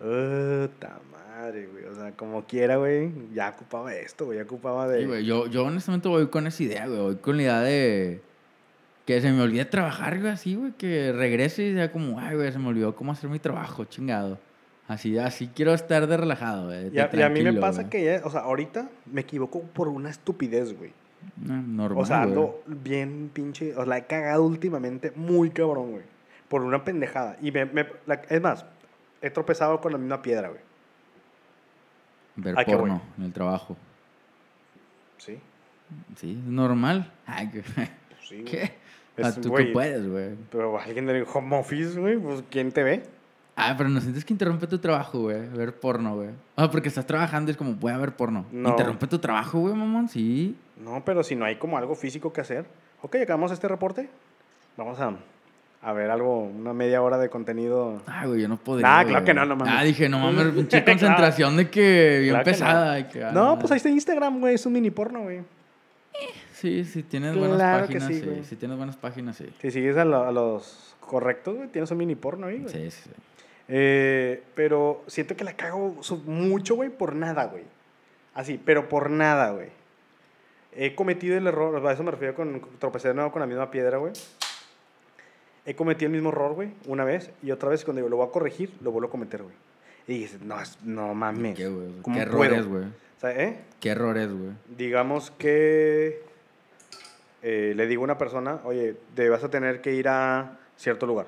Puta 0.01 0.99
madre, 1.11 1.67
güey. 1.67 1.85
O 1.85 1.95
sea, 1.95 2.11
como 2.13 2.43
quiera, 2.45 2.77
güey. 2.77 3.11
Ya 3.33 3.49
ocupaba 3.49 3.93
esto, 3.93 4.25
güey. 4.25 4.37
Ya 4.39 4.43
ocupaba 4.43 4.87
de. 4.87 5.01
Sí, 5.01 5.05
güey, 5.05 5.25
yo, 5.25 5.47
yo 5.47 5.65
honestamente 5.65 6.07
voy 6.09 6.27
con 6.27 6.47
esa 6.47 6.63
idea, 6.63 6.87
güey. 6.87 6.99
Voy 6.99 7.15
con 7.17 7.37
la 7.37 7.43
idea 7.43 7.59
de 7.61 8.21
que 9.05 9.21
se 9.21 9.31
me 9.31 9.41
olvide 9.41 9.65
trabajar, 9.65 10.19
güey, 10.19 10.31
así, 10.31 10.55
güey. 10.55 10.71
Que 10.73 11.11
regrese 11.11 11.63
y 11.63 11.73
sea 11.73 11.91
como, 11.91 12.19
ay, 12.19 12.35
güey, 12.35 12.51
se 12.51 12.59
me 12.59 12.67
olvidó 12.67 12.95
cómo 12.95 13.11
hacer 13.11 13.29
mi 13.29 13.39
trabajo, 13.39 13.85
chingado. 13.85 14.39
Así, 14.87 15.17
así 15.17 15.47
quiero 15.53 15.73
estar 15.73 16.05
de 16.07 16.17
relajado, 16.17 16.65
güey. 16.67 16.93
y, 16.93 16.99
a, 16.99 17.09
y 17.13 17.21
a 17.21 17.29
mí 17.29 17.41
me 17.43 17.53
pasa 17.53 17.81
güey. 17.83 17.89
que 17.91 18.03
ya, 18.03 18.21
o 18.25 18.29
sea, 18.29 18.41
ahorita 18.41 18.89
me 19.05 19.21
equivoco 19.21 19.61
por 19.61 19.87
una 19.87 20.09
estupidez, 20.09 20.77
güey. 20.77 20.91
No, 21.37 21.61
normal, 21.61 22.03
O 22.03 22.05
sea, 22.05 22.17
güey. 22.25 22.29
ando 22.29 22.61
bien 22.65 23.29
pinche. 23.31 23.71
O 23.73 23.75
sea, 23.77 23.85
la 23.85 23.97
he 23.99 24.05
cagado 24.05 24.43
últimamente 24.43 25.13
muy 25.15 25.51
cabrón, 25.51 25.91
güey. 25.91 26.03
Por 26.49 26.61
una 26.63 26.83
pendejada. 26.83 27.37
Y 27.41 27.51
me, 27.51 27.65
me- 27.65 27.85
la- 28.07 28.21
es 28.27 28.41
más, 28.41 28.65
he 29.21 29.29
tropezado 29.29 29.79
con 29.81 29.91
la 29.91 29.97
misma 29.97 30.21
piedra, 30.21 30.49
güey. 30.49 30.61
Ver 32.35 32.57
¿A 32.57 32.65
qué 32.65 32.75
porno 32.75 33.01
en 33.17 33.23
el 33.25 33.33
trabajo. 33.33 33.77
Sí. 35.17 35.39
Sí, 36.15 36.31
es 36.31 36.51
normal. 36.51 37.11
Ay, 37.25 37.49
¿qué? 37.49 37.61
Pues 37.61 37.89
sí. 38.27 38.43
¿Qué? 38.43 38.73
Es, 39.17 39.25
Ah, 39.25 39.41
tú 39.41 39.49
güey, 39.49 39.67
que 39.67 39.73
puedes, 39.73 40.07
güey. 40.07 40.35
Pero 40.49 40.79
alguien 40.79 41.05
del 41.05 41.25
home 41.31 41.59
office, 41.59 41.99
güey, 41.99 42.17
pues 42.17 42.43
¿quién 42.49 42.71
te 42.71 42.83
ve? 42.83 43.03
Ah, 43.55 43.75
pero 43.77 43.89
no 43.89 43.99
sientes 43.99 44.23
que 44.23 44.33
interrumpe 44.33 44.65
tu 44.67 44.79
trabajo, 44.79 45.19
güey. 45.19 45.47
Ver 45.49 45.77
porno, 45.77 46.15
güey. 46.15 46.29
Ah, 46.55 46.71
porque 46.71 46.87
estás 46.87 47.05
trabajando 47.05 47.49
y 47.49 47.51
es 47.51 47.57
como, 47.57 47.73
voy 47.73 47.91
a 47.91 47.97
ver 47.97 48.15
porno. 48.15 48.45
No. 48.51 48.69
Interrumpe 48.69 49.07
tu 49.07 49.19
trabajo, 49.19 49.59
güey, 49.59 49.75
mamón, 49.75 50.07
sí. 50.07 50.55
No, 50.77 51.03
pero 51.03 51.23
si 51.23 51.35
no 51.35 51.45
hay 51.45 51.57
como 51.57 51.77
algo 51.77 51.93
físico 51.93 52.31
que 52.31 52.41
hacer. 52.41 52.65
Ok, 53.01 53.17
acabamos 53.17 53.51
este 53.51 53.67
reporte. 53.67 54.09
Vamos 54.77 54.99
a, 54.99 55.13
a 55.83 55.93
ver 55.93 56.11
algo, 56.11 56.41
una 56.43 56.73
media 56.73 57.01
hora 57.01 57.17
de 57.17 57.29
contenido. 57.29 58.01
Ah, 58.05 58.25
güey, 58.27 58.41
yo 58.41 58.47
no 58.47 58.57
podría. 58.57 58.87
Güey. 59.01 59.07
claro 59.07 59.25
que 59.25 59.33
no, 59.33 59.45
no 59.45 59.55
mames. 59.55 59.73
Ah, 59.75 59.83
dije, 59.83 60.07
no 60.09 60.19
mames, 60.19 60.53
pinche 60.55 60.83
concentración 60.85 61.57
de 61.57 61.69
que 61.69 62.19
bien 62.21 62.33
Claro 62.35 62.43
que 62.45 62.51
no. 62.51 62.57
pesada. 62.57 63.09
que, 63.09 63.23
ah, 63.23 63.31
No, 63.31 63.57
pues 63.57 63.71
ahí 63.71 63.77
está 63.77 63.89
Instagram, 63.89 64.39
güey, 64.39 64.55
es 64.55 64.65
un 64.65 64.73
mini 64.73 64.91
porno, 64.91 65.23
güey. 65.23 65.39
Sí, 66.53 66.85
sí, 66.85 67.01
tienes 67.01 67.35
buenas 67.35 67.57
Claro 67.57 67.85
páginas, 67.87 68.07
sí. 68.07 68.41
Sí, 68.47 68.55
tienes 68.55 68.77
buenas 68.77 68.95
páginas, 68.95 69.35
sí. 69.37 69.47
Si 69.59 69.71
sigues 69.71 69.97
a, 69.97 70.05
lo- 70.05 70.23
a 70.23 70.31
los 70.31 70.95
correctos, 70.99 71.55
güey, 71.55 71.67
tienes 71.69 71.89
un 71.89 71.97
mini 71.97 72.13
porno 72.15 72.45
ahí, 72.47 72.59
güey. 72.59 72.71
Sí, 72.71 72.91
sí, 72.91 73.01
sí. 73.05 73.09
Eh, 73.67 74.43
pero 74.53 75.01
siento 75.07 75.35
que 75.35 75.43
la 75.43 75.53
cago 75.53 75.95
mucho, 76.27 76.75
güey, 76.75 76.89
por 76.91 77.15
nada, 77.15 77.45
güey. 77.45 77.63
Así, 78.35 78.61
pero 78.63 78.87
por 78.89 79.09
nada, 79.09 79.49
güey. 79.51 79.69
He 80.73 80.93
cometido 80.93 81.35
el 81.37 81.47
error, 81.47 81.85
a 81.85 81.91
eso 81.91 82.03
me 82.03 82.11
refiero 82.11 82.35
con 82.35 82.61
tropecé 82.79 83.07
de 83.09 83.13
nuevo 83.15 83.31
con 83.31 83.39
la 83.39 83.47
misma 83.47 83.71
piedra, 83.71 83.97
güey. 83.97 84.13
He 85.65 85.75
cometido 85.75 86.07
el 86.07 86.13
mismo 86.13 86.29
error, 86.29 86.53
güey, 86.53 86.73
una 86.87 87.03
vez 87.03 87.31
y 87.43 87.51
otra 87.51 87.69
vez 87.69 87.83
cuando 87.85 87.99
digo, 87.99 88.09
lo 88.09 88.17
voy 88.17 88.27
a 88.27 88.31
corregir, 88.31 88.73
lo 88.81 88.91
vuelvo 88.91 89.09
a 89.09 89.11
cometer, 89.11 89.43
güey. 89.43 89.55
Y 90.07 90.19
dices, 90.19 90.41
no, 90.41 90.55
no 90.83 91.13
mames. 91.13 91.55
¿Qué, 91.55 91.67
güey? 91.67 91.93
¿Cómo 92.01 92.15
¿Qué 92.15 92.21
errores, 92.23 92.65
güey? 92.65 92.85
¿eh? 93.23 93.59
¿Qué 93.79 93.89
errores, 93.89 94.31
güey? 94.33 94.51
Digamos 94.75 95.29
que 95.31 96.23
eh, 97.43 97.73
le 97.75 97.87
digo 97.87 98.01
a 98.01 98.05
una 98.05 98.17
persona, 98.17 98.59
oye, 98.63 98.95
te 99.15 99.29
vas 99.29 99.43
a 99.43 99.49
tener 99.49 99.81
que 99.81 99.93
ir 99.93 100.07
a 100.07 100.57
cierto 100.77 101.05
lugar. 101.05 101.27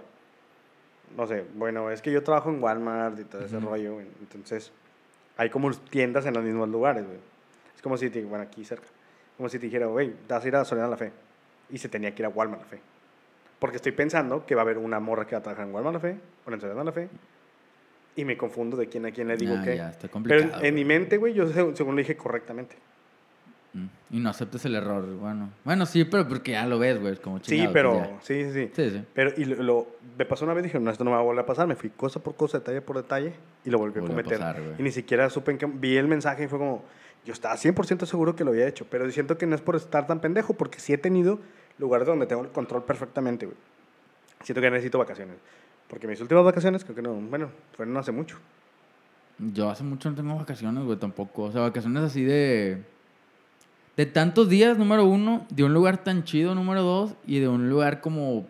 No 1.15 1.28
sé, 1.28 1.46
bueno, 1.56 1.91
es 1.91 2.02
que 2.02 2.12
yo 2.12 2.24
trabajo 2.24 2.50
en 2.50 2.62
Walmart 2.62 3.19
y 3.19 3.24
todo 3.26 3.46
ese 3.46 3.58
Ujú. 3.58 3.67
rollo, 3.67 3.93
güey. 3.96 4.08
Entonces, 4.19 4.72
hay 5.38 5.52
como 5.52 5.72
tiendas 5.72 6.26
en 6.26 6.34
los 6.34 6.43
mismos 6.43 6.69
lugares, 6.69 7.06
güey. 7.06 7.19
Es 7.76 7.82
como 7.84 7.98
si, 7.98 8.10
te, 8.10 8.24
bueno, 8.24 8.43
aquí 8.43 8.65
cerca. 8.65 8.88
Como 9.38 9.50
si 9.50 9.60
te 9.60 9.67
dijera, 9.67 9.86
güey, 9.88 10.13
vas 10.28 10.43
a 10.43 10.48
ir 10.48 10.56
a 10.56 10.65
Soriana 10.65 10.89
La 10.89 10.98
Fe. 10.98 11.12
Y 11.69 11.78
se 11.78 11.89
tenía 11.89 12.13
que 12.15 12.24
ir 12.24 12.26
a 12.26 12.30
Walmart 12.30 12.62
La 12.63 12.67
Fe. 12.67 12.80
Porque 13.63 13.78
estoy 13.78 13.93
pensando 13.93 14.45
que 14.45 14.56
va 14.56 14.62
a 14.62 14.65
haber 14.65 14.78
una 14.78 14.99
morra 14.99 15.26
que 15.26 15.36
va 15.36 15.39
a 15.39 15.41
trabajar 15.41 15.65
en 15.65 16.02
Fe 16.02 16.17
o 16.45 16.52
en 16.52 16.86
La 16.86 16.91
Fe. 16.91 17.08
Y 18.17 18.26
me 18.26 18.36
confundo 18.36 18.76
de 18.76 18.89
quién 18.89 19.06
a 19.06 19.12
quién 19.12 19.30
le 19.30 19.38
digo 19.38 19.56
Ah, 19.58 19.62
qué. 19.63 19.78
ya, 19.78 19.88
está 19.89 20.02
Pero 20.02 20.12
complicado. 20.12 20.60
en, 20.60 20.65
en 20.65 20.76
mi 20.76 20.84
mente, 20.84 21.15
güey, 21.15 21.34
yo 21.34 21.47
según, 21.47 21.95
lo 21.95 21.99
dije 22.02 22.17
correctamente. 22.17 22.76
Mm. 23.71 23.86
Y 24.12 24.19
no 24.19 24.32
aceptes 24.32 24.65
el 24.65 24.76
error, 24.76 25.06
bueno. 25.15 25.49
Bueno, 25.63 25.86
sí, 25.86 26.04
pero 26.04 26.28
porque 26.28 26.52
ya 26.52 26.67
lo 26.67 26.78
ves, 26.78 26.99
güey. 26.99 27.15
Como 27.15 27.38
Sí, 27.38 27.52
chingado, 27.56 27.71
pero, 27.71 27.93
pues 27.93 28.10
sí, 28.26 28.43
sí, 28.43 28.52
sí. 28.52 28.71
Sí, 28.76 28.89
sí. 28.97 29.06
Pero, 29.13 29.32
y 29.38 29.45
lo, 29.45 29.63
lo- 29.63 29.88
me 30.17 30.26
pasó 30.26 30.43
una 30.43 30.54
vez, 30.54 30.65
dije, 30.65 30.78
no, 30.82 30.91
esto 30.91 31.06
no 31.06 31.12
me 31.12 31.15
va 31.15 31.21
a 31.21 31.26
volver 31.26 31.43
a 31.43 31.45
pasar. 31.45 31.65
Me 31.65 31.78
fui 31.78 31.89
cosa 31.89 32.19
por 32.21 32.36
cosa, 32.36 32.60
detalle 32.60 32.82
por 32.82 32.97
detalle, 32.97 33.32
y 33.63 33.69
lo 33.69 33.78
volví 33.78 33.97
a 33.97 34.02
Volvió 34.02 34.17
a 34.19 34.23
cometer. 34.23 34.39
pasar, 34.39 34.62
güey. 34.62 34.76
y 34.78 34.84
ni 34.84 34.91
siquiera 34.91 35.30
supe 35.30 35.52
en 35.54 35.58
qué, 35.58 35.67
vi 35.67 35.95
el 35.95 36.10
mensaje 36.10 36.43
y 36.43 36.47
fue 36.49 36.60
como, 36.60 36.84
yo 37.23 37.32
estaba 37.32 37.56
100% 37.56 38.06
seguro 38.08 38.36
que 38.36 38.43
lo 38.43 38.52
había 38.52 38.67
hecho, 38.67 38.86
pero 38.89 39.10
siento 39.10 39.38
que 39.38 39.47
no 39.47 39.56
es 39.56 39.62
por 39.62 39.78
estar 39.78 40.06
tan 40.06 40.19
pendejo, 40.19 40.54
porque 40.54 40.82
sí 40.82 40.91
he 40.91 40.97
tenido 40.97 41.39
lugares 41.77 42.07
donde 42.07 42.25
tengo 42.25 42.43
el 42.43 42.49
control 42.49 42.83
perfectamente, 42.83 43.45
güey. 43.45 43.57
Siento 44.43 44.62
que 44.62 44.69
necesito 44.69 44.97
vacaciones. 44.97 45.38
Porque 45.88 46.07
mis 46.07 46.19
últimas 46.21 46.43
vacaciones, 46.43 46.83
creo 46.83 46.95
que 46.95 47.01
no, 47.01 47.13
bueno, 47.13 47.49
fueron 47.75 47.95
hace 47.97 48.12
mucho. 48.12 48.38
Yo 49.38 49.69
hace 49.69 49.83
mucho 49.83 50.09
no 50.09 50.15
tengo 50.15 50.36
vacaciones, 50.36 50.83
güey, 50.83 50.97
tampoco. 50.97 51.43
O 51.43 51.51
sea, 51.51 51.62
vacaciones 51.62 52.03
así 52.03 52.23
de. 52.23 52.83
De 53.95 54.07
tantos 54.07 54.49
días, 54.49 54.77
número 54.77 55.05
uno, 55.05 55.45
de 55.51 55.63
un 55.63 55.73
lugar 55.73 56.03
tan 56.03 56.23
chido, 56.23 56.55
número 56.55 56.81
dos, 56.81 57.13
y 57.27 57.39
de 57.39 57.47
un 57.47 57.69
lugar 57.69 58.01
como 58.01 58.47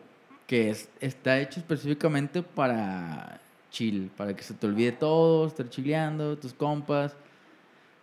que 0.47 0.69
es, 0.69 0.89
está 1.01 1.39
hecho 1.39 1.59
específicamente 1.59 2.43
para 2.43 3.41
chill, 3.69 4.09
para 4.15 4.33
que 4.33 4.43
se 4.43 4.53
te 4.53 4.67
olvide 4.67 4.93
todo, 4.93 5.47
estar 5.47 5.69
chileando, 5.69 6.37
tus 6.37 6.53
compas. 6.53 7.15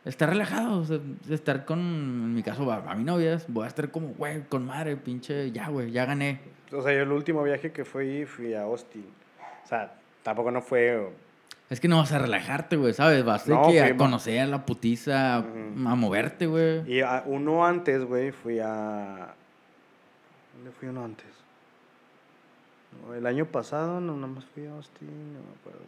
Estar 0.04 0.30
relajado, 0.30 0.80
o 0.80 0.84
sea, 0.84 0.98
estar 1.28 1.64
con, 1.66 1.78
en 1.78 2.34
mi 2.34 2.42
caso, 2.42 2.70
a, 2.72 2.76
a 2.90 2.94
mi 2.94 3.04
novia, 3.04 3.38
voy 3.48 3.64
a 3.64 3.68
estar 3.68 3.90
como, 3.90 4.08
güey, 4.14 4.42
con 4.48 4.64
madre, 4.64 4.96
pinche, 4.96 5.50
ya, 5.52 5.68
güey, 5.68 5.90
ya 5.90 6.06
gané. 6.06 6.40
O 6.72 6.80
sea, 6.82 6.92
yo 6.94 7.02
el 7.02 7.12
último 7.12 7.42
viaje 7.42 7.70
que 7.72 7.84
fui, 7.84 8.24
fui 8.24 8.54
a 8.54 8.62
Austin. 8.62 9.04
O 9.64 9.68
sea, 9.68 9.92
tampoco 10.22 10.50
no 10.50 10.62
fue... 10.62 11.10
Es 11.68 11.80
que 11.80 11.86
no 11.86 11.98
vas 11.98 12.12
a 12.12 12.18
relajarte, 12.18 12.76
güey, 12.76 12.94
¿sabes? 12.94 13.24
Vas 13.24 13.46
No, 13.46 13.68
que 13.68 13.80
a 13.80 13.96
conocer 13.96 14.40
a 14.40 14.46
la 14.46 14.64
putiza, 14.66 15.36
a 15.36 15.42
moverte, 15.94 16.46
güey. 16.46 16.90
Y 16.90 17.00
a- 17.02 17.22
uno 17.26 17.64
antes, 17.66 18.02
güey, 18.04 18.32
fui 18.32 18.58
a... 18.58 19.34
¿Dónde 20.54 20.70
fui 20.72 20.88
uno 20.88 21.04
antes? 21.04 21.26
El 23.16 23.26
año 23.26 23.44
pasado, 23.46 24.00
no, 24.00 24.14
nada 24.16 24.26
más 24.32 24.44
fui 24.46 24.66
a 24.66 24.72
Austin, 24.72 25.32
no 25.34 25.40
me 25.40 25.54
acuerdo. 25.60 25.80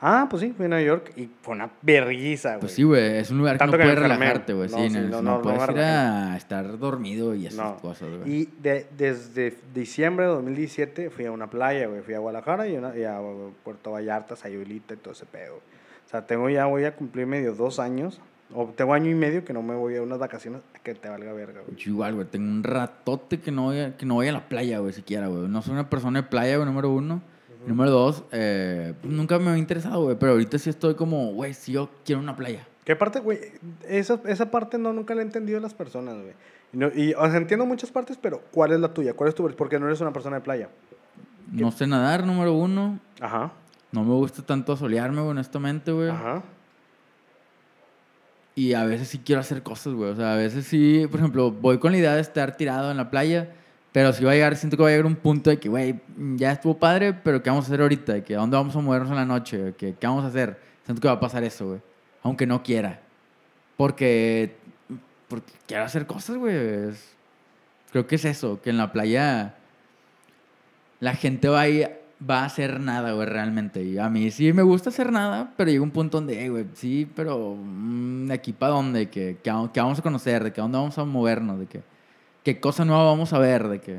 Ah, 0.00 0.28
pues 0.30 0.42
sí, 0.42 0.52
fui 0.56 0.66
a 0.66 0.68
Nueva 0.68 0.84
York 0.84 1.12
y 1.16 1.28
fue 1.42 1.54
una 1.56 1.70
vergüenza, 1.82 2.50
güey. 2.50 2.60
Pues 2.60 2.72
sí, 2.72 2.84
güey, 2.84 3.16
es 3.18 3.30
un 3.32 3.38
lugar 3.38 3.54
que 3.56 3.58
Tanto 3.58 3.76
no 3.76 3.82
que 3.82 3.88
me 3.88 3.94
puedes 3.94 4.02
relajarte, 4.10 4.52
güey. 4.52 4.68
No, 4.70 4.76
sí, 4.78 4.90
no, 4.90 5.00
no, 5.00 5.08
no 5.08 5.22
no, 5.22 5.36
no 5.38 5.42
puedes 5.42 5.68
ir 5.70 5.78
a 5.80 6.36
estar 6.36 6.78
dormido 6.78 7.34
y 7.34 7.46
esas 7.46 7.64
No. 7.66 7.76
cosas, 7.78 8.08
güey. 8.16 8.32
Y 8.32 8.48
de- 8.62 8.86
desde 8.96 9.56
diciembre 9.74 10.26
de 10.26 10.32
2017 10.32 11.10
fui 11.10 11.24
a 11.26 11.32
una 11.32 11.50
playa, 11.50 11.88
güey. 11.88 12.02
Fui 12.02 12.14
a 12.14 12.20
Guadalajara 12.20 12.68
y, 12.68 12.76
una- 12.76 12.96
y 12.96 13.02
a 13.02 13.18
Puerto 13.64 13.90
Vallarta, 13.90 14.36
Sayulita 14.36 14.94
y 14.94 14.98
todo 14.98 15.12
ese 15.14 15.26
pedo. 15.26 15.56
O 15.56 16.10
sea, 16.10 16.24
tengo 16.26 16.48
ya, 16.48 16.66
voy 16.66 16.84
a 16.84 16.94
cumplir 16.94 17.26
medio 17.26 17.52
dos 17.54 17.80
años. 17.80 18.20
O 18.54 18.64
tengo 18.66 18.94
año 18.94 19.10
y 19.10 19.14
medio 19.14 19.44
que 19.44 19.52
no 19.52 19.62
me 19.62 19.74
voy 19.74 19.96
a 19.96 20.02
unas 20.02 20.18
vacaciones 20.18 20.62
que 20.82 20.94
te 20.94 21.08
valga 21.10 21.32
verga, 21.34 21.60
güey. 21.66 21.76
Yo 21.76 21.90
igual, 21.90 22.14
güey, 22.14 22.26
tengo 22.28 22.46
un 22.50 22.62
ratote 22.64 23.40
que 23.40 23.50
no 23.50 23.64
voy 23.64 23.80
a, 23.80 23.96
que 23.96 24.06
no 24.06 24.14
voy 24.14 24.28
a 24.28 24.32
la 24.32 24.48
playa, 24.48 24.78
güey, 24.78 24.94
siquiera, 24.94 25.26
güey. 25.26 25.48
No 25.48 25.60
soy 25.60 25.74
una 25.74 25.90
persona 25.90 26.22
de 26.22 26.28
playa, 26.28 26.56
güey, 26.56 26.66
número 26.66 26.88
uno. 26.90 27.20
Número 27.66 27.90
dos, 27.90 28.24
eh, 28.32 28.94
pues, 29.00 29.12
nunca 29.12 29.38
me 29.38 29.50
ha 29.50 29.58
interesado, 29.58 30.02
güey, 30.04 30.16
pero 30.18 30.32
ahorita 30.32 30.58
sí 30.58 30.70
estoy 30.70 30.94
como, 30.94 31.32
güey, 31.32 31.54
sí 31.54 31.72
yo 31.72 31.90
quiero 32.04 32.20
una 32.20 32.36
playa. 32.36 32.66
¿Qué 32.84 32.96
parte, 32.96 33.20
güey? 33.20 33.38
Esa, 33.86 34.20
esa 34.26 34.50
parte 34.50 34.78
no, 34.78 34.92
nunca 34.92 35.14
la 35.14 35.22
he 35.22 35.24
entendido 35.24 35.60
las 35.60 35.74
personas, 35.74 36.14
güey. 36.14 36.32
Y, 36.72 36.76
no- 36.76 36.90
y, 36.94 37.12
o 37.14 37.26
sea, 37.26 37.36
entiendo 37.36 37.66
muchas 37.66 37.90
partes, 37.90 38.16
pero 38.20 38.40
¿cuál 38.52 38.72
es 38.72 38.80
la 38.80 38.94
tuya? 38.94 39.12
¿Cuál 39.14 39.28
es 39.28 39.34
tu...? 39.34 39.46
Porque 39.56 39.78
no 39.78 39.86
eres 39.86 40.00
una 40.00 40.12
persona 40.12 40.36
de 40.36 40.42
playa. 40.42 40.68
No 41.52 41.70
sé 41.72 41.86
nadar, 41.86 42.24
número 42.26 42.52
uno. 42.54 42.98
Ajá. 43.20 43.52
No 43.92 44.04
me 44.04 44.12
gusta 44.14 44.42
tanto 44.42 44.72
asolearme, 44.74 45.18
güey, 45.20 45.30
honestamente, 45.30 45.92
güey. 45.92 46.10
Ajá. 46.10 46.42
Y 48.54 48.74
a 48.74 48.84
veces 48.84 49.08
sí 49.08 49.18
quiero 49.24 49.40
hacer 49.40 49.62
cosas, 49.62 49.94
güey. 49.94 50.10
O 50.10 50.16
sea, 50.16 50.34
a 50.34 50.36
veces 50.36 50.66
sí, 50.66 51.06
por 51.10 51.20
ejemplo, 51.20 51.50
voy 51.52 51.78
con 51.78 51.92
la 51.92 51.98
idea 51.98 52.14
de 52.14 52.20
estar 52.20 52.56
tirado 52.56 52.90
en 52.90 52.96
la 52.96 53.08
playa, 53.10 53.52
pero 53.92 54.12
sí 54.12 54.24
va 54.24 54.32
a 54.32 54.34
llegar, 54.34 54.56
siento 54.56 54.76
que 54.76 54.82
va 54.82 54.88
a 54.88 54.92
llegar 54.92 55.06
un 55.06 55.16
punto 55.16 55.50
de 55.50 55.58
que, 55.58 55.68
güey, 55.68 56.00
ya 56.36 56.52
estuvo 56.52 56.78
padre, 56.78 57.12
pero 57.14 57.42
¿qué 57.42 57.50
vamos 57.50 57.64
a 57.64 57.68
hacer 57.68 57.80
ahorita? 57.80 58.12
De 58.14 58.22
que 58.24 58.34
¿a 58.34 58.38
dónde 58.38 58.56
vamos 58.56 58.76
a 58.76 58.80
movernos 58.80 59.10
en 59.10 59.16
la 59.16 59.24
noche? 59.24 59.74
¿Qué, 59.78 59.94
¿Qué 59.98 60.06
vamos 60.06 60.24
a 60.24 60.28
hacer? 60.28 60.58
Siento 60.84 61.00
que 61.00 61.08
va 61.08 61.14
a 61.14 61.20
pasar 61.20 61.42
eso, 61.44 61.66
güey. 61.68 61.80
Aunque 62.22 62.46
no 62.46 62.62
quiera. 62.62 63.00
Porque, 63.76 64.56
porque 65.28 65.52
quiero 65.66 65.84
hacer 65.84 66.06
cosas, 66.06 66.36
güey. 66.36 66.54
Creo 67.92 68.06
que 68.06 68.16
es 68.16 68.24
eso, 68.24 68.60
que 68.60 68.70
en 68.70 68.76
la 68.76 68.92
playa 68.92 69.54
la 71.00 71.14
gente 71.14 71.48
va 71.48 71.62
a, 71.62 71.68
ir- 71.68 71.90
va 72.28 72.40
a 72.40 72.44
hacer 72.46 72.80
nada, 72.80 73.12
güey, 73.12 73.26
realmente. 73.26 73.82
Y 73.82 73.98
a 73.98 74.08
mí 74.10 74.30
sí 74.30 74.52
me 74.52 74.62
gusta 74.62 74.90
hacer 74.90 75.12
nada, 75.12 75.52
pero 75.56 75.70
llega 75.70 75.82
un 75.82 75.90
punto 75.92 76.18
donde, 76.18 76.42
"Ey, 76.42 76.48
güey, 76.48 76.66
sí, 76.74 77.08
pero 77.14 77.54
mm, 77.56 78.26
¿de 78.26 78.34
aquí 78.34 78.52
para 78.52 78.72
dónde? 78.72 79.08
¿Qué, 79.08 79.38
qué, 79.42 79.52
qué 79.72 79.80
vamos 79.80 79.98
a 79.98 80.02
conocer? 80.02 80.44
¿De 80.44 80.52
qué 80.52 80.60
dónde 80.60 80.76
vamos 80.78 80.98
a 80.98 81.04
movernos? 81.04 81.60
¿De 81.60 81.66
qué, 81.66 81.80
qué 82.54 82.60
cosa 82.60 82.84
nueva 82.84 83.04
vamos 83.04 83.32
a 83.32 83.38
ver? 83.38 83.68
¿De 83.68 83.78
qué? 83.80 83.96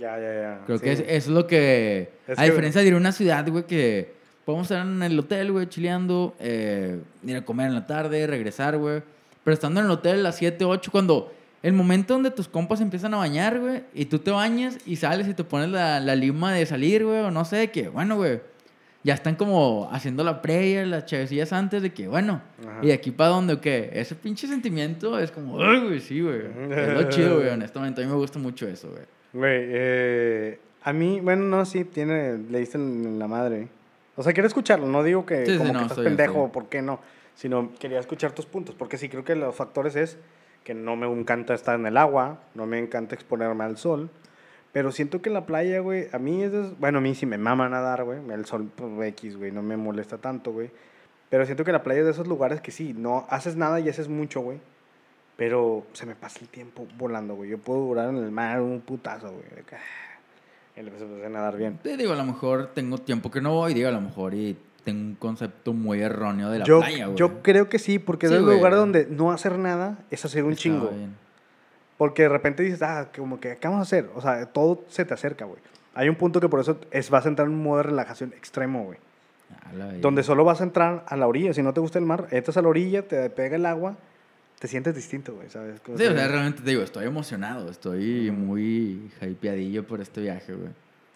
Ya, 0.00 0.18
ya, 0.18 0.34
ya. 0.34 0.60
Creo 0.66 0.78
Sí. 0.78 0.84
que 0.84 0.92
es- 0.92 1.04
es 1.06 1.28
lo 1.28 1.46
que... 1.46 2.10
Es 2.26 2.38
a 2.38 2.42
que- 2.42 2.48
diferencia 2.50 2.80
de 2.80 2.86
ir 2.88 2.94
a 2.94 2.96
una 2.96 3.12
ciudad, 3.12 3.48
güey, 3.48 3.64
que 3.64 4.12
podemos 4.44 4.68
estar 4.70 4.84
en 4.84 5.02
el 5.02 5.18
hotel, 5.18 5.52
güey, 5.52 5.68
chileando, 5.68 6.34
eh, 6.40 6.98
ir 7.24 7.36
a 7.36 7.44
comer 7.44 7.68
en 7.68 7.74
la 7.74 7.86
tarde, 7.86 8.26
regresar, 8.26 8.76
güey. 8.76 9.02
Pero 9.44 9.54
estando 9.54 9.80
en 9.80 9.86
el 9.86 9.92
hotel 9.92 10.18
a 10.20 10.22
las 10.22 10.36
7, 10.36 10.64
8, 10.64 10.90
cuando... 10.90 11.32
El 11.62 11.74
momento 11.74 12.14
donde 12.14 12.32
tus 12.32 12.48
compas 12.48 12.80
empiezan 12.80 13.14
a 13.14 13.18
bañar, 13.18 13.60
güey, 13.60 13.84
y 13.94 14.06
tú 14.06 14.18
te 14.18 14.32
bañas 14.32 14.78
y 14.84 14.96
sales 14.96 15.28
y 15.28 15.34
te 15.34 15.44
pones 15.44 15.68
la, 15.68 16.00
la 16.00 16.16
lima 16.16 16.52
de 16.52 16.66
salir, 16.66 17.04
güey, 17.04 17.20
o 17.20 17.30
no 17.30 17.44
sé, 17.44 17.70
que, 17.70 17.88
bueno, 17.88 18.16
güey, 18.16 18.40
ya 19.04 19.14
están 19.14 19.34
como 19.36 19.88
haciendo 19.90 20.22
la 20.24 20.42
previa, 20.42 20.86
las 20.86 21.06
chavecillas 21.06 21.52
antes 21.52 21.82
de 21.82 21.92
que, 21.92 22.06
bueno, 22.08 22.40
Ajá. 22.66 22.78
¿y 22.82 22.88
de 22.88 22.92
aquí 22.92 23.10
para 23.10 23.30
dónde 23.30 23.54
o 23.54 23.60
qué? 23.60 23.90
Ese 23.92 24.14
pinche 24.14 24.46
sentimiento 24.46 25.18
es 25.18 25.30
como, 25.30 25.60
ay, 25.60 25.80
güey, 25.80 26.00
sí, 26.00 26.20
güey. 26.20 26.42
Es 26.70 26.88
lo 26.94 27.02
chido, 27.10 27.36
güey, 27.36 27.48
honestamente. 27.48 28.02
A 28.02 28.04
mí 28.04 28.10
me 28.10 28.16
gusta 28.16 28.38
mucho 28.38 28.66
eso, 28.68 28.90
güey. 28.90 29.02
Güey, 29.32 29.60
eh, 29.70 30.58
a 30.82 30.92
mí, 30.92 31.20
bueno, 31.20 31.44
no, 31.44 31.64
sí, 31.64 31.84
tiene, 31.84 32.38
le 32.38 32.60
diste 32.60 32.78
en 32.78 33.18
la 33.18 33.26
madre. 33.26 33.68
O 34.14 34.22
sea, 34.22 34.32
quiero 34.32 34.46
escucharlo, 34.46 34.86
no 34.86 35.02
digo 35.02 35.24
que 35.24 35.46
Sí, 35.46 35.52
sí, 35.52 35.58
como 35.58 35.72
no, 35.72 35.78
que 35.80 35.84
estás 35.86 35.98
pendejo. 36.04 36.52
¿por 36.52 36.66
qué 36.66 36.82
no? 36.82 37.00
Sino 37.34 37.72
quería 37.78 37.98
escuchar 37.98 38.32
tus 38.32 38.46
puntos, 38.46 38.74
porque 38.74 38.98
sí 38.98 39.08
creo 39.08 39.24
que 39.24 39.34
los 39.34 39.54
factores 39.54 39.96
es 39.96 40.18
que 40.64 40.74
no 40.74 40.96
me 40.96 41.10
encanta 41.10 41.54
estar 41.54 41.78
en 41.78 41.86
el 41.86 41.96
agua, 41.96 42.40
no 42.54 42.66
me 42.66 42.78
encanta 42.78 43.14
exponerme 43.14 43.64
al 43.64 43.78
sol, 43.78 44.10
pero 44.72 44.90
siento 44.92 45.20
que 45.22 45.30
la 45.30 45.44
playa, 45.46 45.80
güey, 45.80 46.08
a 46.12 46.18
mí 46.18 46.42
es, 46.42 46.78
bueno, 46.78 46.98
a 46.98 47.00
mí 47.00 47.14
sí 47.14 47.26
me 47.26 47.38
mama 47.38 47.68
nadar, 47.68 48.04
güey, 48.04 48.18
el 48.30 48.44
sol, 48.46 48.70
pues, 48.74 49.08
X, 49.10 49.36
güey, 49.36 49.52
no 49.52 49.62
me 49.62 49.76
molesta 49.76 50.18
tanto, 50.18 50.52
güey, 50.52 50.70
pero 51.30 51.44
siento 51.46 51.64
que 51.64 51.72
la 51.72 51.82
playa 51.82 52.00
es 52.00 52.06
de 52.06 52.12
esos 52.12 52.26
lugares 52.26 52.60
que 52.60 52.70
sí, 52.70 52.94
no 52.96 53.26
haces 53.30 53.56
nada 53.56 53.80
y 53.80 53.88
haces 53.88 54.08
mucho, 54.08 54.40
güey, 54.40 54.58
pero 55.36 55.84
se 55.92 56.06
me 56.06 56.14
pasa 56.14 56.38
el 56.40 56.48
tiempo 56.48 56.86
volando, 56.98 57.34
güey, 57.34 57.50
yo 57.50 57.58
puedo 57.58 57.80
durar 57.80 58.08
en 58.10 58.16
el 58.16 58.30
mar 58.30 58.60
un 58.60 58.80
putazo, 58.80 59.30
güey, 59.30 59.44
ah, 59.72 59.76
y 60.78 60.82
le 60.82 60.88
empecé 60.88 61.26
a 61.26 61.28
nadar 61.28 61.56
bien. 61.56 61.78
Te 61.82 61.96
digo, 61.96 62.12
a 62.12 62.16
lo 62.16 62.24
mejor 62.24 62.68
tengo 62.74 62.98
tiempo 62.98 63.30
que 63.30 63.40
no 63.40 63.52
voy, 63.54 63.74
digo, 63.74 63.88
a 63.88 63.92
lo 63.92 64.00
mejor 64.00 64.32
y 64.34 64.56
tengo 64.84 65.00
un 65.10 65.14
concepto 65.16 65.72
muy 65.74 66.00
erróneo 66.00 66.48
de 66.50 66.60
la 66.60 66.64
yo, 66.64 66.80
playa, 66.80 67.06
güey. 67.06 67.16
yo 67.18 67.42
creo 67.42 67.68
que 67.68 67.78
sí, 67.78 67.98
porque 67.98 68.26
Sí, 68.28 68.34
es 68.34 68.40
el 68.40 68.46
lugar 68.46 68.74
donde 68.74 69.06
no 69.06 69.32
hacer 69.32 69.58
nada 69.58 69.98
es 70.10 70.24
hacer 70.24 70.44
un 70.44 70.52
Está 70.52 70.62
chingo. 70.62 70.88
bien. 70.88 71.14
Porque 72.02 72.22
de 72.24 72.30
repente 72.30 72.64
dices, 72.64 72.82
ah, 72.82 73.10
como 73.16 73.38
que, 73.38 73.58
¿qué 73.58 73.68
vamos 73.68 73.78
a 73.78 73.82
hacer? 73.82 74.10
O 74.16 74.20
sea, 74.20 74.44
todo 74.46 74.82
se 74.88 75.04
te 75.04 75.14
acerca, 75.14 75.44
güey. 75.44 75.60
Hay 75.94 76.08
un 76.08 76.16
punto 76.16 76.40
que 76.40 76.48
por 76.48 76.58
eso 76.58 76.80
es, 76.90 77.10
vas 77.10 77.26
a 77.26 77.28
entrar 77.28 77.46
en 77.46 77.54
un 77.54 77.62
modo 77.62 77.76
de 77.76 77.82
relajación 77.84 78.32
extremo, 78.32 78.82
güey. 78.86 78.98
Donde 80.00 80.24
solo 80.24 80.42
vas 80.44 80.60
a 80.60 80.64
entrar 80.64 81.04
a 81.06 81.16
la 81.16 81.28
orilla. 81.28 81.54
Si 81.54 81.62
no 81.62 81.72
te 81.72 81.78
gusta 81.78 82.00
el 82.00 82.04
mar, 82.04 82.26
entras 82.32 82.56
a 82.56 82.62
la 82.62 82.66
orilla, 82.66 83.06
te 83.06 83.30
pega 83.30 83.54
el 83.54 83.66
agua, 83.66 83.94
te 84.58 84.66
sientes 84.66 84.96
distinto, 84.96 85.32
güey, 85.36 85.48
¿sabes? 85.48 85.78
Como 85.78 85.96
Sí, 85.96 86.04
o 86.04 86.12
sea, 86.12 86.26
realmente 86.26 86.62
te 86.62 86.70
digo, 86.70 86.82
estoy 86.82 87.06
emocionado, 87.06 87.70
estoy 87.70 88.32
muy 88.32 89.08
hypeadillo 89.20 89.86
por 89.86 90.00
este 90.00 90.22
viaje, 90.22 90.54
güey. 90.54 90.70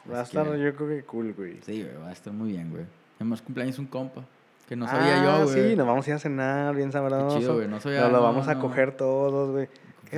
Va 0.09 0.21
a 0.21 0.23
estar, 0.23 0.47
que- 0.53 0.61
yo 0.63 0.73
creo 0.77 0.89
que 0.89 1.03
cool, 1.03 1.33
güey. 1.37 1.59
Sí, 1.67 1.83
güey, 1.83 1.97
va 2.01 2.11
a 2.11 2.13
estar 2.13 2.33
muy 2.33 2.53
bien, 2.53 2.71
güey. 2.71 2.85
Además, 3.17 3.43
cumpleaños 3.43 3.81
un 3.81 3.87
compa, 3.87 4.23
que 4.69 4.77
no 4.77 4.87
sabía 4.87 5.21
ah, 5.21 5.41
yo, 5.41 5.47
güey. 5.51 5.71
sí, 5.71 5.75
nos 5.77 5.85
vamos 5.85 6.07
a 6.07 6.11
ir 6.11 6.15
a 6.15 6.19
cenar 6.21 6.77
bien 6.77 6.93
sabroso. 6.93 7.41
chido, 7.41 7.55
güey, 7.57 7.67
no 7.67 7.81
sabía- 7.81 8.03
Nos 8.03 8.13
lo 8.13 8.19
no, 8.19 8.23
vamos 8.23 8.47
a 8.47 8.55
no. 8.55 8.61
coger 8.61 8.93
todos, 8.93 9.51
güey. 9.51 9.69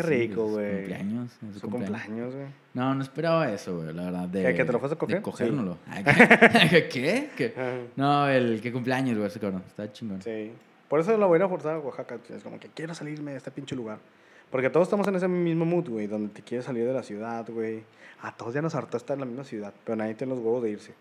Qué 0.03 0.09
Sí, 0.09 0.09
rico, 0.29 0.47
güey. 0.49 0.77
cumpleaños, 0.77 1.33
es 1.33 1.55
su 1.55 1.61
Su 1.61 1.69
cumpleaños. 1.71 2.01
cumpleaños, 2.03 2.35
güey. 2.35 2.47
No, 2.75 2.95
no 2.95 3.03
esperaba 3.03 3.53
eso, 3.53 3.77
güey, 3.81 3.93
la 3.95 4.05
verdad. 4.05 4.29
De, 4.29 4.43
¿Que- 4.45 4.55
que 4.55 4.65
te 4.65 4.73
lo 4.73 4.79
fuiste 4.79 4.95
a 4.95 4.99
coger? 4.99 5.17
De 5.17 5.23
cogérnoslo. 5.23 5.79
Ay, 5.89 6.05
¿Qué? 6.91 7.31
¿Qué? 7.37 7.87
No, 7.97 8.29
el 8.29 8.61
que 8.61 8.73
cumpleaños, 8.73 9.17
güey, 9.17 9.29
ese 9.29 9.41
cabrón. 9.41 9.63
Está 9.67 9.93
chingón. 9.93 10.23
Sí. 10.23 10.53
Por 10.89 11.01
eso 11.01 11.17
lo 11.19 11.29
voy 11.29 11.37
a 11.37 11.39
ir 11.41 11.43
a 11.45 11.49
forzar 11.49 11.75
a 11.77 11.79
Oaxaca. 11.81 12.19
Es 12.35 12.43
como 12.43 12.59
que 12.59 12.69
quiero 12.69 12.95
salirme 12.95 13.33
de 13.33 13.37
este 13.39 13.51
pinche 13.51 13.75
lugar. 13.77 13.99
Porque 14.51 14.71
todos 14.71 14.87
estamos 14.87 15.07
en 15.09 15.17
ese 15.17 15.29
mismo 15.29 15.67
mood, 15.67 15.89
güey, 15.89 16.07
donde 16.07 16.31
te 16.33 16.41
quieres 16.43 16.65
salir 16.65 16.87
de 16.87 16.93
la 16.95 17.03
ciudad, 17.03 17.47
güey. 17.51 17.83
A 18.23 18.35
todos 18.35 18.55
ya 18.55 18.63
nos 18.63 18.75
hartó 18.75 18.97
estar 18.97 19.15
en 19.15 19.21
la 19.21 19.27
misma 19.27 19.45
ciudad, 19.45 19.73
pero 19.85 19.97
nadie 19.97 20.15
tiene 20.15 20.35
los 20.35 20.43
huevos 20.43 20.63
de 20.63 20.71
irse. 20.71 20.93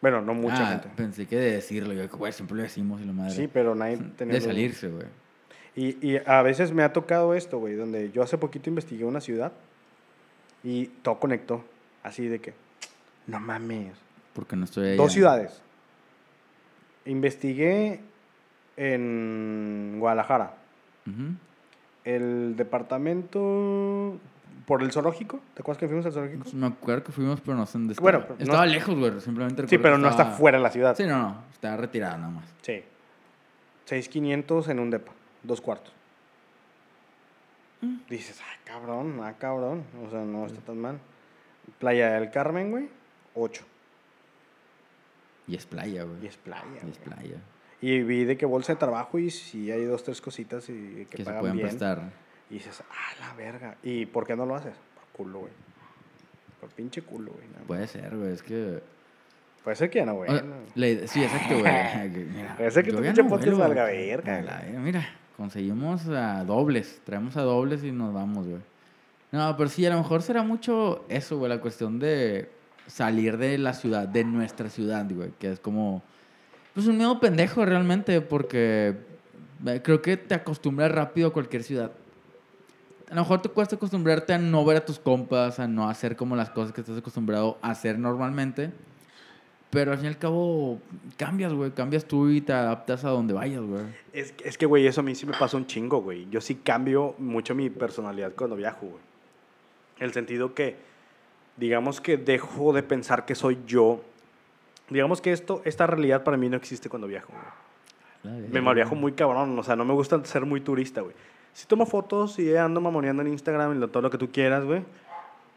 Bueno, 0.00 0.20
no 0.22 0.32
mucha 0.32 0.66
Ah, 0.66 0.70
gente. 0.72 0.88
Pensé 0.96 1.26
que 1.26 1.36
de 1.36 1.50
decirlo, 1.52 1.92
yo, 1.92 2.08
güey, 2.08 2.32
siempre 2.32 2.56
lo 2.56 2.62
decimos 2.62 3.00
y 3.02 3.04
la 3.04 3.12
madre. 3.12 3.32
Sí, 3.34 3.48
pero 3.52 3.74
nadie 3.74 3.96
tenía 4.16 4.34
de 4.34 4.38
los- 4.40 4.44
salirse, 4.46 4.88
güey. 4.88 5.06
Y, 5.76 5.96
y 6.06 6.20
a 6.26 6.42
veces 6.42 6.72
me 6.72 6.82
ha 6.82 6.92
tocado 6.92 7.34
esto, 7.34 7.58
güey, 7.58 7.74
donde 7.74 8.10
yo 8.10 8.22
hace 8.22 8.36
poquito 8.38 8.68
investigué 8.70 9.04
una 9.04 9.20
ciudad 9.20 9.52
y 10.64 10.86
todo 11.02 11.18
conectó. 11.20 11.64
Así 12.02 12.26
de 12.26 12.40
que, 12.40 12.54
no 13.26 13.38
mames. 13.40 13.92
Porque 14.34 14.56
no 14.56 14.64
estoy 14.64 14.88
ahí. 14.90 14.96
Dos 14.96 15.12
ciudades. 15.12 15.62
Investigué 17.06 18.00
en 18.76 19.96
Guadalajara. 19.98 20.54
El 22.04 22.54
departamento 22.56 24.16
por 24.66 24.82
el 24.82 24.92
zoológico. 24.92 25.40
¿Te 25.54 25.62
acuerdas 25.62 25.78
que 25.80 25.86
fuimos 25.88 26.06
al 26.06 26.12
zoológico? 26.12 26.44
Me 26.54 26.66
acuerdo 26.66 27.04
que 27.04 27.12
fuimos, 27.12 27.40
pero 27.40 27.56
no 27.56 27.66
sé 27.66 27.78
dónde 27.78 27.94
Bueno, 28.00 28.18
estaba. 28.18 28.36
pero 28.38 28.46
no 28.46 28.52
estaba 28.52 28.66
es- 28.66 28.72
lejos, 28.72 28.98
güey. 28.98 29.20
Simplemente 29.20 29.66
Sí, 29.68 29.78
pero 29.78 29.98
no 29.98 30.08
está 30.08 30.22
estaba- 30.22 30.36
fuera 30.38 30.58
de 30.58 30.62
la 30.64 30.70
ciudad. 30.70 30.96
Sí, 30.96 31.04
no, 31.06 31.18
no. 31.18 31.42
Estaba 31.52 31.76
retirado 31.76 32.16
nada 32.18 32.30
más. 32.30 32.44
Sí. 32.62 32.82
6,500 33.86 34.68
en 34.68 34.78
un 34.78 34.90
depa. 34.90 35.12
Dos 35.42 35.60
cuartos. 35.60 35.92
Mm. 37.80 37.96
Dices, 38.08 38.40
ah, 38.42 38.58
cabrón, 38.64 39.20
ah, 39.22 39.34
cabrón. 39.38 39.84
O 40.06 40.10
sea, 40.10 40.20
no 40.20 40.46
está 40.46 40.60
tan 40.60 40.78
mal. 40.78 40.98
Playa 41.78 42.12
del 42.12 42.30
Carmen, 42.30 42.70
güey, 42.70 42.88
8. 43.34 43.64
Y 45.46 45.56
es 45.56 45.66
playa, 45.66 46.04
güey. 46.04 46.24
Y 46.24 46.26
es 46.26 46.36
playa. 46.36 46.64
Y 46.74 46.76
es 46.76 46.98
güey. 46.98 47.04
playa. 47.04 47.36
Y 47.80 48.02
vi 48.02 48.24
de 48.24 48.36
que 48.36 48.46
bolsa 48.46 48.74
de 48.74 48.78
trabajo 48.78 49.18
y 49.18 49.30
sí 49.30 49.70
hay 49.70 49.84
dos, 49.84 50.04
tres 50.04 50.20
cositas 50.20 50.68
y 50.68 51.06
que, 51.10 51.16
Que 51.16 51.16
se 51.18 51.24
pagan 51.24 51.40
pueden 51.40 51.56
bien. 51.56 51.68
prestar. 51.68 52.10
Y 52.50 52.54
dices, 52.54 52.82
ah, 52.90 53.14
la 53.20 53.34
verga. 53.34 53.76
¿Y 53.82 54.06
por 54.06 54.26
qué 54.26 54.36
no 54.36 54.44
lo 54.44 54.54
haces? 54.54 54.74
Por 54.94 55.04
culo, 55.24 55.40
güey. 55.40 55.52
Por 56.60 56.68
pinche 56.70 57.02
culo, 57.02 57.32
güey. 57.32 57.46
Puede 57.66 57.86
ser, 57.86 58.16
güey. 58.16 58.32
Es 58.32 58.42
que. 58.42 58.82
Puede 59.64 59.76
ser 59.76 59.90
que 59.90 59.98
ya 60.00 60.06
no, 60.06 60.14
güey. 60.14 60.30
O 60.30 60.32
sea, 60.32 61.08
sí, 61.08 61.22
exacto, 61.22 61.58
güey. 61.58 61.72
Puede 62.56 62.70
ser 62.70 62.84
que 62.84 62.92
tu 62.92 63.00
pinche 63.00 63.24
podcast 63.24 63.58
valga 63.58 63.84
verga, 63.84 64.62
Mira, 64.78 65.08
conseguimos 65.40 66.06
a 66.08 66.44
dobles. 66.44 67.00
Traemos 67.02 67.34
a 67.38 67.40
dobles 67.40 67.82
y 67.82 67.90
nos 67.90 68.12
vamos, 68.12 68.46
güey. 68.46 68.60
No, 69.32 69.56
pero 69.56 69.70
sí, 69.70 69.86
a 69.86 69.90
lo 69.90 69.96
mejor 69.96 70.20
será 70.20 70.42
mucho 70.42 71.06
eso, 71.08 71.38
güey. 71.38 71.48
La 71.48 71.62
cuestión 71.62 71.98
de 71.98 72.50
salir 72.86 73.38
de 73.38 73.56
la 73.56 73.72
ciudad, 73.72 74.06
de 74.06 74.22
nuestra 74.22 74.68
ciudad, 74.68 75.06
güey. 75.10 75.30
Que 75.38 75.52
es 75.52 75.58
como. 75.58 76.02
Pues 76.74 76.86
un 76.86 76.98
miedo 76.98 77.18
pendejo 77.20 77.64
realmente, 77.64 78.20
porque 78.20 78.98
eh, 79.64 79.80
creo 79.82 80.02
que 80.02 80.18
te 80.18 80.34
acostumbras 80.34 80.92
rápido 80.92 81.28
a 81.28 81.32
cualquier 81.32 81.62
ciudad. 81.62 81.90
A 83.10 83.14
lo 83.14 83.22
mejor 83.22 83.40
te 83.40 83.48
cuesta 83.48 83.76
acostumbrarte 83.76 84.34
a 84.34 84.38
no 84.38 84.62
ver 84.66 84.76
a 84.76 84.84
tus 84.84 84.98
compas, 84.98 85.58
a 85.58 85.66
no 85.66 85.88
hacer 85.88 86.16
como 86.16 86.36
las 86.36 86.50
cosas 86.50 86.74
que 86.74 86.82
estás 86.82 86.98
acostumbrado 86.98 87.56
a 87.62 87.70
hacer 87.70 87.98
normalmente. 87.98 88.72
Pero 89.70 89.92
al 89.92 89.98
fin 89.98 90.06
y 90.06 90.08
al 90.08 90.18
cabo, 90.18 90.80
cambias, 91.16 91.52
güey. 91.52 91.70
Cambias 91.70 92.04
tú 92.04 92.28
y 92.28 92.40
te 92.40 92.52
adaptas 92.52 93.04
a 93.04 93.10
donde 93.10 93.32
vayas, 93.32 93.62
güey. 93.62 93.84
Es, 94.12 94.34
es 94.44 94.58
que, 94.58 94.66
güey, 94.66 94.86
eso 94.86 95.00
a 95.00 95.04
mí 95.04 95.14
sí 95.14 95.26
me 95.26 95.32
pasa 95.32 95.56
un 95.56 95.66
chingo, 95.66 96.02
güey. 96.02 96.28
Yo 96.28 96.40
sí 96.40 96.56
cambio 96.56 97.14
mucho 97.18 97.54
mi 97.54 97.70
personalidad 97.70 98.32
cuando 98.34 98.56
viajo, 98.56 98.86
güey. 98.86 99.02
El 100.00 100.12
sentido 100.12 100.54
que, 100.54 100.76
digamos 101.56 102.00
que 102.00 102.16
dejo 102.16 102.72
de 102.72 102.82
pensar 102.82 103.26
que 103.26 103.36
soy 103.36 103.58
yo. 103.66 104.02
Digamos 104.88 105.20
que 105.20 105.30
esto, 105.30 105.62
esta 105.64 105.86
realidad 105.86 106.24
para 106.24 106.36
mí 106.36 106.48
no 106.48 106.56
existe 106.56 106.88
cuando 106.88 107.06
viajo, 107.06 107.32
güey. 107.32 108.48
Me 108.50 108.60
malviajo 108.60 108.94
muy 108.94 109.12
cabrón, 109.12 109.58
o 109.58 109.62
sea, 109.62 109.76
no 109.76 109.84
me 109.84 109.94
gusta 109.94 110.22
ser 110.24 110.44
muy 110.44 110.60
turista, 110.60 111.00
güey. 111.00 111.14
Sí 111.52 111.66
tomo 111.66 111.86
fotos 111.86 112.38
y 112.38 112.54
ando 112.54 112.80
mamoneando 112.80 113.22
en 113.22 113.28
Instagram 113.28 113.82
y 113.82 113.86
todo 113.88 114.02
lo 114.02 114.10
que 114.10 114.18
tú 114.18 114.30
quieras, 114.30 114.64
güey. 114.64 114.82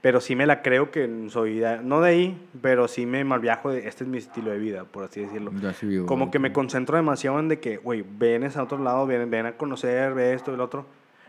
Pero 0.04 0.20
sí 0.20 0.36
me 0.36 0.46
la 0.46 0.62
creo 0.62 0.92
que 0.92 1.10
soy, 1.30 1.60
de- 1.60 1.80
no 1.82 2.02
de 2.02 2.10
ahí, 2.10 2.48
pero 2.62 2.88
sí 2.90 3.06
me 3.06 3.24
malviajo 3.24 3.72
de, 3.72 3.88
este 3.88 4.04
es 4.04 4.10
mi 4.10 4.18
estilo 4.18 4.52
de 4.52 4.58
vida, 4.60 4.84
por 4.84 5.06
así 5.06 5.22
decirlo. 5.22 5.52
Así 5.68 5.86
vivo, 5.88 6.06
Como 6.06 6.30
que 6.30 6.40
me 6.40 6.52
concentro 6.52 6.98
demasiado 6.98 7.40
en 7.40 7.48
de 7.48 7.60
que, 7.62 7.78
güey, 7.78 8.04
vienes 8.20 8.58
a 8.58 8.64
otro 8.64 8.78
lado, 8.80 9.08
ven, 9.08 9.32
ven 9.32 9.46
a 9.46 9.54
conocer, 9.54 10.14
ve 10.14 10.34
esto 10.34 10.56
lo 10.58 10.66
otro. 10.66 10.86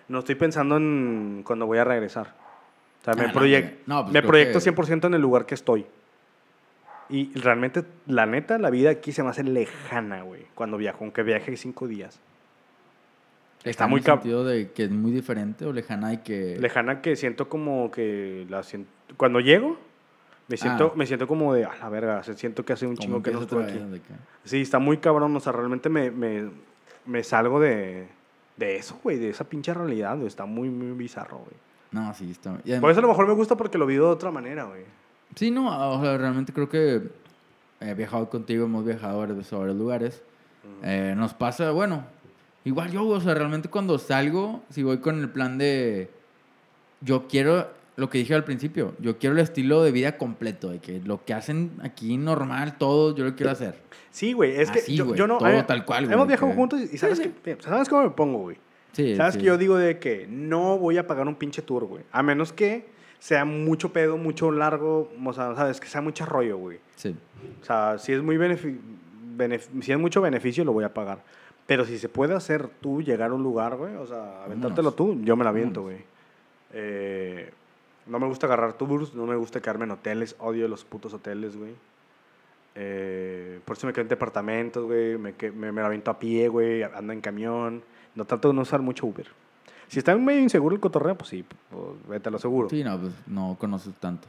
No 0.09 0.19
estoy 0.19 0.35
pensando 0.35 0.77
en 0.77 1.43
cuando 1.47 1.67
voy 1.67 1.79
a 1.79 1.85
regresar. 1.85 2.35
O 3.01 3.05
sea, 3.05 3.15
me, 3.15 3.23
Ah, 3.23 3.27
no, 3.29 3.41
proyec- 3.41 3.61
güey. 3.63 3.75
No, 3.87 4.03
pues 4.03 4.13
me 4.13 4.23
proyecto 4.23 4.59
que- 4.59 4.61
100% 4.61 5.07
en 5.07 5.15
el 5.15 5.23
lugar 5.23 5.47
que 5.47 5.55
estoy. 5.55 5.87
Y 7.09 7.33
realmente, 7.39 7.85
la 8.07 8.27
neta, 8.27 8.59
la 8.59 8.71
vida 8.71 8.91
aquí 8.91 9.13
se 9.13 9.23
me 9.23 9.29
hace 9.29 9.45
lejana, 9.45 10.23
güey, 10.23 10.47
cuando 10.55 10.79
viajo, 10.79 10.99
aunque 11.05 11.23
viaje 11.23 11.57
cinco 11.57 11.87
días. 11.87 12.19
Está 13.65 13.85
Lejana 13.85 13.91
muy 13.91 14.01
en 14.01 14.05
el 14.07 14.13
sentido 14.13 14.45
de 14.45 14.71
que 14.73 14.85
es 14.85 14.91
muy 14.91 15.11
diferente 15.11 15.65
o 15.65 15.73
lejana 15.73 16.13
y 16.13 16.19
que... 16.19 16.59
Lejana 16.61 17.01
que 17.01 17.17
siento 17.17 17.49
como 17.49 17.91
que 17.91 18.47
la 18.51 18.63
sien- 18.63 18.87
cuando 19.17 19.41
llego, 19.41 19.79
me 20.49 20.57
siento, 20.59 20.91
Ah. 20.93 20.97
me 20.97 21.07
siento 21.07 21.27
como 21.27 21.55
de, 21.55 21.65
a 21.65 21.75
la 21.81 21.89
verga, 21.89 22.23
siento 22.23 22.65
que 22.65 22.75
hace 22.75 22.87
un 22.87 22.97
chingo 22.99 23.23
que 23.23 23.31
no 23.31 23.41
estoy 23.41 23.65
aquí. 23.65 23.81
Sí, 24.45 24.61
está 24.61 24.79
muy 24.79 24.99
cabrón. 24.99 25.35
O 25.35 25.41
sea, 25.41 25.53
realmente 25.53 25.89
me, 25.89 26.11
me, 26.11 26.51
me 27.07 27.23
salgo 27.25 27.59
de, 27.59 28.07
de 28.59 28.77
eso, 28.77 29.01
güey, 29.03 29.19
de 29.19 29.31
esa 29.31 29.45
pinche 29.45 29.73
realidad, 29.73 30.15
güey. 30.17 30.27
Está 30.27 30.45
muy, 30.45 30.69
muy 30.69 30.93
bizarro, 30.97 31.39
güey. 31.39 31.57
No, 31.91 32.13
sí, 32.13 32.31
está... 32.31 32.59
y 32.67 32.71
adem- 32.73 32.81
Por 32.83 32.91
eso 32.91 32.99
a 33.01 33.03
lo 33.03 33.09
mejor 33.09 33.27
me 33.27 33.33
gusta 33.35 33.57
porque 33.57 33.79
lo 33.79 33.87
vivo 33.87 34.07
de 34.09 34.13
otra 34.13 34.31
manera, 34.31 34.65
güey. 34.65 34.83
Sí, 35.37 35.51
no, 35.51 35.69
o 35.93 36.03
sea, 36.03 36.19
realmente 36.19 36.53
creo 36.53 36.69
que 36.69 37.01
he 37.81 37.95
viajado 37.95 38.29
contigo, 38.29 38.67
hemos 38.67 38.85
viajado 38.85 39.15
a 39.23 39.27
varios, 39.27 39.51
a 39.53 39.57
varios 39.57 39.77
lugares. 39.77 40.23
Eh, 40.83 41.15
nos 41.17 41.33
pasa, 41.33 41.71
bueno, 41.71 42.05
igual 42.65 42.91
yo, 42.91 43.07
o 43.07 43.21
sea, 43.21 43.35
realmente 43.35 43.69
cuando 43.69 43.99
salgo, 43.99 44.63
si 44.71 44.83
voy 44.83 44.99
con 44.99 45.21
el 45.21 45.29
plan 45.31 45.59
de, 45.59 46.11
yo 47.01 47.27
quiero, 47.29 47.69
lo 47.97 48.09
que 48.11 48.19
dije 48.19 48.35
al 48.35 48.45
principio, 48.45 48.95
yo 48.99 49.19
quiero 49.19 49.35
el 49.37 49.41
estilo 49.43 49.83
de 49.83 49.93
vida 49.93 50.17
completo, 50.19 50.71
de 50.71 50.79
que 50.81 51.01
lo 51.01 51.25
que 51.25 51.35
hacen 51.35 51.73
aquí 51.83 52.17
normal, 52.17 52.77
todo, 52.79 53.15
yo 53.15 53.25
lo 53.25 53.35
quiero 53.37 53.53
hacer. 53.53 53.79
Sí, 54.11 54.33
güey, 54.33 54.57
es 54.61 54.71
que 54.71 54.79
Así, 54.81 54.97
yo, 54.97 55.07
güey, 55.07 55.19
yo 55.19 55.27
no... 55.27 55.39
todo 55.39 55.49
eh, 55.49 55.65
tal 55.67 55.85
cual, 55.85 56.05
Hemos 56.05 56.17
güey, 56.17 56.29
viajado 56.29 56.51
que- 56.53 56.57
juntos 56.57 56.81
y 56.93 56.99
sabes, 56.99 57.19
Sí, 57.19 57.33
que, 57.43 57.57
¿sabes 57.61 57.89
cómo 57.89 58.03
me 58.05 58.11
pongo, 58.11 58.39
güey? 58.39 58.57
Sí, 58.93 59.17
Sabes 59.17 59.37
que 59.37 59.43
yo 59.43 59.59
digo 59.59 59.77
de 59.77 59.99
que 59.99 60.29
no 60.31 60.79
voy 60.79 60.99
a 60.99 61.07
pagar 61.09 61.27
un 61.27 61.35
pinche 61.35 61.63
tour, 61.63 61.85
güey. 61.85 62.05
A 62.13 62.23
menos 62.23 62.53
que 62.53 62.87
sea 63.19 63.45
mucho 63.45 63.93
pedo, 63.93 64.17
mucho 64.17 64.53
largo, 64.53 65.11
o 65.25 65.33
sea, 65.33 65.57
¿sabes? 65.57 65.81
Que 65.81 65.89
sea 65.89 66.01
mucho 66.01 66.25
rollo, 66.27 66.59
güey. 66.59 66.79
Sí. 66.95 67.13
O 67.61 67.65
sea, 67.65 67.99
si 67.99 68.13
es, 68.13 68.23
muy 68.23 68.37
benefi- 68.37 68.79
benef- 69.37 69.83
si 69.83 69.91
es 69.91 69.99
mucho 69.99 70.21
beneficio, 70.21 70.65
lo 70.65 70.73
voy 70.73 70.85
a 70.85 70.95
pagar. 70.95 71.25
Pero 71.67 71.85
si 71.85 71.99
se 71.99 72.09
puede 72.09 72.35
hacer 72.35 72.69
tú 72.81 73.01
llegar 73.03 73.31
a 73.31 73.35
un 73.35 73.43
lugar, 73.43 73.77
güey, 73.77 73.95
o 73.95 74.07
sea, 74.07 74.45
aventártelo 74.45 74.93
tú, 74.93 75.19
yo 75.23 75.35
me 75.37 75.45
la 75.45 75.51
aviento, 75.51 75.83
güey. 75.83 75.99
Eh, 76.73 77.51
no 78.07 78.19
me 78.19 78.27
gusta 78.27 78.47
agarrar 78.47 78.75
tours, 78.75 79.15
no 79.15 79.25
me 79.27 79.35
gusta 79.37 79.61
quedarme 79.63 79.85
en 79.85 79.93
hoteles, 79.93 80.37
odio 80.41 80.69
los 80.69 80.85
putos 80.85 81.15
hoteles, 81.15 81.57
güey. 81.57 81.73
Eh, 82.77 83.61
por 83.65 83.77
eso 83.77 83.87
me 83.87 83.93
quedo 83.93 84.03
en 84.03 84.09
departamentos, 84.09 84.85
güey, 84.85 85.17
me, 85.17 85.33
me, 85.55 85.73
me 85.73 85.81
la 85.81 85.87
aviento 85.87 86.11
a 86.11 86.19
pie, 86.19 86.49
güey, 86.49 86.83
ando 86.83 87.13
en 87.13 87.21
camión. 87.21 87.83
No 88.15 88.25
trato 88.25 88.49
de 88.49 88.55
no 88.55 88.63
usar 88.63 88.81
mucho 88.83 89.07
Uber. 89.07 89.27
Si 89.89 89.99
está 89.99 90.17
medio 90.17 90.41
inseguro 90.41 90.75
el 90.75 90.81
cotorreo, 90.81 91.15
pues 91.17 91.29
sí, 91.31 91.45
pues 91.71 91.83
vete 92.09 92.29
a 92.29 92.33
lo 92.33 92.39
seguro. 92.39 92.69
Sí, 92.69 92.83
no, 92.83 92.99
pues 93.01 93.13
no 93.27 93.57
conoces 93.59 93.95
tanto. 94.01 94.27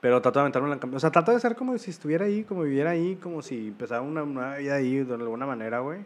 Pero 0.00 0.20
trato 0.20 0.38
de 0.38 0.42
aventarme 0.42 0.68
en 0.68 0.74
la 0.74 0.80
cam- 0.80 0.94
O 0.94 1.00
sea, 1.00 1.10
trato 1.10 1.32
de 1.32 1.40
ser 1.40 1.54
como 1.54 1.76
si 1.78 1.90
estuviera 1.90 2.24
ahí, 2.24 2.44
como 2.44 2.62
viviera 2.62 2.90
ahí, 2.90 3.16
como 3.16 3.40
si 3.42 3.68
empezara 3.68 4.00
una 4.00 4.24
nueva 4.24 4.56
vida 4.56 4.74
ahí 4.76 4.98
de 5.04 5.14
alguna 5.14 5.46
manera, 5.46 5.80
güey. 5.80 6.00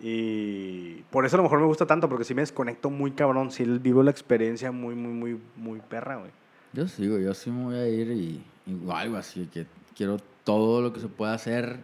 Y 0.00 1.02
por 1.10 1.26
eso 1.26 1.36
a 1.36 1.38
lo 1.38 1.42
mejor 1.42 1.60
me 1.60 1.66
gusta 1.66 1.86
tanto, 1.86 2.08
porque 2.08 2.24
sí 2.24 2.34
me 2.34 2.42
desconecto 2.42 2.90
muy 2.90 3.12
cabrón, 3.12 3.50
sí 3.50 3.64
vivo 3.64 4.02
la 4.02 4.10
experiencia 4.10 4.70
muy, 4.70 4.94
muy, 4.94 5.12
muy, 5.12 5.40
muy 5.56 5.80
perra, 5.80 6.16
güey. 6.16 6.30
Yo 6.72 6.86
sí, 6.86 7.08
güey, 7.08 7.24
yo 7.24 7.34
sí 7.34 7.50
me 7.50 7.64
voy 7.64 7.76
a 7.76 7.88
ir 7.88 8.10
y 8.10 8.42
güey, 8.66 9.16
así 9.16 9.46
que 9.46 9.66
quiero 9.96 10.18
todo 10.44 10.80
lo 10.80 10.92
que 10.92 11.00
se 11.00 11.08
pueda 11.08 11.34
hacer, 11.34 11.80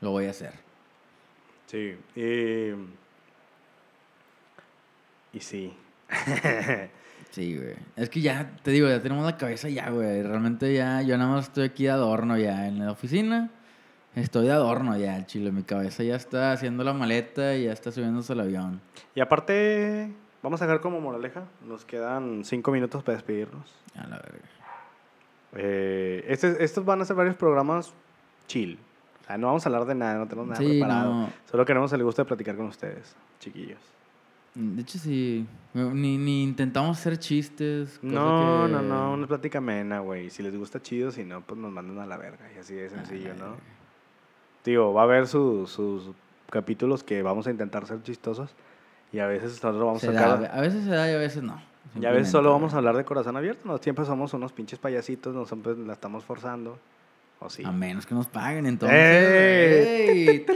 lo 0.00 0.10
voy 0.10 0.26
a 0.26 0.30
hacer. 0.30 0.54
Sí. 1.66 1.96
Y, 2.16 2.72
y 5.36 5.40
sí. 5.40 5.72
Sí, 7.30 7.56
güey. 7.56 7.76
Es 7.96 8.10
que 8.10 8.20
ya, 8.20 8.56
te 8.62 8.72
digo, 8.72 8.88
ya 8.88 9.00
tenemos 9.00 9.24
la 9.24 9.38
cabeza 9.38 9.70
ya, 9.70 9.88
güey. 9.88 10.22
Realmente 10.22 10.74
ya, 10.74 11.00
yo 11.00 11.16
nada 11.16 11.30
más 11.30 11.46
estoy 11.46 11.64
aquí 11.64 11.84
de 11.84 11.90
adorno 11.90 12.36
ya 12.36 12.68
en 12.68 12.84
la 12.84 12.92
oficina. 12.92 13.50
Estoy 14.14 14.46
de 14.46 14.52
adorno 14.52 14.96
ya, 14.98 15.24
chile. 15.26 15.52
Mi 15.52 15.62
cabeza 15.62 16.02
ya 16.02 16.16
está 16.16 16.52
haciendo 16.52 16.84
la 16.84 16.92
maleta 16.92 17.56
y 17.56 17.64
ya 17.64 17.72
está 17.72 17.90
subiéndose 17.92 18.32
al 18.34 18.40
avión. 18.40 18.80
y 19.14 19.20
aparte, 19.20 20.12
vamos 20.42 20.60
a 20.60 20.66
dejar 20.66 20.80
como 20.80 21.00
moraleja. 21.00 21.44
Nos 21.66 21.84
quedan 21.84 22.44
cinco 22.44 22.72
minutos 22.72 23.02
para 23.02 23.16
despedirnos. 23.16 23.74
A 23.96 24.06
la 24.06 24.16
verga. 24.16 24.38
Eh, 25.54 26.24
este- 26.28 26.62
estos 26.64 26.84
van 26.84 27.00
a 27.00 27.04
ser 27.04 27.16
varios 27.16 27.36
programas 27.36 27.92
chill. 28.46 28.78
O 29.22 29.24
sea, 29.26 29.38
no 29.38 29.46
vamos 29.48 29.64
a 29.64 29.68
hablar 29.68 29.84
de 29.86 29.94
nada, 29.94 30.18
no 30.18 30.26
tenemos 30.26 30.48
nada 30.48 30.60
Sí, 30.60 30.66
preparado. 30.68 31.12
no. 31.14 31.30
Solo 31.50 31.64
queremos 31.64 31.90
que 31.90 31.96
les 31.96 32.04
guste 32.04 32.24
platicar 32.24 32.56
con 32.56 32.66
ustedes, 32.66 33.14
chiquillos. 33.38 33.78
De 34.54 34.82
hecho, 34.82 34.98
sí. 34.98 35.46
Ni, 35.72 36.18
ni 36.18 36.42
intentamos 36.42 36.98
hacer 36.98 37.18
chistes. 37.18 37.98
No, 38.02 38.66
que- 38.66 38.72
no, 38.72 38.82
no, 38.82 39.12
una 39.14 39.26
plática 39.26 39.58
amena, 39.58 40.00
güey. 40.00 40.28
Si 40.28 40.42
les 40.42 40.54
gusta 40.56 40.82
chido, 40.82 41.10
si 41.10 41.24
no, 41.24 41.40
pues 41.40 41.58
nos 41.58 41.72
mandan 41.72 41.98
a 42.00 42.06
la 42.06 42.16
verga. 42.18 42.44
Y 42.54 42.58
así 42.58 42.74
de 42.74 42.90
sencillo, 42.90 43.30
Ay, 43.32 43.38
¿no? 43.38 43.56
Digo, 44.64 44.92
va 44.94 45.02
a 45.02 45.04
haber 45.04 45.26
su- 45.26 45.66
sus 45.66 46.10
capítulos 46.50 47.02
que 47.02 47.22
vamos 47.22 47.46
a 47.46 47.50
intentar 47.50 47.86
ser 47.86 48.02
chistosos. 48.02 48.54
Y 49.12 49.18
a 49.18 49.26
veces 49.26 49.50
nosotros 49.62 49.84
vamos 49.84 50.00
Se 50.00 50.08
a 50.08 50.12
da, 50.12 50.20
sacar... 50.38 50.50
a 50.56 50.60
veces 50.60 50.84
se 50.84 50.90
da 50.90 51.10
y 51.10 51.14
a 51.14 51.18
veces 51.18 51.42
no. 51.42 51.60
Y 52.00 52.06
a 52.06 52.10
veces 52.12 52.30
solo 52.30 52.50
vamos 52.50 52.72
a 52.74 52.78
hablar 52.78 52.96
de 52.96 53.04
corazón 53.04 53.36
abierto. 53.36 53.62
No, 53.68 53.76
siempre 53.78 54.04
somos 54.06 54.32
unos 54.34 54.52
pinches 54.52 54.78
payasitos, 54.78 55.34
no 55.34 55.44
siempre 55.44 55.74
la 55.76 55.92
estamos 55.92 56.24
forzando. 56.24 56.78
O 57.40 57.50
sí. 57.50 57.62
A 57.66 57.72
menos 57.72 58.06
que 58.06 58.14
nos 58.14 58.26
paguen, 58.28 58.66
entonces. 58.66 58.96
¡Ey! 58.98 60.28
¡Ey! 60.28 60.46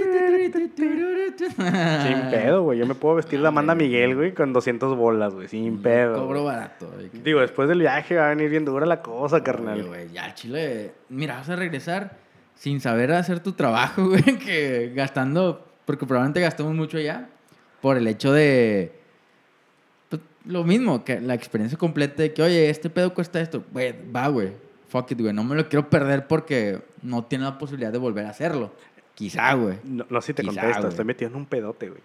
Sin 2.06 2.30
pedo, 2.30 2.62
güey. 2.62 2.78
Yo 2.78 2.86
me 2.86 2.94
puedo 2.94 3.16
vestir 3.16 3.40
de 3.40 3.48
Amanda 3.48 3.74
Miguel, 3.74 4.14
güey, 4.14 4.32
con 4.34 4.52
200 4.52 4.96
bolas, 4.96 5.34
güey. 5.34 5.48
Sin 5.48 5.82
pedo. 5.82 6.18
Cobro 6.26 6.44
barato. 6.44 6.88
güey, 6.94 7.10
Digo, 7.12 7.40
después 7.40 7.68
del 7.68 7.80
viaje 7.80 8.16
va 8.16 8.26
a 8.26 8.28
venir 8.30 8.48
bien 8.50 8.64
dura 8.64 8.86
la 8.86 9.02
cosa, 9.02 9.42
carnal. 9.42 9.84
güey, 9.84 10.10
ya, 10.12 10.34
Chile. 10.34 10.92
Mira, 11.08 11.36
vas 11.36 11.48
a 11.50 11.56
regresar 11.56 12.16
sin 12.56 12.80
saber 12.80 13.12
hacer 13.12 13.40
tu 13.40 13.52
trabajo, 13.52 14.04
güey, 14.08 14.38
que 14.38 14.92
gastando, 14.94 15.64
porque 15.84 16.06
probablemente 16.06 16.40
gastamos 16.40 16.74
mucho 16.74 16.98
allá, 16.98 17.28
por 17.80 17.96
el 17.96 18.06
hecho 18.08 18.32
de. 18.32 18.92
pues, 20.08 20.22
lo 20.44 20.64
mismo, 20.64 21.04
que 21.04 21.20
la 21.20 21.34
experiencia 21.34 21.78
completa 21.78 22.22
de 22.22 22.32
que, 22.32 22.42
oye, 22.42 22.70
este 22.70 22.90
pedo 22.90 23.14
cuesta 23.14 23.40
esto. 23.40 23.62
Güey, 23.72 23.94
va, 24.14 24.28
güey. 24.28 24.52
Fuck 24.88 25.12
it, 25.12 25.20
güey. 25.20 25.32
No 25.32 25.44
me 25.44 25.54
lo 25.54 25.68
quiero 25.68 25.88
perder 25.90 26.26
porque 26.26 26.80
no 27.02 27.24
tiene 27.24 27.44
la 27.44 27.58
posibilidad 27.58 27.92
de 27.92 27.98
volver 27.98 28.26
a 28.26 28.30
hacerlo. 28.30 28.72
Quizá, 29.14 29.52
güey. 29.54 29.78
No, 29.84 30.06
no 30.08 30.20
sé 30.20 30.28
si 30.28 30.34
te 30.34 30.42
Quizá, 30.42 30.60
contesto, 30.60 30.88
estoy 30.88 31.04
metido 31.04 31.30
en 31.30 31.36
un 31.36 31.46
pedote, 31.46 31.88
güey. 31.88 32.02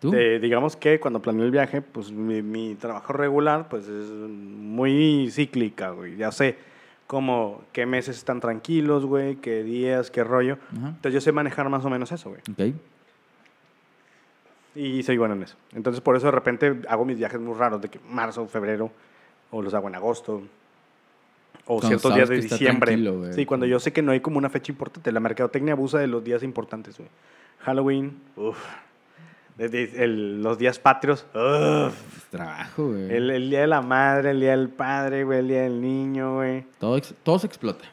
¿Tú? 0.00 0.12
Eh, 0.14 0.38
digamos 0.40 0.76
que 0.76 1.00
cuando 1.00 1.22
planeé 1.22 1.46
el 1.46 1.50
viaje, 1.50 1.80
pues 1.80 2.10
mi, 2.10 2.42
mi 2.42 2.74
trabajo 2.74 3.12
regular, 3.14 3.68
pues 3.68 3.88
es 3.88 4.10
muy 4.10 5.30
cíclica, 5.30 5.90
güey. 5.90 6.16
Ya 6.16 6.30
sé 6.32 6.56
como 7.06 7.62
qué 7.72 7.86
meses 7.86 8.16
están 8.16 8.40
tranquilos, 8.40 9.04
güey, 9.06 9.36
qué 9.36 9.62
días, 9.62 10.10
qué 10.10 10.24
rollo. 10.24 10.58
Ajá. 10.76 10.88
Entonces 10.88 11.14
yo 11.14 11.20
sé 11.20 11.32
manejar 11.32 11.68
más 11.68 11.84
o 11.84 11.90
menos 11.90 12.10
eso, 12.12 12.30
güey. 12.30 12.40
Ok. 12.52 12.76
Y 14.74 15.02
soy 15.02 15.16
bueno 15.16 15.34
en 15.34 15.42
eso. 15.42 15.56
Entonces 15.74 16.00
por 16.00 16.16
eso 16.16 16.26
de 16.26 16.32
repente 16.32 16.82
hago 16.88 17.04
mis 17.04 17.18
viajes 17.18 17.40
muy 17.40 17.54
raros, 17.54 17.80
de 17.80 17.88
que 17.88 17.98
marzo, 18.10 18.46
febrero, 18.46 18.90
o 19.50 19.62
los 19.62 19.72
hago 19.74 19.88
en 19.88 19.94
agosto. 19.94 20.42
O 21.64 21.80
Cuando 21.80 21.88
ciertos 21.88 22.14
días 22.14 22.28
de 22.28 22.40
diciembre. 22.40 23.32
sí, 23.32 23.46
cuando 23.46 23.66
yo 23.66 23.80
sé 23.80 23.92
que 23.92 24.02
no 24.02 24.12
hay 24.12 24.20
como 24.20 24.38
una 24.38 24.50
fecha 24.50 24.70
importante. 24.70 25.10
La 25.10 25.18
mercadotecnia 25.20 25.72
abusa 25.72 25.98
de 25.98 26.06
los 26.06 26.22
días 26.22 26.42
importantes, 26.42 26.98
güey. 26.98 27.08
Halloween, 27.60 28.20
uff. 28.36 28.58
Los 29.58 30.58
días 30.58 30.78
patrios, 30.78 31.26
uff. 31.34 32.16
Es 32.16 32.24
trabajo, 32.30 32.88
güey. 32.88 33.10
El, 33.14 33.30
el 33.30 33.50
día 33.50 33.60
de 33.62 33.66
la 33.66 33.80
madre, 33.80 34.30
el 34.32 34.40
día 34.40 34.50
del 34.50 34.68
padre, 34.68 35.24
güey, 35.24 35.38
el 35.40 35.48
día 35.48 35.62
del 35.62 35.80
niño, 35.80 36.36
güey. 36.36 36.64
Todo, 36.78 36.96
ex- 36.96 37.14
todo 37.22 37.38
se 37.38 37.46
explota. 37.46 37.84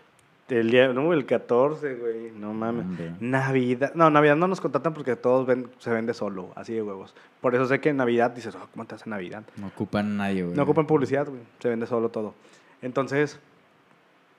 El 0.49 0.69
día, 0.69 0.89
no, 0.89 1.13
el 1.13 1.25
14, 1.25 1.95
güey, 1.95 2.31
no 2.31 2.53
mames. 2.53 2.85
Navidad, 3.21 3.93
no, 3.95 4.09
Navidad 4.09 4.35
no 4.35 4.47
nos 4.47 4.59
contratan 4.61 4.93
porque 4.93 5.15
todos 5.15 5.47
ven- 5.47 5.69
se 5.79 5.89
vende 5.89 6.13
solo, 6.13 6.51
así 6.55 6.73
de 6.73 6.83
huevos. 6.83 7.15
Por 7.41 7.55
eso 7.55 7.65
sé 7.65 7.79
que 7.79 7.89
en 7.89 7.97
Navidad 7.97 8.31
dices, 8.31 8.53
oh, 8.55 8.67
¿cómo 8.71 8.85
te 8.85 8.95
hace 8.95 9.09
Navidad? 9.09 9.43
No 9.55 9.67
ocupan 9.67 10.17
nadie, 10.17 10.43
güey. 10.43 10.55
No 10.55 10.63
ocupan 10.63 10.85
publicidad, 10.85 11.27
güey, 11.27 11.41
se 11.59 11.69
vende 11.69 11.87
solo 11.87 12.09
todo. 12.09 12.35
Entonces, 12.81 13.39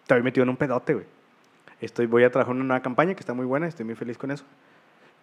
estoy 0.03 0.23
metido 0.23 0.43
en 0.45 0.51
un 0.51 0.57
pedote, 0.57 0.93
güey. 0.95 1.07
Estoy, 1.81 2.07
voy 2.07 2.23
a 2.25 2.31
trabajar 2.31 2.53
en 2.55 2.61
una 2.61 2.69
nueva 2.69 2.83
campaña 2.83 3.15
que 3.15 3.21
está 3.21 3.33
muy 3.35 3.47
buena, 3.47 3.67
estoy 3.67 3.87
muy 3.87 3.95
feliz 3.95 4.17
con 4.19 4.31
eso. 4.31 4.45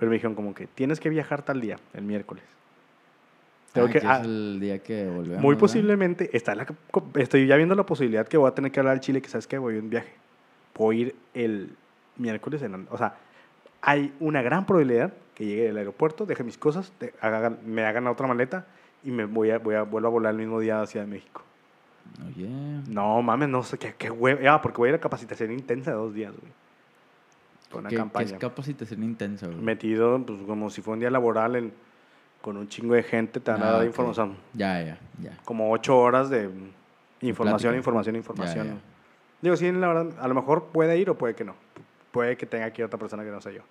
Pero 0.01 0.09
me 0.09 0.15
dijeron 0.15 0.33
como 0.33 0.55
que 0.55 0.65
tienes 0.65 0.99
que 0.99 1.09
viajar 1.09 1.43
tal 1.43 1.61
día, 1.61 1.77
el 1.93 2.01
miércoles. 2.01 2.43
Tengo 3.71 3.85
Ah, 3.85 3.91
que, 3.91 3.99
que 3.99 4.07
ah, 4.07 4.21
el 4.23 4.57
día 4.59 4.79
que 4.79 5.07
volvemos. 5.07 5.43
muy 5.43 5.55
posiblemente, 5.57 6.35
está 6.35 6.55
la, 6.55 6.65
estoy 7.13 7.45
ya 7.45 7.55
viendo 7.55 7.75
la 7.75 7.85
posibilidad 7.85 8.27
que 8.27 8.35
voy 8.35 8.47
a 8.49 8.55
tener 8.55 8.71
que 8.71 8.79
hablar 8.79 8.93
al 8.93 8.99
Chile, 8.99 9.21
que 9.21 9.29
sabes 9.29 9.45
que 9.45 9.59
voy 9.59 9.75
a 9.75 9.79
un 9.79 9.91
viaje. 9.91 10.11
Puedo 10.73 10.91
ir 10.93 11.15
el 11.35 11.75
miércoles, 12.17 12.63
en 12.63 12.87
o 12.89 12.97
sea, 12.97 13.13
hay 13.83 14.11
una 14.19 14.41
gran 14.41 14.65
probabilidad 14.65 15.13
que 15.35 15.45
llegue 15.45 15.65
del 15.65 15.77
aeropuerto, 15.77 16.25
deje 16.25 16.43
mis 16.43 16.57
cosas, 16.57 16.91
me 17.63 17.85
hagan 17.85 18.07
otra 18.07 18.25
maleta 18.25 18.65
y 19.03 19.11
me 19.11 19.25
voy 19.25 19.51
a, 19.51 19.59
voy 19.59 19.75
a, 19.75 19.83
vuelvo 19.83 20.07
a 20.07 20.11
volar 20.11 20.31
el 20.31 20.39
mismo 20.39 20.59
día 20.59 20.81
hacia 20.81 21.05
México. 21.05 21.43
Oye. 22.27 22.49
No, 22.89 23.21
mames, 23.21 23.49
no 23.49 23.61
sé, 23.61 23.77
qué, 23.77 23.93
qué 23.99 24.09
Ah, 24.49 24.63
porque 24.63 24.77
voy 24.79 24.87
a 24.87 24.89
ir 24.93 24.95
a 24.95 24.99
capacitación 24.99 25.51
intensa 25.51 25.91
de 25.91 25.97
dos 25.97 26.11
días, 26.15 26.33
güey. 26.35 26.51
Una 27.79 27.89
¿Qué, 27.89 27.95
qué 27.95 27.99
campaña. 28.01 28.25
es 28.27 28.33
capacitación 28.33 29.03
intensa, 29.03 29.47
güey? 29.47 29.59
Metido, 29.59 30.23
pues, 30.25 30.39
como 30.45 30.69
si 30.69 30.81
fuera 30.81 30.93
un 30.95 30.99
día 30.99 31.09
laboral 31.11 31.55
en- 31.55 31.73
con 32.41 32.57
un 32.57 32.67
chingo 32.67 32.95
de 32.95 33.03
gente, 33.03 33.39
te 33.39 33.51
van 33.51 33.61
a 33.63 33.69
Ah, 33.69 33.71
dar 33.73 33.85
información. 33.85 34.35
Ya, 34.53 34.81
ya, 34.83 34.97
ya. 35.21 35.37
Como 35.45 35.71
ocho 35.71 35.97
horas 35.99 36.29
de 36.29 36.49
información, 37.21 37.71
plática. 37.73 37.77
información, 37.77 38.15
Ya, 38.15 38.17
información. 38.17 38.67
ya. 38.67 38.73
Digo, 39.41 39.55
sí, 39.55 39.71
la 39.71 39.87
verdad, 39.87 40.07
a 40.19 40.27
lo 40.27 40.33
mejor 40.33 40.65
puede 40.71 40.97
ir 40.97 41.09
o 41.09 41.17
puede 41.17 41.35
que 41.35 41.43
no. 41.43 41.55
Puede 42.11 42.35
que 42.37 42.45
tenga 42.45 42.65
aquí 42.65 42.81
otra 42.83 42.99
persona 42.99 43.23
que 43.23 43.29
no 43.31 43.39
sé 43.41 43.53
yo. 43.53 43.61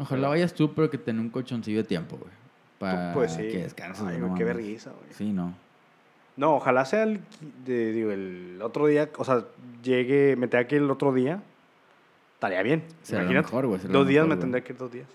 Ojalá 0.00 0.28
vayas 0.28 0.54
tú, 0.54 0.72
pero 0.74 0.90
que 0.90 0.98
tenga 0.98 1.20
un 1.20 1.30
colchoncillo 1.30 1.78
de 1.78 1.84
tiempo, 1.84 2.16
güey. 2.16 2.30
Para 2.78 3.12
pues 3.12 3.32
sí. 3.32 3.42
que 3.48 3.58
descanses, 3.62 4.04
Ay, 4.06 4.18
no 4.18 4.34
qué 4.34 4.44
vergüenza, 4.44 4.90
güey. 4.90 5.12
Sí, 5.12 5.32
no. 5.32 5.54
No, 6.36 6.56
ojalá 6.56 6.84
sea 6.84 7.04
el, 7.04 7.20
de- 7.64 7.92
digo, 7.92 8.10
el 8.10 8.58
otro 8.62 8.86
día, 8.86 9.08
o 9.18 9.24
sea, 9.24 9.44
llegue, 9.84 10.34
me 10.36 10.48
tenga 10.48 10.66
que 10.66 10.76
ir 10.76 10.82
el 10.82 10.90
otro 10.90 11.12
día, 11.12 11.42
estaría 12.44 12.62
bien. 12.62 12.84
Será 13.02 13.22
Imagínate, 13.22 13.46
mejor, 13.54 13.80
será 13.80 13.92
lo 13.92 13.98
dos 14.00 14.08
días 14.08 14.24
mejor, 14.24 14.36
me 14.36 14.40
tendré 14.40 14.62
que 14.62 14.72
ir 14.72 14.78
dos 14.78 14.92
días. 14.92 15.06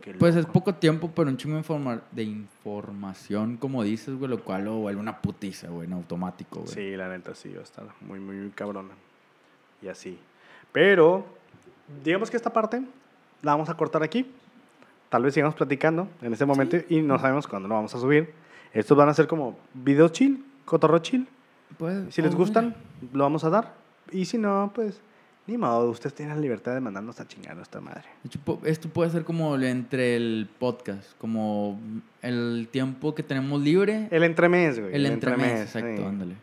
Qué 0.00 0.12
Pues 0.14 0.34
es 0.36 0.44
poco 0.46 0.74
tiempo, 0.74 1.10
pero 1.14 1.30
un 1.30 1.36
chingo 1.36 1.54
de, 1.56 1.62
informa- 1.62 2.00
de 2.10 2.24
información, 2.24 3.56
como 3.56 3.82
dices, 3.82 4.14
güey, 4.16 4.30
lo 4.30 4.40
cual 4.42 4.64
lo 4.64 4.76
vuelve 4.76 5.00
una 5.00 5.20
putiza, 5.20 5.68
güey, 5.68 5.86
en 5.86 5.92
automático, 5.94 6.60
güey. 6.60 6.72
Sí, 6.72 6.96
la 6.96 7.08
neta 7.08 7.34
sí, 7.34 7.52
va 7.52 7.60
a 7.60 7.62
estar 7.62 7.84
muy, 8.00 8.18
muy, 8.20 8.36
muy 8.36 8.50
cabrona. 8.50 8.90
Y 9.82 9.88
así. 9.88 10.18
Pero, 10.72 11.24
digamos 12.04 12.30
que 12.30 12.36
esta 12.36 12.52
parte 12.52 12.82
la 13.42 13.52
vamos 13.52 13.68
a 13.68 13.74
cortar 13.76 14.02
aquí. 14.02 14.26
Tal 15.08 15.22
vez 15.22 15.34
sigamos 15.34 15.54
platicando 15.54 16.08
en 16.22 16.32
este 16.32 16.44
momento 16.44 16.76
y 16.88 17.00
no 17.02 17.18
sabemos 17.18 17.46
cuándo 17.46 17.68
lo 17.68 17.76
vamos 17.76 17.94
a 17.94 18.00
subir. 18.00 18.32
Estos 18.72 18.96
van 18.98 19.08
a 19.08 19.14
ser 19.14 19.28
como 19.28 19.56
video 19.74 20.08
chill, 20.08 20.44
cotorro 20.64 20.98
chill. 20.98 21.28
Pues, 21.78 22.12
Si 22.12 22.20
les 22.20 22.34
gustan, 22.34 22.74
lo 23.12 23.22
vamos 23.24 23.44
a 23.44 23.50
dar. 23.50 23.74
Y 24.10 24.24
si 24.24 24.38
no, 24.38 24.72
pues, 24.74 25.00
ni 25.46 25.58
modo. 25.58 25.90
Ustedes 25.90 26.14
tienen 26.14 26.34
la 26.36 26.40
libertad 26.40 26.72
de 26.74 26.80
mandarnos 26.80 27.20
a 27.20 27.26
chingar 27.28 27.52
a 27.52 27.54
nuestra 27.56 27.80
madre. 27.80 28.04
Esto 28.64 28.88
puede 28.88 29.10
ser 29.10 29.24
como 29.24 29.54
el- 29.56 29.64
entre 29.64 30.16
el 30.16 30.48
podcast, 30.58 31.12
como 31.18 31.78
el 32.22 32.68
tiempo 32.70 33.14
que 33.14 33.22
tenemos 33.22 33.60
libre, 33.62 34.08
El 34.10 34.22
entremés, 34.24 34.80
güey. 34.80 34.94
el 34.94 35.06
entremés, 35.06 35.60
exacto, 35.62 35.96
sí. 35.96 36.02
ándale. 36.04 36.34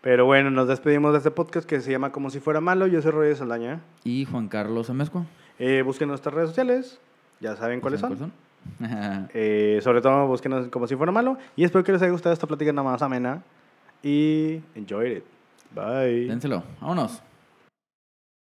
Pero 0.00 0.26
bueno, 0.26 0.50
nos 0.50 0.68
despedimos 0.68 1.12
de 1.12 1.18
este 1.18 1.30
podcast 1.30 1.66
que 1.66 1.80
se 1.80 1.90
llama 1.90 2.12
Como 2.12 2.28
si 2.28 2.38
fuera 2.40 2.60
malo. 2.60 2.86
Yo 2.86 3.00
soy 3.00 3.10
Roger 3.12 3.36
Saldaña. 3.36 3.80
Y 4.04 4.26
Juan 4.26 4.48
Carlos 4.48 4.90
Amezco. 4.90 5.24
Eh, 5.58 5.80
busquen 5.82 6.08
nuestras 6.08 6.34
redes 6.34 6.50
sociales. 6.50 7.00
Ya 7.40 7.56
saben 7.56 7.80
cuáles 7.80 8.00
¿Saben 8.00 8.18
son. 8.18 8.32
Eh, 9.34 9.80
sobre 9.82 10.00
todo, 10.02 10.26
búsquenos 10.26 10.68
como 10.68 10.86
si 10.86 10.96
fuera 10.96 11.10
malo. 11.12 11.38
Y 11.56 11.64
espero 11.64 11.84
que 11.84 11.92
les 11.92 12.02
haya 12.02 12.10
gustado 12.12 12.32
esta 12.32 12.46
plática 12.46 12.70
nada 12.72 12.90
más 12.90 13.00
amena. 13.00 13.42
Y 14.02 14.60
enjoy 14.74 15.12
it. 15.18 15.24
Bye. 15.74 16.26
Dénselo. 16.28 16.62
Vámonos. 16.80 17.22